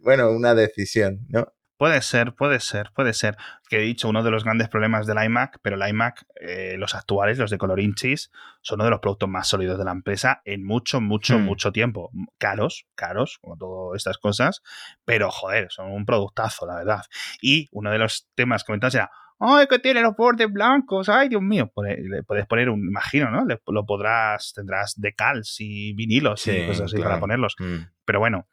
Bueno, 0.01 0.29
una 0.31 0.53
decisión, 0.53 1.25
¿no? 1.29 1.51
Puede 1.77 2.01
ser, 2.01 2.34
puede 2.36 2.62
ser, 2.62 2.91
puede 2.95 3.12
ser. 3.13 3.36
Que 3.67 3.79
he 3.79 3.81
dicho, 3.81 4.08
uno 4.08 4.23
de 4.23 4.31
los 4.31 4.45
grandes 4.45 4.69
problemas 4.69 5.08
del 5.08 5.21
iMac, 5.21 5.60
pero 5.62 5.75
el 5.75 5.89
iMac, 5.89 6.25
eh, 6.39 6.75
los 6.77 6.95
actuales, 6.95 7.38
los 7.38 7.51
de 7.51 7.58
color 7.58 7.81
inchis, 7.81 8.31
son 8.62 8.77
uno 8.77 8.86
de 8.86 8.91
los 8.91 9.01
productos 9.01 9.27
más 9.27 9.49
sólidos 9.49 9.77
de 9.77 9.84
la 9.84 9.91
empresa 9.91 10.41
en 10.45 10.63
mucho, 10.65 11.01
mucho, 11.01 11.38
hmm. 11.38 11.43
mucho 11.43 11.73
tiempo. 11.73 12.12
Caros, 12.38 12.88
caros, 12.95 13.39
como 13.41 13.58
todas 13.58 13.97
estas 13.97 14.17
cosas, 14.17 14.62
pero 15.03 15.29
joder, 15.31 15.67
son 15.69 15.91
un 15.91 16.05
productazo, 16.05 16.65
la 16.65 16.75
verdad. 16.75 17.01
Y 17.41 17.67
uno 17.73 17.91
de 17.91 17.97
los 17.97 18.29
temas 18.36 18.63
comentados 18.63 18.95
era, 18.95 19.12
¡Ay, 19.39 19.67
que 19.67 19.80
tiene 19.80 20.02
los 20.02 20.15
bordes 20.15 20.52
blancos! 20.52 21.10
¡Ay, 21.10 21.30
Dios 21.30 21.41
mío! 21.41 21.71
Le 21.76 22.24
puedes 22.24 22.45
poner 22.45 22.69
un, 22.69 22.88
imagino, 22.88 23.30
¿no? 23.32 23.45
lo 23.67 23.86
podrás, 23.86 24.54
tendrás 24.54 24.93
decals 24.98 25.58
y 25.60 25.93
vinilos 25.93 26.48
y 26.48 26.65
cosas 26.67 26.93
así 26.93 27.02
para 27.02 27.19
ponerlos. 27.19 27.56
Mm. 27.60 27.78
Pero 28.06 28.19
bueno, 28.19 28.48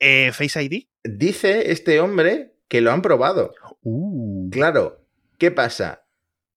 eh, 0.00 0.32
Face 0.32 0.62
ID. 0.62 0.84
Dice 1.02 1.70
este 1.70 2.00
hombre 2.00 2.56
que 2.68 2.80
lo 2.80 2.90
han 2.90 3.02
probado. 3.02 3.54
Uh. 3.82 4.50
Claro, 4.50 5.06
¿qué 5.38 5.50
pasa? 5.50 6.04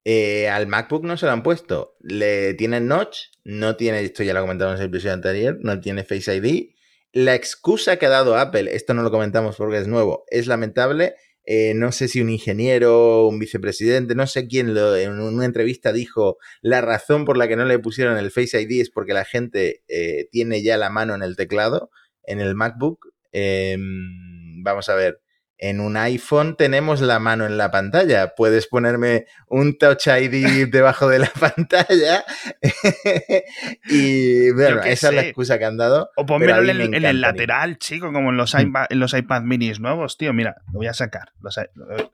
Eh, 0.03 0.47
al 0.49 0.67
MacBook 0.67 1.03
no 1.03 1.17
se 1.17 1.25
lo 1.25 1.33
han 1.33 1.43
puesto. 1.43 1.97
Le 1.99 2.53
tiene 2.55 2.79
notch, 2.79 3.17
no 3.43 3.75
tiene, 3.75 4.01
esto 4.01 4.23
ya 4.23 4.33
lo 4.33 4.41
comentamos 4.41 4.75
en 4.75 4.81
el 4.81 4.87
episodio 4.87 5.13
anterior, 5.13 5.57
no 5.61 5.79
tiene 5.79 6.03
Face 6.03 6.35
ID. 6.35 6.69
La 7.13 7.35
excusa 7.35 7.97
que 7.97 8.05
ha 8.05 8.09
dado 8.09 8.37
Apple, 8.37 8.75
esto 8.75 8.93
no 8.93 9.01
lo 9.01 9.11
comentamos 9.11 9.57
porque 9.57 9.79
es 9.79 9.87
nuevo, 9.87 10.25
es 10.29 10.47
lamentable 10.47 11.15
eh, 11.49 11.73
no 11.73 11.93
sé 11.93 12.09
si 12.09 12.19
un 12.19 12.29
ingeniero, 12.29 13.25
un 13.25 13.39
vicepresidente, 13.39 14.15
no 14.15 14.27
sé 14.27 14.49
quién 14.49 14.73
lo, 14.73 14.97
en 14.97 15.17
una 15.17 15.45
entrevista 15.45 15.93
dijo 15.93 16.37
la 16.61 16.81
razón 16.81 17.23
por 17.23 17.37
la 17.37 17.47
que 17.47 17.55
no 17.55 17.63
le 17.63 17.79
pusieron 17.79 18.17
el 18.17 18.31
Face 18.31 18.61
ID 18.61 18.81
es 18.81 18.89
porque 18.89 19.13
la 19.13 19.23
gente 19.23 19.81
eh, 19.87 20.27
tiene 20.29 20.61
ya 20.61 20.75
la 20.75 20.89
mano 20.89 21.15
en 21.15 21.23
el 21.23 21.37
teclado, 21.37 21.89
en 22.23 22.41
el 22.41 22.53
MacBook. 22.53 23.13
Em, 23.31 24.61
vamos 24.61 24.89
a 24.89 24.95
ver, 24.95 25.21
en 25.57 25.79
un 25.79 25.97
iPhone 25.97 26.55
tenemos 26.55 27.01
la 27.01 27.19
mano 27.19 27.45
en 27.45 27.57
la 27.57 27.71
pantalla. 27.71 28.35
Puedes 28.35 28.67
ponerme 28.67 29.25
un 29.47 29.77
Touch 29.77 30.07
ID 30.07 30.69
debajo 30.69 31.07
de 31.07 31.19
la 31.19 31.31
pantalla. 31.39 32.23
y 33.85 34.51
bueno, 34.51 34.81
esa 34.83 35.09
es 35.09 35.15
la 35.15 35.21
excusa 35.21 35.57
que 35.57 35.65
han 35.65 35.77
dado. 35.77 36.11
O 36.15 36.25
ponmelo 36.25 36.61
en, 36.69 36.93
el 36.93 37.21
lateral, 37.21 37.77
chico, 37.77 38.11
como 38.13 38.29
en 38.29 38.37
los, 38.37 38.53
mm. 38.53 38.59
iPad, 38.59 38.85
en 38.89 38.99
los 38.99 39.13
iPad 39.13 39.41
minis 39.41 39.79
nuevos, 39.79 40.17
tío. 40.17 40.33
Mira, 40.33 40.57
lo 40.71 40.79
voy 40.79 40.87
a 40.87 40.93
sacar. 40.93 41.31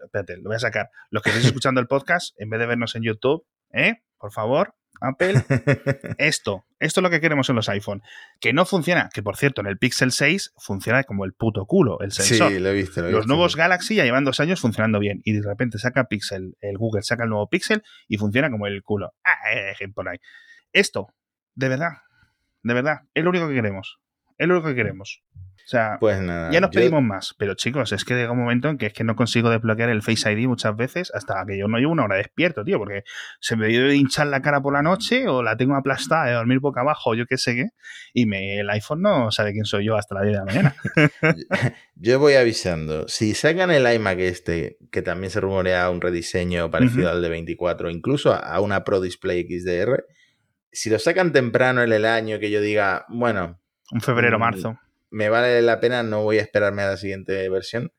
espérate, 0.03 0.37
lo 0.37 0.43
voy 0.43 0.55
a 0.55 0.59
sacar. 0.59 0.89
Los 1.09 1.23
que 1.23 1.29
estéis 1.29 1.47
escuchando 1.47 1.81
el 1.81 1.87
podcast, 1.87 2.35
en 2.39 2.49
vez 2.49 2.59
de 2.59 2.65
vernos 2.65 2.95
en 2.95 3.03
YouTube, 3.03 3.45
¿eh? 3.71 4.03
Por 4.17 4.31
favor, 4.31 4.75
Apple, 5.03 5.33
esto, 6.17 6.65
esto 6.79 6.99
es 6.99 7.03
lo 7.03 7.09
que 7.09 7.19
queremos 7.19 7.49
en 7.49 7.57
los 7.57 7.67
iPhone. 7.69 8.01
Que 8.39 8.53
no 8.53 8.65
funciona, 8.65 9.09
que 9.13 9.21
por 9.21 9.35
cierto, 9.35 9.61
en 9.61 9.67
el 9.67 9.77
Pixel 9.77 10.11
6 10.11 10.53
funciona 10.57 11.03
como 11.03 11.25
el 11.25 11.33
puto 11.33 11.65
culo, 11.65 11.99
el 11.99 12.11
sensor. 12.11 12.51
Sí, 12.51 12.59
lo 12.59 12.69
he 12.69 12.73
visto. 12.73 13.01
los 13.01 13.27
nuevos 13.27 13.55
Galaxy 13.55 13.95
ya 13.95 14.05
llevan 14.05 14.23
dos 14.23 14.39
años 14.39 14.61
funcionando 14.61 14.99
bien 14.99 15.21
y 15.25 15.33
de 15.33 15.41
repente 15.41 15.77
saca 15.77 16.05
Pixel, 16.05 16.55
el 16.61 16.77
Google 16.77 17.03
saca 17.03 17.23
el 17.23 17.29
nuevo 17.29 17.49
Pixel 17.49 17.83
y 18.07 18.17
funciona 18.17 18.49
como 18.49 18.65
el 18.65 18.81
culo. 18.81 19.13
Ah, 19.23 19.51
eh, 19.53 19.87
por 19.93 20.07
ahí. 20.07 20.17
Esto, 20.71 21.07
de 21.55 21.69
verdad, 21.69 21.91
de 22.63 22.73
verdad, 22.73 23.01
es 23.13 23.23
lo 23.23 23.29
único 23.29 23.47
que 23.49 23.55
queremos. 23.55 23.99
Es 24.37 24.47
lo 24.47 24.55
único 24.55 24.69
que 24.69 24.75
queremos. 24.75 25.21
O 25.65 25.67
sea, 25.67 25.97
pues 25.99 26.19
nada, 26.19 26.51
ya 26.51 26.59
nos 26.59 26.71
pedimos 26.71 27.01
más, 27.01 27.33
pero 27.37 27.53
chicos, 27.53 27.93
es 27.93 28.03
que 28.03 28.15
llega 28.15 28.31
un 28.31 28.39
momento 28.39 28.67
en 28.67 28.77
que 28.77 28.87
es 28.87 28.93
que 28.93 29.05
no 29.05 29.15
consigo 29.15 29.49
desbloquear 29.49 29.89
el 29.89 30.01
Face 30.01 30.29
ID 30.29 30.45
muchas 30.45 30.75
veces 30.75 31.09
hasta 31.13 31.45
que 31.47 31.57
yo 31.57 31.69
no 31.69 31.77
llevo 31.77 31.93
una 31.93 32.03
hora 32.03 32.17
despierto, 32.17 32.65
tío, 32.65 32.77
porque 32.79 33.03
se 33.39 33.55
me 33.55 33.67
dio 33.67 33.87
de 33.87 33.95
hinchar 33.95 34.27
la 34.27 34.41
cara 34.41 34.61
por 34.61 34.73
la 34.73 34.81
noche 34.81 35.27
o 35.29 35.41
la 35.41 35.55
tengo 35.55 35.75
aplastada 35.75 36.25
de 36.25 36.33
dormir 36.33 36.59
boca 36.59 36.81
abajo 36.81 37.15
yo 37.15 37.25
qué 37.25 37.37
sé 37.37 37.55
qué, 37.55 37.69
y 38.13 38.25
me, 38.25 38.59
el 38.59 38.69
iPhone 38.71 39.01
no 39.01 39.31
sabe 39.31 39.53
quién 39.53 39.63
soy 39.63 39.85
yo 39.85 39.95
hasta 39.95 40.15
la 40.15 40.23
10 40.23 40.33
de 40.33 40.37
la 40.39 40.45
mañana. 40.45 40.75
yo 41.95 42.19
voy 42.19 42.33
avisando, 42.33 43.07
si 43.07 43.33
sacan 43.33 43.71
el 43.71 43.91
iMac 43.91 44.19
este, 44.19 44.77
que 44.91 45.01
también 45.01 45.31
se 45.31 45.39
rumorea 45.39 45.89
un 45.89 46.01
rediseño 46.01 46.69
parecido 46.71 47.09
al 47.09 47.21
de 47.21 47.29
24, 47.29 47.89
incluso 47.89 48.33
a 48.33 48.59
una 48.59 48.83
Pro 48.83 48.99
Display 48.99 49.43
XDR, 49.43 50.03
si 50.73 50.89
lo 50.89 50.99
sacan 50.99 51.31
temprano 51.31 51.83
en 51.83 51.93
el 51.93 52.05
año 52.05 52.39
que 52.39 52.51
yo 52.51 52.59
diga, 52.59 53.05
bueno... 53.07 53.59
Un 53.91 54.01
febrero-marzo. 54.01 54.73
Mm, 54.73 54.77
me 55.13 55.29
vale 55.29 55.61
la 55.61 55.79
pena, 55.79 56.01
no 56.01 56.23
voy 56.23 56.39
a 56.39 56.41
esperarme 56.41 56.81
a 56.81 56.87
la 56.87 56.97
siguiente 56.97 57.47
versión. 57.47 57.93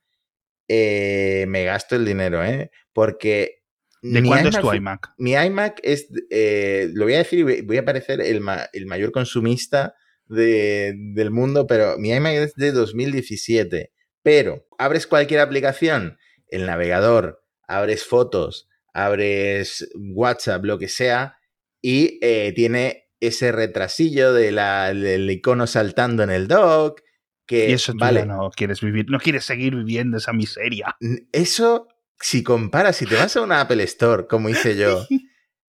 Eh, 0.67 1.45
me 1.49 1.65
gasto 1.65 1.95
el 1.95 2.05
dinero, 2.05 2.45
¿eh? 2.45 2.71
Porque... 2.93 3.63
¿De 4.03 4.23
cuánto 4.23 4.49
es 4.49 4.59
tu 4.59 4.75
iMac? 4.75 5.15
Mi 5.17 5.33
iMac 5.33 5.79
es, 5.83 6.09
eh, 6.29 6.91
lo 6.93 7.05
voy 7.05 7.15
a 7.15 7.19
decir 7.19 7.39
y 7.39 7.63
voy 7.63 7.77
a 7.79 7.85
parecer 7.85 8.21
el, 8.21 8.41
mayor 8.41 9.13
consumista 9.13 9.95
del 10.27 11.31
mundo, 11.31 11.67
pero 11.67 11.97
mi 11.99 12.11
iMac 12.11 12.35
es 12.35 12.55
de 12.57 12.73
2017. 12.73 13.93
Pero 14.23 14.67
abres 14.77 15.07
cualquier 15.07 15.41
aplicación, 15.41 16.19
el 16.49 16.67
navegador, 16.67 17.45
abres 17.67 18.05
fotos, 18.05 18.69
abres 18.93 19.89
WhatsApp, 19.95 20.65
lo 20.65 20.79
que 20.79 20.89
sea, 20.89 21.39
y 21.81 22.19
eh, 22.23 22.53
tiene 22.55 23.04
ese 23.27 23.53
retrasillo 23.53 24.33
de 24.33 24.53
la, 24.53 24.93
del 24.93 25.31
icono 25.31 25.67
saltando 25.67 26.23
en 26.23 26.31
el 26.31 26.49
dock. 26.49 27.01
Que, 27.47 27.69
y 27.69 27.73
eso 27.75 27.93
vale, 27.97 28.25
no 28.25 28.51
quieres 28.51 28.81
vivir, 28.81 29.07
no 29.11 29.19
quieres 29.19 29.45
seguir 29.45 29.77
viviendo 29.77 30.17
esa 30.17 30.33
miseria. 30.33 30.97
Eso, 31.31 31.89
si 32.19 32.43
comparas, 32.43 32.97
si 32.97 33.07
te 33.07 33.17
vas 33.17 33.37
a 33.37 33.43
una 33.43 33.61
Apple 33.61 33.83
Store, 33.83 34.27
como 34.27 34.49
hice 34.49 34.77
yo, 34.77 35.07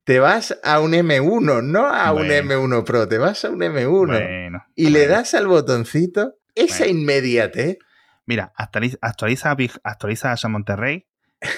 te 0.05 0.19
vas 0.19 0.57
a 0.63 0.79
un 0.79 0.93
M1, 0.93 1.63
no 1.63 1.87
a 1.87 2.13
un 2.13 2.27
M1 2.27 2.83
Pro, 2.85 3.09
te 3.09 3.17
vas 3.17 3.43
a 3.43 3.49
un 3.49 3.59
M1 3.59 4.65
y 4.75 4.89
le 4.89 5.07
das 5.07 5.33
al 5.33 5.47
botoncito, 5.47 6.35
esa 6.55 6.87
inmediate. 6.87 7.79
Mira, 8.25 8.53
actualiza, 8.55 8.97
actualiza, 9.01 9.55
actualiza 9.83 10.33
a 10.41 10.47
Monterrey 10.47 11.07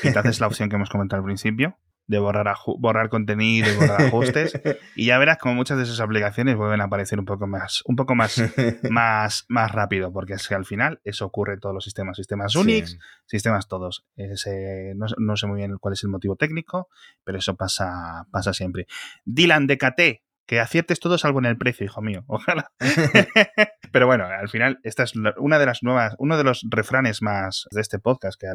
y 0.01 0.12
te 0.12 0.17
haces 0.17 0.39
la 0.39 0.47
opción 0.47 0.69
que 0.69 0.77
hemos 0.77 0.89
comentado 0.89 1.19
al 1.21 1.25
principio 1.25 1.77
de 2.08 2.20
borrar, 2.20 2.56
borrar 2.80 3.10
contenido 3.10 3.72
y 3.72 3.76
borrar 3.76 4.02
ajustes. 4.04 4.54
y 4.96 5.06
ya 5.06 5.17
verás 5.17 5.38
como 5.38 5.56
muchas 5.56 5.78
de 5.78 5.84
esas 5.84 6.00
aplicaciones 6.00 6.55
vuelven 6.55 6.82
a 6.82 6.86
aparecer 6.86 7.20
un 7.20 7.26
poco 7.26 7.47
más, 7.47 7.84
un 7.86 7.95
poco 7.95 8.16
más, 8.16 8.41
más, 8.89 9.45
más 9.49 9.72
rápido, 9.72 10.12
porque 10.12 10.34
es 10.34 10.47
que 10.47 10.55
al 10.55 10.66
final 10.66 11.01
eso 11.03 11.26
ocurre 11.26 11.53
en 11.53 11.60
todos 11.60 11.76
los 11.76 11.84
sistemas, 11.84 12.18
sistemas 12.18 12.55
Unix, 12.55 12.97
sistemas 13.26 13.68
todos. 13.68 14.05
no, 14.95 15.36
sé 15.36 15.47
muy 15.47 15.58
bien 15.58 15.78
cuál 15.80 15.93
es 15.93 16.03
el 16.03 16.10
motivo 16.10 16.36
técnico, 16.36 16.89
pero 17.24 17.38
eso 17.38 17.55
pasa, 17.55 18.26
pasa 18.32 18.53
siempre. 18.53 18.88
Dylan 19.26 19.68
de 19.68 19.78
KT 19.78 20.26
que 20.48 20.60
aciertes 20.62 21.00
todo 21.00 21.18
salvo 21.18 21.39
en 21.39 21.45
el 21.45 21.58
precio, 21.58 21.86
hijo 21.86 22.02
mío. 22.02 22.24
Ojalá. 22.28 22.72
Pero 23.91 24.08
bueno, 24.08 24.26
al 24.26 24.50
final, 24.50 24.80
esta 24.84 25.04
es 25.04 25.14
una 25.38 25.60
de 25.60 25.66
las 25.66 25.84
nuevas, 25.84 26.16
uno 26.18 26.38
de 26.38 26.43
los 26.43 26.66
refranes 26.70 27.22
más 27.22 27.68
de 27.72 27.82
este 27.82 28.00
podcast, 28.00 28.39
que 28.39 28.48
a, 28.48 28.54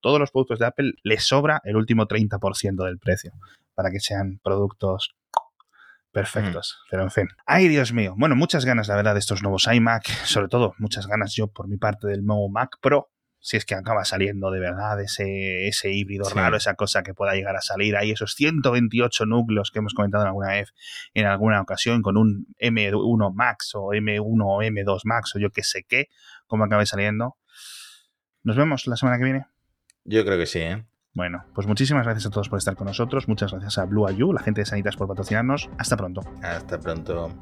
todos 0.00 0.18
los 0.18 0.30
productos 0.30 0.58
de 0.58 0.66
Apple 0.66 0.92
les 1.02 1.24
sobra 1.24 1.60
el 1.64 1.76
último 1.76 2.06
30% 2.06 2.84
del 2.84 2.98
precio 2.98 3.32
para 3.74 3.90
que 3.90 4.00
sean 4.00 4.40
productos 4.42 5.14
perfectos. 6.12 6.78
Mm. 6.78 6.88
Pero 6.90 7.02
en 7.02 7.10
fin. 7.10 7.28
Ay, 7.46 7.68
Dios 7.68 7.92
mío. 7.92 8.14
Bueno, 8.16 8.36
muchas 8.36 8.64
ganas, 8.64 8.88
la 8.88 8.96
verdad, 8.96 9.14
de 9.14 9.20
estos 9.20 9.42
nuevos 9.42 9.66
iMac. 9.66 10.04
Sobre 10.24 10.48
todo, 10.48 10.74
muchas 10.78 11.06
ganas 11.06 11.34
yo 11.34 11.48
por 11.48 11.68
mi 11.68 11.76
parte 11.76 12.06
del 12.06 12.24
nuevo 12.24 12.48
Mac 12.48 12.76
Pro 12.80 13.10
si 13.42 13.56
es 13.56 13.66
que 13.66 13.74
acaba 13.74 14.04
saliendo 14.04 14.52
de 14.52 14.60
verdad 14.60 15.00
ese, 15.00 15.66
ese 15.66 15.92
híbrido 15.92 16.28
raro, 16.30 16.56
esa 16.56 16.74
cosa 16.74 17.02
que 17.02 17.12
pueda 17.12 17.34
llegar 17.34 17.56
a 17.56 17.60
salir. 17.60 17.96
Hay 17.96 18.12
esos 18.12 18.34
128 18.34 19.26
núcleos 19.26 19.72
que 19.72 19.80
hemos 19.80 19.94
comentado 19.94 20.24
alguna 20.24 20.50
vez, 20.50 20.72
en 21.12 21.26
alguna 21.26 21.60
ocasión, 21.60 22.02
con 22.02 22.16
un 22.16 22.46
M1 22.60 23.34
Max 23.34 23.72
o 23.74 23.88
M1 23.88 24.42
o 24.44 24.62
M2 24.62 25.00
Max 25.04 25.34
o 25.34 25.40
yo 25.40 25.50
qué 25.50 25.64
sé 25.64 25.84
qué, 25.86 26.06
como 26.46 26.64
acabe 26.64 26.86
saliendo. 26.86 27.36
Nos 28.44 28.56
vemos 28.56 28.86
la 28.86 28.96
semana 28.96 29.18
que 29.18 29.24
viene. 29.24 29.46
Yo 30.04 30.24
creo 30.24 30.38
que 30.38 30.46
sí, 30.46 30.60
¿eh? 30.60 30.84
Bueno, 31.12 31.44
pues 31.52 31.66
muchísimas 31.66 32.04
gracias 32.04 32.26
a 32.26 32.30
todos 32.30 32.48
por 32.48 32.58
estar 32.58 32.76
con 32.76 32.86
nosotros. 32.86 33.28
Muchas 33.28 33.50
gracias 33.50 33.76
a 33.76 33.84
Blue 33.84 34.06
Ayu, 34.06 34.32
la 34.32 34.40
gente 34.40 34.62
de 34.62 34.66
Sanitas, 34.66 34.96
por 34.96 35.08
patrocinarnos. 35.08 35.68
Hasta 35.78 35.96
pronto. 35.96 36.22
Hasta 36.42 36.78
pronto. 36.78 37.36